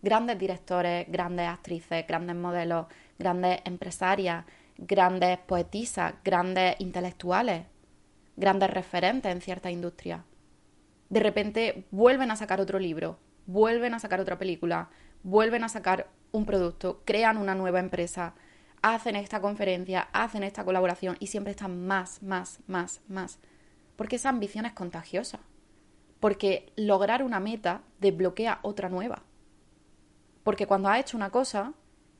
grandes 0.02 0.38
directores, 0.38 1.06
grandes 1.08 1.48
actrices, 1.48 2.06
grandes 2.06 2.36
modelos, 2.36 2.86
grandes 3.18 3.60
empresarias, 3.64 4.44
grandes 4.78 5.38
poetisas, 5.38 6.14
grandes 6.24 6.76
intelectuales, 6.78 7.66
grandes 8.36 8.70
referentes 8.70 9.30
en 9.30 9.40
cierta 9.40 9.70
industria. 9.70 10.24
De 11.08 11.20
repente 11.20 11.86
vuelven 11.90 12.30
a 12.30 12.36
sacar 12.36 12.60
otro 12.60 12.78
libro, 12.78 13.18
vuelven 13.46 13.94
a 13.94 13.98
sacar 13.98 14.20
otra 14.20 14.38
película, 14.38 14.90
vuelven 15.22 15.64
a 15.64 15.68
sacar 15.68 16.08
un 16.32 16.46
producto, 16.46 17.02
crean 17.04 17.36
una 17.36 17.54
nueva 17.54 17.80
empresa, 17.80 18.34
hacen 18.82 19.16
esta 19.16 19.40
conferencia, 19.40 20.08
hacen 20.12 20.42
esta 20.42 20.64
colaboración 20.64 21.16
y 21.20 21.26
siempre 21.26 21.52
están 21.52 21.86
más, 21.86 22.22
más, 22.22 22.60
más, 22.66 23.00
más. 23.08 23.38
Porque 23.96 24.16
esa 24.16 24.30
ambición 24.30 24.66
es 24.66 24.72
contagiosa. 24.72 25.40
Porque 26.20 26.72
lograr 26.76 27.22
una 27.22 27.40
meta 27.40 27.82
desbloquea 27.98 28.60
otra 28.62 28.88
nueva. 28.88 29.22
Porque 30.42 30.66
cuando 30.66 30.88
has 30.88 31.00
hecho 31.00 31.16
una 31.16 31.30
cosa 31.30 31.74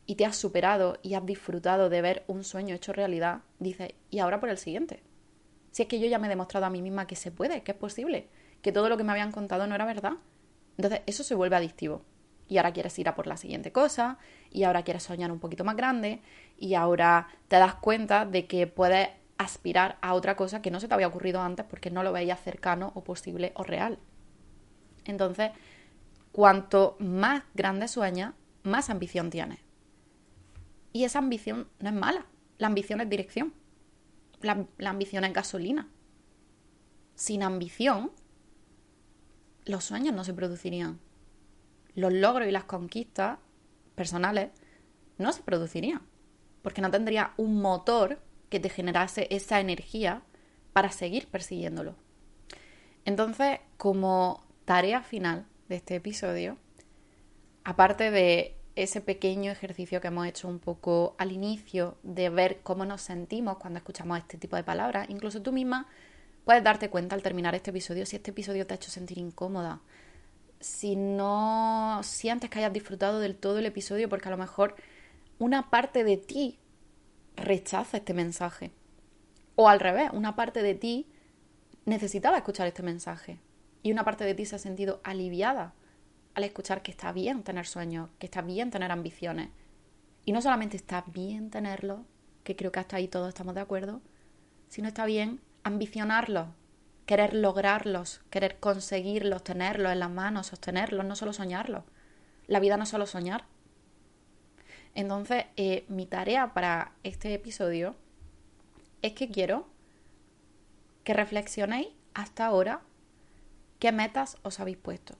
y 0.06 0.16
te 0.16 0.26
has 0.26 0.36
superado 0.36 0.98
y 1.02 1.14
has 1.14 1.24
disfrutado 1.24 1.88
de 1.88 2.02
ver 2.02 2.24
un 2.26 2.44
sueño 2.44 2.74
hecho 2.74 2.92
realidad, 2.92 3.42
dices, 3.58 3.94
¿y 4.10 4.18
ahora 4.18 4.40
por 4.40 4.48
el 4.48 4.58
siguiente? 4.58 5.02
Si 5.70 5.82
es 5.82 5.88
que 5.88 6.00
yo 6.00 6.06
ya 6.06 6.18
me 6.18 6.26
he 6.26 6.30
demostrado 6.30 6.66
a 6.66 6.70
mí 6.70 6.82
misma 6.82 7.06
que 7.06 7.16
se 7.16 7.30
puede, 7.30 7.62
que 7.62 7.72
es 7.72 7.78
posible, 7.78 8.28
que 8.62 8.72
todo 8.72 8.88
lo 8.88 8.96
que 8.96 9.04
me 9.04 9.12
habían 9.12 9.32
contado 9.32 9.66
no 9.66 9.74
era 9.74 9.84
verdad. 9.84 10.14
Entonces 10.76 11.02
eso 11.06 11.22
se 11.22 11.34
vuelve 11.34 11.56
adictivo. 11.56 12.02
Y 12.50 12.58
ahora 12.58 12.72
quieres 12.72 12.98
ir 12.98 13.08
a 13.08 13.14
por 13.14 13.28
la 13.28 13.38
siguiente 13.38 13.70
cosa, 13.70 14.18
y 14.50 14.64
ahora 14.64 14.82
quieres 14.82 15.04
soñar 15.04 15.30
un 15.30 15.38
poquito 15.38 15.64
más 15.64 15.76
grande, 15.76 16.20
y 16.58 16.74
ahora 16.74 17.28
te 17.48 17.56
das 17.56 17.76
cuenta 17.76 18.26
de 18.26 18.46
que 18.46 18.66
puedes 18.66 19.08
aspirar 19.38 19.96
a 20.02 20.12
otra 20.12 20.36
cosa 20.36 20.60
que 20.60 20.72
no 20.72 20.80
se 20.80 20.88
te 20.88 20.92
había 20.92 21.06
ocurrido 21.06 21.40
antes 21.40 21.64
porque 21.64 21.90
no 21.90 22.02
lo 22.02 22.12
veías 22.12 22.42
cercano 22.42 22.92
o 22.94 23.04
posible 23.04 23.52
o 23.54 23.62
real. 23.62 23.98
Entonces, 25.04 25.52
cuanto 26.32 26.96
más 26.98 27.44
grande 27.54 27.88
sueñas, 27.88 28.34
más 28.64 28.90
ambición 28.90 29.30
tienes. 29.30 29.60
Y 30.92 31.04
esa 31.04 31.20
ambición 31.20 31.68
no 31.78 31.88
es 31.88 31.94
mala. 31.94 32.26
La 32.58 32.66
ambición 32.66 33.00
es 33.00 33.08
dirección. 33.08 33.54
La, 34.42 34.66
la 34.76 34.90
ambición 34.90 35.24
es 35.24 35.32
gasolina. 35.32 35.88
Sin 37.14 37.44
ambición, 37.44 38.10
los 39.64 39.84
sueños 39.84 40.14
no 40.14 40.24
se 40.24 40.34
producirían. 40.34 40.98
Los 42.00 42.14
logros 42.14 42.48
y 42.48 42.50
las 42.50 42.64
conquistas 42.64 43.38
personales 43.94 44.48
no 45.18 45.32
se 45.32 45.42
producirían. 45.42 46.00
Porque 46.62 46.80
no 46.80 46.90
tendría 46.90 47.34
un 47.36 47.60
motor 47.60 48.18
que 48.48 48.58
te 48.58 48.70
generase 48.70 49.26
esa 49.30 49.60
energía 49.60 50.22
para 50.72 50.90
seguir 50.90 51.28
persiguiéndolo. 51.28 51.94
Entonces, 53.04 53.60
como 53.76 54.42
tarea 54.64 55.02
final 55.02 55.46
de 55.68 55.76
este 55.76 55.96
episodio, 55.96 56.56
aparte 57.64 58.10
de 58.10 58.56
ese 58.76 59.02
pequeño 59.02 59.52
ejercicio 59.52 60.00
que 60.00 60.08
hemos 60.08 60.26
hecho 60.26 60.48
un 60.48 60.58
poco 60.58 61.14
al 61.18 61.32
inicio 61.32 61.98
de 62.02 62.30
ver 62.30 62.60
cómo 62.62 62.86
nos 62.86 63.02
sentimos 63.02 63.58
cuando 63.58 63.78
escuchamos 63.78 64.18
este 64.18 64.38
tipo 64.38 64.56
de 64.56 64.64
palabras, 64.64 65.08
incluso 65.10 65.42
tú 65.42 65.52
misma 65.52 65.86
puedes 66.44 66.64
darte 66.64 66.88
cuenta 66.88 67.14
al 67.14 67.22
terminar 67.22 67.54
este 67.54 67.70
episodio 67.70 68.06
si 68.06 68.16
este 68.16 68.30
episodio 68.30 68.66
te 68.66 68.74
ha 68.74 68.76
hecho 68.76 68.90
sentir 68.90 69.18
incómoda, 69.18 69.80
si 70.60 70.94
no 70.94 72.00
sientes 72.02 72.50
que 72.50 72.58
hayas 72.58 72.72
disfrutado 72.72 73.18
del 73.18 73.36
todo 73.36 73.58
el 73.58 73.66
episodio 73.66 74.08
porque 74.08 74.28
a 74.28 74.30
lo 74.30 74.36
mejor 74.36 74.76
una 75.38 75.70
parte 75.70 76.04
de 76.04 76.18
ti 76.18 76.58
rechaza 77.36 77.96
este 77.96 78.14
mensaje. 78.14 78.70
O 79.56 79.68
al 79.68 79.80
revés, 79.80 80.10
una 80.12 80.36
parte 80.36 80.62
de 80.62 80.74
ti 80.74 81.06
necesitaba 81.86 82.36
escuchar 82.36 82.66
este 82.66 82.82
mensaje. 82.82 83.40
Y 83.82 83.92
una 83.92 84.04
parte 84.04 84.24
de 84.24 84.34
ti 84.34 84.44
se 84.44 84.56
ha 84.56 84.58
sentido 84.58 85.00
aliviada 85.02 85.74
al 86.34 86.44
escuchar 86.44 86.82
que 86.82 86.90
está 86.90 87.12
bien 87.12 87.42
tener 87.42 87.66
sueños, 87.66 88.10
que 88.18 88.26
está 88.26 88.42
bien 88.42 88.70
tener 88.70 88.92
ambiciones. 88.92 89.48
Y 90.24 90.32
no 90.32 90.42
solamente 90.42 90.76
está 90.76 91.04
bien 91.06 91.50
tenerlos, 91.50 92.00
que 92.44 92.56
creo 92.56 92.70
que 92.70 92.80
hasta 92.80 92.96
ahí 92.96 93.08
todos 93.08 93.28
estamos 93.28 93.54
de 93.54 93.62
acuerdo, 93.62 94.00
sino 94.68 94.88
está 94.88 95.06
bien 95.06 95.40
ambicionarlos, 95.64 96.48
querer 97.10 97.34
lograrlos, 97.34 98.20
querer 98.30 98.60
conseguirlos, 98.60 99.42
tenerlos 99.42 99.90
en 99.90 99.98
las 99.98 100.10
manos, 100.10 100.46
sostenerlos, 100.46 101.04
no 101.04 101.16
solo 101.16 101.32
soñarlos. 101.32 101.82
La 102.46 102.60
vida 102.60 102.76
no 102.76 102.84
es 102.84 102.88
solo 102.88 103.04
soñar, 103.04 103.46
entonces, 104.94 105.46
eh, 105.56 105.84
mi 105.88 106.06
tarea 106.06 106.54
para 106.54 106.92
este 107.02 107.34
episodio 107.34 107.96
es 109.02 109.14
que 109.14 109.28
quiero 109.28 109.66
que 111.02 111.12
reflexionéis 111.12 111.88
hasta 112.14 112.46
ahora 112.46 112.82
qué 113.80 113.90
metas 113.90 114.38
os 114.44 114.60
habéis 114.60 114.76
puesto. 114.76 115.16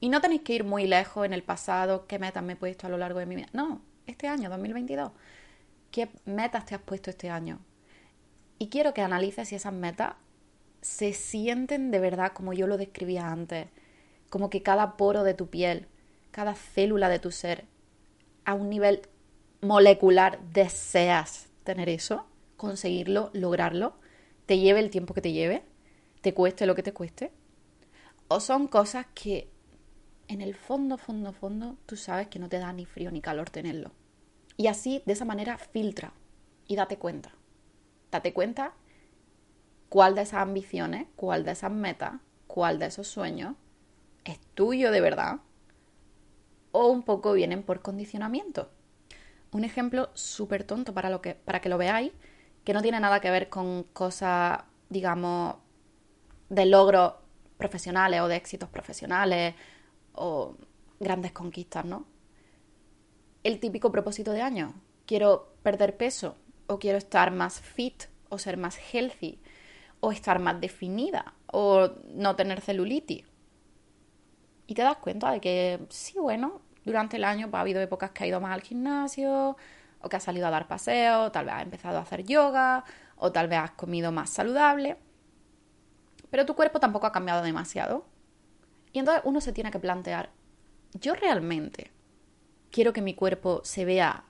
Y 0.00 0.08
no 0.08 0.22
tenéis 0.22 0.40
que 0.40 0.54
ir 0.54 0.64
muy 0.64 0.86
lejos 0.86 1.26
en 1.26 1.34
el 1.34 1.42
pasado, 1.42 2.06
qué 2.06 2.18
metas 2.18 2.42
me 2.42 2.54
he 2.54 2.56
puesto 2.56 2.86
a 2.86 2.90
lo 2.90 2.96
largo 2.96 3.18
de 3.18 3.26
mi 3.26 3.36
vida. 3.36 3.48
No, 3.52 3.82
este 4.06 4.26
año, 4.26 4.48
2022. 4.48 5.12
¿Qué 5.90 6.08
metas 6.24 6.64
te 6.64 6.74
has 6.74 6.80
puesto 6.80 7.10
este 7.10 7.28
año? 7.28 7.58
Y 8.58 8.68
quiero 8.68 8.94
que 8.94 9.02
analices 9.02 9.48
si 9.48 9.56
esas 9.56 9.74
metas 9.74 10.14
se 10.80 11.12
sienten 11.12 11.90
de 11.90 12.00
verdad 12.00 12.32
como 12.32 12.52
yo 12.52 12.66
lo 12.66 12.76
describía 12.76 13.28
antes. 13.30 13.68
Como 14.28 14.50
que 14.50 14.62
cada 14.62 14.96
poro 14.96 15.24
de 15.24 15.34
tu 15.34 15.48
piel, 15.48 15.86
cada 16.30 16.54
célula 16.54 17.08
de 17.08 17.18
tu 17.18 17.30
ser 17.30 17.64
a 18.44 18.54
un 18.54 18.70
nivel 18.70 19.02
molecular 19.60 20.40
deseas 20.52 21.48
tener 21.64 21.88
eso, 21.88 22.26
conseguirlo, 22.56 23.30
lograrlo, 23.32 23.94
te 24.46 24.58
lleve 24.58 24.80
el 24.80 24.90
tiempo 24.90 25.14
que 25.14 25.20
te 25.20 25.32
lleve, 25.32 25.62
te 26.20 26.34
cueste 26.34 26.66
lo 26.66 26.74
que 26.74 26.82
te 26.82 26.92
cueste, 26.92 27.30
o 28.28 28.40
son 28.40 28.68
cosas 28.68 29.06
que 29.14 29.50
en 30.28 30.40
el 30.40 30.54
fondo, 30.54 30.96
fondo, 30.96 31.32
fondo, 31.32 31.76
tú 31.86 31.96
sabes 31.96 32.28
que 32.28 32.38
no 32.38 32.48
te 32.48 32.58
da 32.58 32.72
ni 32.72 32.86
frío 32.86 33.10
ni 33.10 33.20
calor 33.20 33.50
tenerlo. 33.50 33.90
Y 34.56 34.68
así, 34.68 35.02
de 35.06 35.14
esa 35.14 35.24
manera, 35.24 35.58
filtra 35.58 36.12
y 36.68 36.76
date 36.76 36.98
cuenta. 36.98 37.32
Date 38.12 38.32
cuenta 38.32 38.74
cuál 39.90 40.14
de 40.14 40.22
esas 40.22 40.40
ambiciones, 40.40 41.08
cuál 41.16 41.44
de 41.44 41.50
esas 41.50 41.70
metas, 41.70 42.14
cuál 42.46 42.78
de 42.78 42.86
esos 42.86 43.06
sueños 43.06 43.56
es 44.24 44.38
tuyo 44.54 44.90
de 44.90 45.00
verdad 45.02 45.40
o 46.72 46.86
un 46.86 47.02
poco 47.02 47.32
vienen 47.32 47.62
por 47.62 47.82
condicionamiento. 47.82 48.70
Un 49.50 49.64
ejemplo 49.64 50.10
súper 50.14 50.64
tonto 50.64 50.94
para, 50.94 51.10
lo 51.10 51.20
que, 51.20 51.34
para 51.34 51.60
que 51.60 51.68
lo 51.68 51.76
veáis, 51.76 52.12
que 52.64 52.72
no 52.72 52.82
tiene 52.82 53.00
nada 53.00 53.20
que 53.20 53.30
ver 53.30 53.48
con 53.48 53.82
cosas, 53.82 54.62
digamos, 54.88 55.56
de 56.48 56.66
logros 56.66 57.14
profesionales 57.56 58.20
o 58.20 58.28
de 58.28 58.36
éxitos 58.36 58.68
profesionales 58.68 59.56
o 60.14 60.54
grandes 61.00 61.32
conquistas, 61.32 61.84
¿no? 61.84 62.06
El 63.42 63.58
típico 63.58 63.90
propósito 63.90 64.30
de 64.32 64.42
año. 64.42 64.74
Quiero 65.06 65.52
perder 65.64 65.96
peso 65.96 66.36
o 66.68 66.78
quiero 66.78 66.98
estar 66.98 67.32
más 67.32 67.60
fit 67.60 68.04
o 68.28 68.38
ser 68.38 68.56
más 68.56 68.78
healthy 68.78 69.40
o 70.00 70.12
estar 70.12 70.38
más 70.38 70.60
definida 70.60 71.34
o 71.46 71.90
no 72.14 72.36
tener 72.36 72.60
celulitis 72.60 73.24
y 74.70 74.74
te 74.74 74.82
das 74.82 74.98
cuenta 74.98 75.32
de 75.32 75.40
que 75.40 75.80
sí, 75.88 76.16
bueno, 76.20 76.60
durante 76.84 77.16
el 77.16 77.24
año 77.24 77.50
pues, 77.50 77.58
ha 77.58 77.62
habido 77.62 77.80
épocas 77.80 78.12
que 78.12 78.22
ha 78.22 78.26
ido 78.28 78.40
más 78.40 78.54
al 78.54 78.62
gimnasio, 78.62 79.56
o 80.00 80.08
que 80.08 80.16
has 80.16 80.22
salido 80.22 80.46
a 80.46 80.50
dar 80.50 80.68
paseo, 80.68 81.32
tal 81.32 81.46
vez 81.46 81.54
has 81.54 81.62
empezado 81.64 81.98
a 81.98 82.02
hacer 82.02 82.22
yoga, 82.22 82.84
o 83.16 83.32
tal 83.32 83.48
vez 83.48 83.58
has 83.58 83.72
comido 83.72 84.12
más 84.12 84.30
saludable, 84.30 84.96
pero 86.30 86.46
tu 86.46 86.54
cuerpo 86.54 86.78
tampoco 86.78 87.08
ha 87.08 87.12
cambiado 87.12 87.42
demasiado. 87.42 88.06
Y 88.92 89.00
entonces 89.00 89.22
uno 89.24 89.40
se 89.40 89.52
tiene 89.52 89.72
que 89.72 89.80
plantear, 89.80 90.30
¿yo 90.94 91.16
realmente 91.16 91.90
quiero 92.70 92.92
que 92.92 93.02
mi 93.02 93.14
cuerpo 93.14 93.62
se 93.64 93.84
vea 93.84 94.22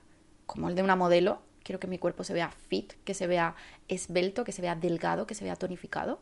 como 0.47 0.69
el 0.69 0.75
de 0.75 0.81
una 0.81 0.95
modelo? 0.95 1.43
Quiero 1.63 1.79
que 1.79 1.87
mi 1.87 1.97
cuerpo 1.97 2.23
se 2.23 2.33
vea 2.33 2.49
fit, 2.49 2.93
que 3.03 3.13
se 3.13 3.27
vea 3.27 3.55
esbelto, 3.87 4.43
que 4.43 4.51
se 4.51 4.61
vea 4.61 4.75
delgado, 4.75 5.27
que 5.27 5.35
se 5.35 5.43
vea 5.43 5.55
tonificado. 5.55 6.19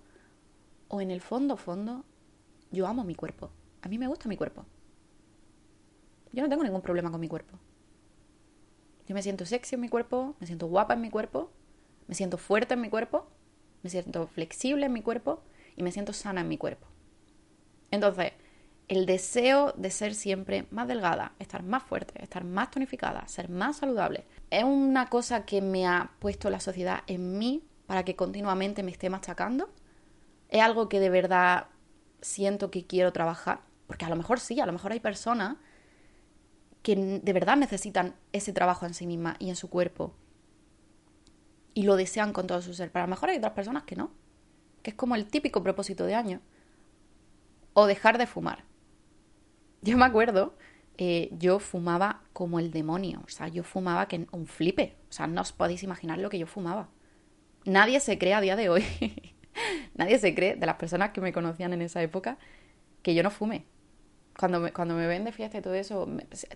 O 0.88 1.02
en 1.02 1.12
el 1.12 1.22
fondo, 1.22 1.56
fondo, 1.56 2.04
yo 2.72 2.88
amo 2.88 3.04
mi 3.04 3.16
cuerpo. 3.16 3.52
A 3.82 3.88
mí 3.88 3.98
me 3.98 4.08
gusta 4.08 4.28
mi 4.28 4.38
cuerpo. 4.38 4.66
Yo 6.32 6.44
no 6.44 6.50
tengo 6.50 6.64
ningún 6.64 6.82
problema 6.82 7.12
con 7.12 7.20
mi 7.20 7.28
cuerpo. 7.28 7.58
Yo 9.08 9.16
me 9.16 9.24
siento 9.24 9.46
sexy 9.46 9.76
en 9.76 9.82
mi 9.82 9.90
cuerpo, 9.90 10.36
me 10.40 10.46
siento 10.46 10.68
guapa 10.68 10.94
en 10.94 11.02
mi 11.02 11.10
cuerpo, 11.10 11.50
me 12.08 12.14
siento 12.14 12.38
fuerte 12.38 12.76
en 12.76 12.82
mi 12.82 12.90
cuerpo, 12.90 13.28
me 13.82 13.90
siento 13.90 14.28
flexible 14.28 14.86
en 14.86 14.94
mi 14.94 15.02
cuerpo 15.02 15.42
y 15.76 15.84
me 15.84 15.92
siento 15.92 16.14
sana 16.14 16.42
en 16.42 16.48
mi 16.48 16.58
cuerpo. 16.58 16.86
Entonces, 17.92 18.34
el 18.90 19.06
deseo 19.06 19.72
de 19.78 19.92
ser 19.92 20.16
siempre 20.16 20.66
más 20.72 20.88
delgada, 20.88 21.34
estar 21.40 21.64
más 21.64 21.84
fuerte, 21.84 22.22
estar 22.22 22.44
más 22.44 22.72
tonificada, 22.72 23.28
ser 23.28 23.48
más 23.48 23.78
saludable, 23.78 24.26
es 24.50 24.64
una 24.64 25.10
cosa 25.10 25.46
que 25.46 25.62
me 25.62 25.88
ha 25.88 26.12
puesto 26.20 26.50
la 26.50 26.60
sociedad 26.60 27.04
en 27.06 27.38
mí 27.38 27.64
para 27.86 28.04
que 28.04 28.16
continuamente 28.16 28.84
me 28.84 28.92
esté 28.92 29.10
machacando. 29.10 29.70
Es 30.50 30.62
algo 30.62 30.90
que 30.90 31.00
de 31.00 31.12
verdad 31.12 31.68
siento 32.22 32.72
que 32.72 32.86
quiero 32.86 33.14
trabajar. 33.14 33.62
Porque 33.88 34.06
a 34.06 34.10
lo 34.10 34.16
mejor 34.16 34.40
sí, 34.40 34.60
a 34.60 34.66
lo 34.66 34.74
mejor 34.74 34.92
hay 34.92 35.00
personas 35.00 35.58
que 36.82 36.96
de 36.96 37.34
verdad 37.34 37.58
necesitan 37.58 38.16
ese 38.32 38.54
trabajo 38.54 38.86
en 38.86 38.94
sí 38.94 39.06
misma 39.06 39.36
y 39.40 39.50
en 39.50 39.56
su 39.56 39.70
cuerpo. 39.70 40.14
Y 41.74 41.84
lo 41.84 41.96
desean 41.96 42.34
con 42.34 42.48
todo 42.48 42.62
su 42.62 42.74
ser. 42.74 42.92
Pero 42.92 43.04
a 43.04 43.08
lo 43.08 43.12
mejor 43.12 43.30
hay 43.30 43.38
otras 43.38 43.54
personas 43.54 43.84
que 43.84 43.96
no. 43.96 44.12
Que 44.82 44.92
es 44.92 44.96
como 44.96 45.16
el 45.16 45.26
típico 45.26 45.64
propósito 45.64 46.06
de 46.06 46.16
año. 46.16 46.42
O 47.74 47.86
dejar 47.86 48.18
de 48.18 48.28
fumar. 48.28 48.66
Yo 49.82 49.98
me 49.98 50.06
acuerdo, 50.06 50.56
eh, 50.98 51.30
yo 51.38 51.60
fumaba 51.60 52.22
como 52.34 52.60
el 52.60 52.72
demonio. 52.72 53.22
O 53.26 53.30
sea, 53.30 53.48
yo 53.48 53.64
fumaba 53.64 54.08
que 54.08 54.28
un 54.32 54.48
flipe. 54.48 54.96
O 55.10 55.14
sea, 55.14 55.28
no 55.28 55.42
os 55.42 55.52
podéis 55.52 55.84
imaginar 55.84 56.20
lo 56.20 56.30
que 56.30 56.40
yo 56.40 56.48
fumaba. 56.48 56.90
Nadie 57.66 58.00
se 58.00 58.18
cree 58.18 58.34
a 58.34 58.42
día 58.42 58.56
de 58.56 58.70
hoy. 58.70 58.86
Nadie 59.96 60.20
se 60.20 60.34
cree 60.36 60.56
de 60.56 60.66
las 60.66 60.76
personas 60.76 61.12
que 61.12 61.22
me 61.22 61.34
conocían 61.34 61.74
en 61.74 61.82
esa 61.82 62.02
época 62.02 62.38
que 63.02 63.16
yo 63.16 63.24
no 63.24 63.32
fume 63.32 63.66
cuando 64.40 64.62
me, 64.62 64.72
cuando 64.72 64.96
me 64.96 65.06
ven 65.06 65.26
de 65.26 65.34
fiesta 65.34 65.58
y 65.58 65.62
todo 65.62 65.74
eso, 65.74 66.08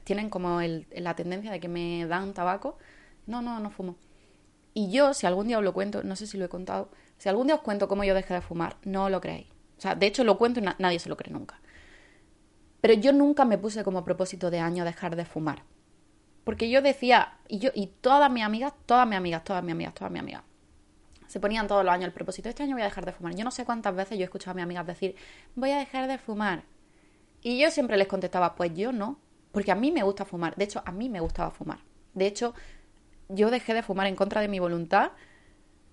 tienen 0.06 0.30
como 0.30 0.62
la 0.96 1.16
tendencia 1.16 1.52
de 1.52 1.60
que 1.60 1.68
me 1.68 2.06
dan 2.08 2.34
tabaco. 2.34 2.78
No, 3.28 3.42
no, 3.42 3.60
no 3.60 3.72
fumo. 3.72 3.98
Y 4.74 4.90
yo, 4.90 5.14
si 5.14 5.28
algún 5.28 5.48
día 5.48 5.58
os 5.58 5.64
lo 5.64 5.74
cuento, 5.74 6.02
no 6.04 6.16
sé 6.16 6.26
si 6.26 6.38
lo 6.38 6.46
he 6.46 6.50
contado, 6.50 6.90
si 7.18 7.28
algún 7.30 7.48
día 7.48 7.58
os 7.58 7.62
cuento 7.62 7.90
cómo 7.90 8.06
yo 8.06 8.16
dejé 8.16 8.34
de 8.34 8.42
fumar, 8.42 8.78
no 8.86 9.10
lo 9.10 9.20
creéis. 9.20 9.48
O 9.78 9.82
sea, 9.82 9.96
de 9.96 10.06
hecho 10.06 10.24
lo 10.24 10.38
cuento 10.38 10.62
y 10.62 10.64
nadie 10.64 11.00
se 11.00 11.10
lo 11.10 11.18
cree 11.18 11.34
nunca. 11.34 11.60
Pero 12.84 12.96
yo 12.96 13.14
nunca 13.14 13.46
me 13.46 13.58
puse 13.58 13.82
como 13.82 14.04
propósito 14.04 14.52
de 14.52 14.60
año 14.60 14.84
dejar 14.84 15.16
de 15.16 15.24
fumar. 15.24 15.64
Porque 16.44 16.70
yo 16.70 16.82
decía, 16.82 17.38
y 17.48 17.60
yo, 17.60 17.70
y 17.74 17.88
todas 17.88 18.30
mis 18.30 18.44
amigas, 18.44 18.74
todas 18.86 19.08
mis 19.08 19.16
amigas, 19.16 19.46
todas 19.46 19.64
mis 19.64 19.72
amigas, 19.72 19.94
todas 19.94 20.12
mis 20.12 20.20
amigas, 20.20 20.44
se 21.28 21.40
ponían 21.40 21.66
todos 21.66 21.86
los 21.86 21.94
años 21.94 22.08
el 22.08 22.12
propósito, 22.12 22.50
este 22.50 22.64
año 22.64 22.74
voy 22.76 22.82
a 22.82 22.88
dejar 22.88 23.06
de 23.06 23.14
fumar. 23.14 23.36
Yo 23.36 23.46
no 23.46 23.52
sé 23.52 23.64
cuántas 23.64 23.96
veces 23.96 24.18
yo 24.18 24.24
he 24.24 24.26
escuchado 24.26 24.52
a 24.52 24.56
mis 24.56 24.64
amigas 24.66 24.86
decir, 24.86 25.16
voy 25.56 25.72
a 25.72 25.78
dejar 25.78 26.10
de 26.10 26.18
fumar. 26.18 26.64
Y 27.42 27.58
yo 27.58 27.72
siempre 27.72 27.96
les 27.96 28.10
contestaba, 28.10 28.54
pues 28.54 28.74
yo 28.76 28.92
no, 28.92 29.18
porque 29.54 29.72
a 29.72 29.76
mí 29.76 29.90
me 29.90 30.04
gusta 30.04 30.26
fumar. 30.26 30.54
De 30.58 30.66
hecho, 30.66 30.84
a 30.84 30.92
mí 30.92 31.08
me 31.08 31.22
gustaba 31.22 31.52
fumar. 31.52 31.80
De 32.14 32.28
hecho, 32.28 32.54
yo 33.30 33.50
dejé 33.50 33.74
de 33.76 33.82
fumar 33.82 34.08
en 34.08 34.18
contra 34.18 34.42
de 34.42 34.50
mi 34.50 34.60
voluntad 34.60 35.14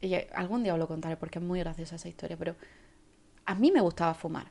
y 0.01 0.17
algún 0.35 0.65
día 0.65 0.73
os 0.73 0.81
lo 0.81 0.89
contaré 0.89 1.17
porque 1.17 1.39
es 1.39 1.45
muy 1.45 1.61
graciosa 1.61 1.95
esa 1.95 2.09
historia, 2.09 2.37
pero 2.37 2.57
a 3.47 3.55
mí 3.55 3.71
me 3.71 3.81
gustaba 3.81 4.13
fumar. 4.15 4.51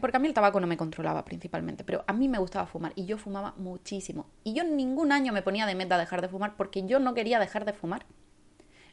Porque, 0.00 0.16
a 0.16 0.20
mí 0.20 0.28
el 0.28 0.34
tabaco 0.34 0.58
no 0.58 0.66
me 0.66 0.78
controlaba 0.78 1.24
principalmente, 1.24 1.84
pero 1.84 2.02
a 2.06 2.12
mí 2.14 2.28
me 2.28 2.38
gustaba 2.38 2.66
fumar 2.66 2.92
y 2.94 3.04
yo 3.04 3.18
fumaba 3.18 3.54
muchísimo. 3.58 4.26
Y 4.42 4.54
yo 4.54 4.64
ningún 4.64 5.12
año 5.12 5.32
me 5.32 5.42
ponía 5.42 5.66
de 5.66 5.74
meta 5.74 5.98
dejar 5.98 6.22
de 6.22 6.28
fumar 6.28 6.56
porque 6.56 6.86
yo 6.86 6.98
no 6.98 7.12
quería 7.12 7.38
dejar 7.38 7.66
de 7.66 7.74
fumar. 7.74 8.06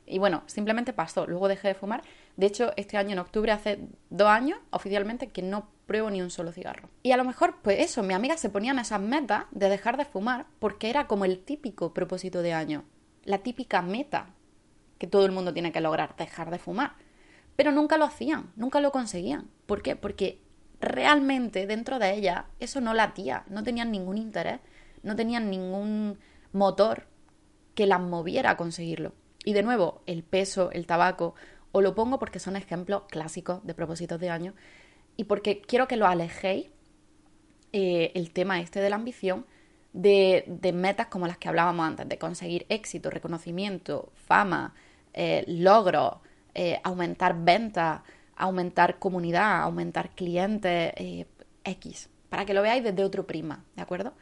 Y 0.05 0.19
bueno, 0.19 0.43
simplemente 0.47 0.91
pasó, 0.91 1.25
luego 1.25 1.47
dejé 1.47 1.69
de 1.69 1.73
fumar. 1.75 2.03
De 2.35 2.47
hecho, 2.47 2.73
este 2.75 2.97
año 2.97 3.11
en 3.11 3.19
octubre, 3.19 3.53
hace 3.53 3.87
dos 4.09 4.27
años, 4.27 4.59
oficialmente, 4.71 5.29
que 5.29 5.41
no 5.41 5.69
pruebo 5.85 6.09
ni 6.09 6.21
un 6.21 6.29
solo 6.29 6.51
cigarro. 6.51 6.89
Y 7.01 7.13
a 7.13 7.17
lo 7.17 7.23
mejor, 7.23 7.59
pues 7.61 7.79
eso, 7.79 8.03
mi 8.03 8.13
amiga 8.13 8.35
se 8.35 8.49
ponían 8.49 8.77
esas 8.77 8.99
metas 8.99 9.45
de 9.51 9.69
dejar 9.69 9.95
de 9.95 10.03
fumar 10.03 10.47
porque 10.59 10.89
era 10.89 11.07
como 11.07 11.23
el 11.23 11.39
típico 11.39 11.93
propósito 11.93 12.41
de 12.41 12.51
año, 12.51 12.83
la 13.23 13.37
típica 13.37 13.81
meta 13.81 14.31
que 14.97 15.07
todo 15.07 15.25
el 15.25 15.31
mundo 15.31 15.53
tiene 15.53 15.71
que 15.71 15.79
lograr, 15.79 16.17
dejar 16.17 16.51
de 16.51 16.59
fumar. 16.59 16.95
Pero 17.55 17.71
nunca 17.71 17.97
lo 17.97 18.05
hacían, 18.05 18.51
nunca 18.57 18.81
lo 18.81 18.91
conseguían. 18.91 19.49
¿Por 19.65 19.81
qué? 19.81 19.95
Porque 19.95 20.42
realmente 20.83 21.67
dentro 21.67 21.99
de 21.99 22.13
ella 22.13 22.45
eso 22.59 22.81
no 22.81 22.93
latía, 22.93 23.43
no 23.47 23.63
tenían 23.63 23.91
ningún 23.91 24.17
interés, 24.17 24.59
no 25.01 25.15
tenían 25.15 25.49
ningún 25.49 26.19
motor 26.51 27.07
que 27.75 27.87
las 27.87 27.99
moviera 27.99 28.51
a 28.51 28.57
conseguirlo. 28.57 29.13
Y 29.45 29.53
de 29.53 29.63
nuevo, 29.63 30.03
el 30.05 30.23
peso, 30.23 30.71
el 30.71 30.85
tabaco, 30.85 31.35
o 31.71 31.81
lo 31.81 31.95
pongo 31.95 32.19
porque 32.19 32.39
son 32.39 32.55
ejemplos 32.55 33.03
clásicos 33.09 33.65
de 33.65 33.73
propósitos 33.73 34.19
de 34.19 34.29
año 34.29 34.53
y 35.17 35.25
porque 35.25 35.61
quiero 35.61 35.87
que 35.87 35.97
lo 35.97 36.07
alejéis 36.07 36.69
eh, 37.71 38.11
el 38.15 38.31
tema 38.31 38.61
este 38.61 38.79
de 38.79 38.89
la 38.89 38.95
ambición 38.95 39.45
de, 39.93 40.71
metas 40.73 41.07
como 41.07 41.27
las 41.27 41.37
que 41.37 41.49
hablábamos 41.49 41.85
antes, 41.85 42.07
de 42.07 42.17
conseguir 42.17 42.65
éxito, 42.69 43.09
reconocimiento, 43.09 44.11
fama, 44.15 44.73
eh, 45.13 45.43
logro, 45.47 46.21
eh, 46.55 46.79
aumentar 46.83 47.43
ventas, 47.43 48.01
aumentar 48.35 48.99
comunidad, 48.99 49.61
aumentar 49.61 50.09
clientes, 50.11 50.93
X, 51.63 52.09
para 52.29 52.45
que 52.45 52.53
lo 52.53 52.61
veáis 52.61 52.83
desde 52.83 53.03
otro 53.03 53.25
prima, 53.25 53.63
¿de 53.75 53.81
acuerdo? 53.81 54.13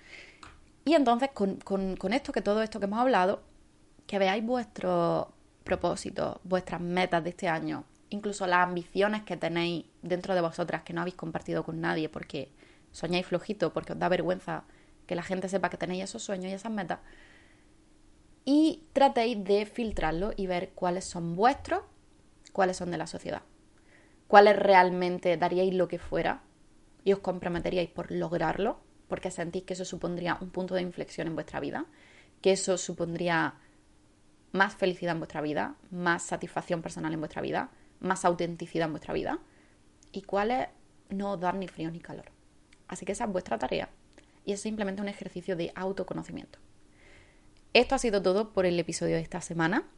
Y 0.85 0.93
entonces 0.95 1.29
con, 1.33 1.57
con 1.57 2.13
esto, 2.13 2.31
que 2.31 2.41
todo 2.41 2.61
esto 2.61 2.79
que 2.79 2.85
hemos 2.85 2.99
hablado, 2.99 3.41
que 4.07 4.19
veáis 4.19 4.43
vuestros 4.43 5.27
propósitos, 5.63 6.39
vuestras 6.43 6.81
metas 6.81 7.23
de 7.23 7.29
este 7.29 7.47
año, 7.47 7.85
incluso 8.09 8.45
las 8.45 8.67
ambiciones 8.67 9.23
que 9.23 9.37
tenéis 9.37 9.85
dentro 10.01 10.35
de 10.35 10.41
vosotras 10.41 10.83
que 10.83 10.93
no 10.93 11.01
habéis 11.01 11.15
compartido 11.15 11.63
con 11.63 11.81
nadie 11.81 12.09
porque 12.09 12.51
soñáis 12.91 13.25
flojito, 13.25 13.73
porque 13.73 13.93
os 13.93 13.99
da 13.99 14.09
vergüenza 14.09 14.65
que 15.07 15.15
la 15.15 15.23
gente 15.23 15.49
sepa 15.49 15.69
que 15.69 15.77
tenéis 15.77 16.03
esos 16.03 16.23
sueños 16.23 16.51
y 16.51 16.53
esas 16.53 16.71
metas. 16.71 16.99
Y 18.43 18.83
tratéis 18.93 19.43
de 19.43 19.65
filtrarlo 19.65 20.33
y 20.35 20.47
ver 20.47 20.71
cuáles 20.75 21.05
son 21.05 21.35
vuestros, 21.35 21.83
cuáles 22.51 22.77
son 22.77 22.91
de 22.91 22.97
la 22.97 23.07
sociedad. 23.07 23.43
Cuáles 24.31 24.55
realmente 24.55 25.35
daríais 25.35 25.73
lo 25.73 25.89
que 25.89 25.99
fuera 25.99 26.41
y 27.03 27.11
os 27.11 27.19
comprometeríais 27.19 27.89
por 27.89 28.13
lograrlo, 28.13 28.79
porque 29.09 29.29
sentís 29.29 29.63
que 29.63 29.73
eso 29.73 29.83
supondría 29.83 30.37
un 30.39 30.51
punto 30.51 30.73
de 30.73 30.81
inflexión 30.81 31.27
en 31.27 31.35
vuestra 31.35 31.59
vida, 31.59 31.85
que 32.41 32.53
eso 32.53 32.77
supondría 32.77 33.55
más 34.53 34.73
felicidad 34.73 35.15
en 35.15 35.19
vuestra 35.19 35.41
vida, 35.41 35.75
más 35.91 36.23
satisfacción 36.23 36.81
personal 36.81 37.11
en 37.11 37.19
vuestra 37.19 37.41
vida, 37.41 37.71
más 37.99 38.23
autenticidad 38.23 38.85
en 38.85 38.93
vuestra 38.93 39.13
vida 39.13 39.39
y 40.13 40.21
cuáles 40.21 40.69
no 41.09 41.35
dar 41.35 41.55
ni 41.55 41.67
frío 41.67 41.91
ni 41.91 41.99
calor. 41.99 42.31
Así 42.87 43.05
que 43.05 43.11
esa 43.11 43.25
es 43.25 43.31
vuestra 43.33 43.59
tarea 43.59 43.89
y 44.45 44.53
es 44.53 44.61
simplemente 44.61 45.01
un 45.01 45.09
ejercicio 45.09 45.57
de 45.57 45.73
autoconocimiento. 45.75 46.57
Esto 47.73 47.95
ha 47.95 47.99
sido 47.99 48.21
todo 48.21 48.53
por 48.53 48.65
el 48.65 48.79
episodio 48.79 49.17
de 49.17 49.23
esta 49.23 49.41
semana. 49.41 49.89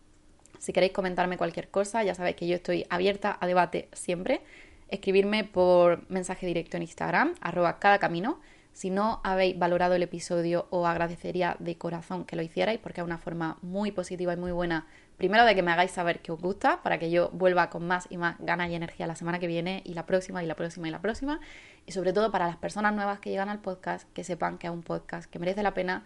Si 0.64 0.72
queréis 0.72 0.94
comentarme 0.94 1.38
cualquier 1.38 1.68
cosa, 1.68 2.06
ya 2.06 2.16
sabéis 2.16 2.38
que 2.38 2.48
yo 2.48 2.56
estoy 2.56 2.86
abierta 2.90 3.38
a 3.42 3.48
debate 3.48 3.90
siempre. 3.92 4.40
Escribirme 4.88 5.44
por 5.44 6.10
mensaje 6.10 6.48
directo 6.48 6.78
en 6.78 6.84
Instagram, 6.84 7.36
arroba 7.42 7.80
cada 7.80 8.00
camino. 8.00 8.40
Si 8.72 8.90
no 8.90 9.20
habéis 9.26 9.60
valorado 9.60 9.96
el 9.96 10.04
episodio, 10.04 10.68
os 10.70 10.88
agradecería 10.88 11.58
de 11.60 11.78
corazón 11.78 12.24
que 12.24 12.38
lo 12.38 12.42
hicierais 12.44 12.80
porque 12.80 13.02
es 13.02 13.06
una 13.06 13.18
forma 13.18 13.58
muy 13.62 13.92
positiva 13.92 14.32
y 14.32 14.38
muy 14.38 14.54
buena, 14.54 14.88
primero 15.18 15.44
de 15.44 15.54
que 15.54 15.64
me 15.64 15.72
hagáis 15.74 15.92
saber 15.92 16.22
que 16.22 16.32
os 16.32 16.40
gusta, 16.40 16.82
para 16.82 16.98
que 16.98 17.12
yo 17.12 17.30
vuelva 17.34 17.70
con 17.70 17.86
más 17.86 18.08
y 18.10 18.16
más 18.16 18.38
ganas 18.40 18.70
y 18.70 18.76
energía 18.76 19.06
la 19.06 19.16
semana 19.16 19.40
que 19.40 19.48
viene 19.48 19.82
y 19.84 19.96
la 19.96 20.06
próxima 20.06 20.46
y 20.46 20.48
la 20.48 20.56
próxima 20.56 20.88
y 20.88 20.92
la 20.92 21.02
próxima. 21.02 21.42
Y 21.86 21.92
sobre 21.92 22.14
todo 22.14 22.32
para 22.32 22.48
las 22.48 22.56
personas 22.56 22.94
nuevas 22.94 23.20
que 23.20 23.32
llegan 23.32 23.50
al 23.50 23.60
podcast, 23.60 24.10
que 24.14 24.24
sepan 24.24 24.58
que 24.58 24.68
es 24.68 24.74
un 24.74 24.82
podcast 24.82 25.30
que 25.30 25.40
merece 25.40 25.62
la 25.62 25.74
pena 25.74 26.06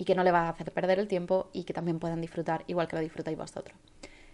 y 0.00 0.06
que 0.06 0.14
no 0.14 0.24
le 0.24 0.32
va 0.32 0.46
a 0.46 0.48
hacer 0.48 0.72
perder 0.72 0.98
el 0.98 1.08
tiempo 1.08 1.50
y 1.52 1.64
que 1.64 1.74
también 1.74 1.98
puedan 1.98 2.22
disfrutar 2.22 2.64
igual 2.66 2.88
que 2.88 2.96
lo 2.96 3.02
disfrutáis 3.02 3.36
vosotros. 3.36 3.76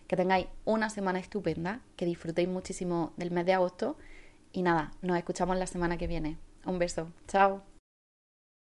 Que 0.07 0.15
tengáis 0.15 0.47
una 0.65 0.91
semana 0.91 1.19
estupenda, 1.19 1.81
que 1.97 2.07
disfrutéis 2.07 2.49
muchísimo 2.49 3.13
del 3.17 3.33
mes 3.33 3.47
de 3.47 3.55
agosto 3.55 3.97
y 4.53 4.63
nada, 4.63 4.93
nos 5.03 5.19
escuchamos 5.19 5.57
la 5.57 5.67
semana 5.67 5.99
que 5.99 6.07
viene. 6.07 6.39
Un 6.65 6.79
beso. 6.79 7.09
Chao. 7.27 7.76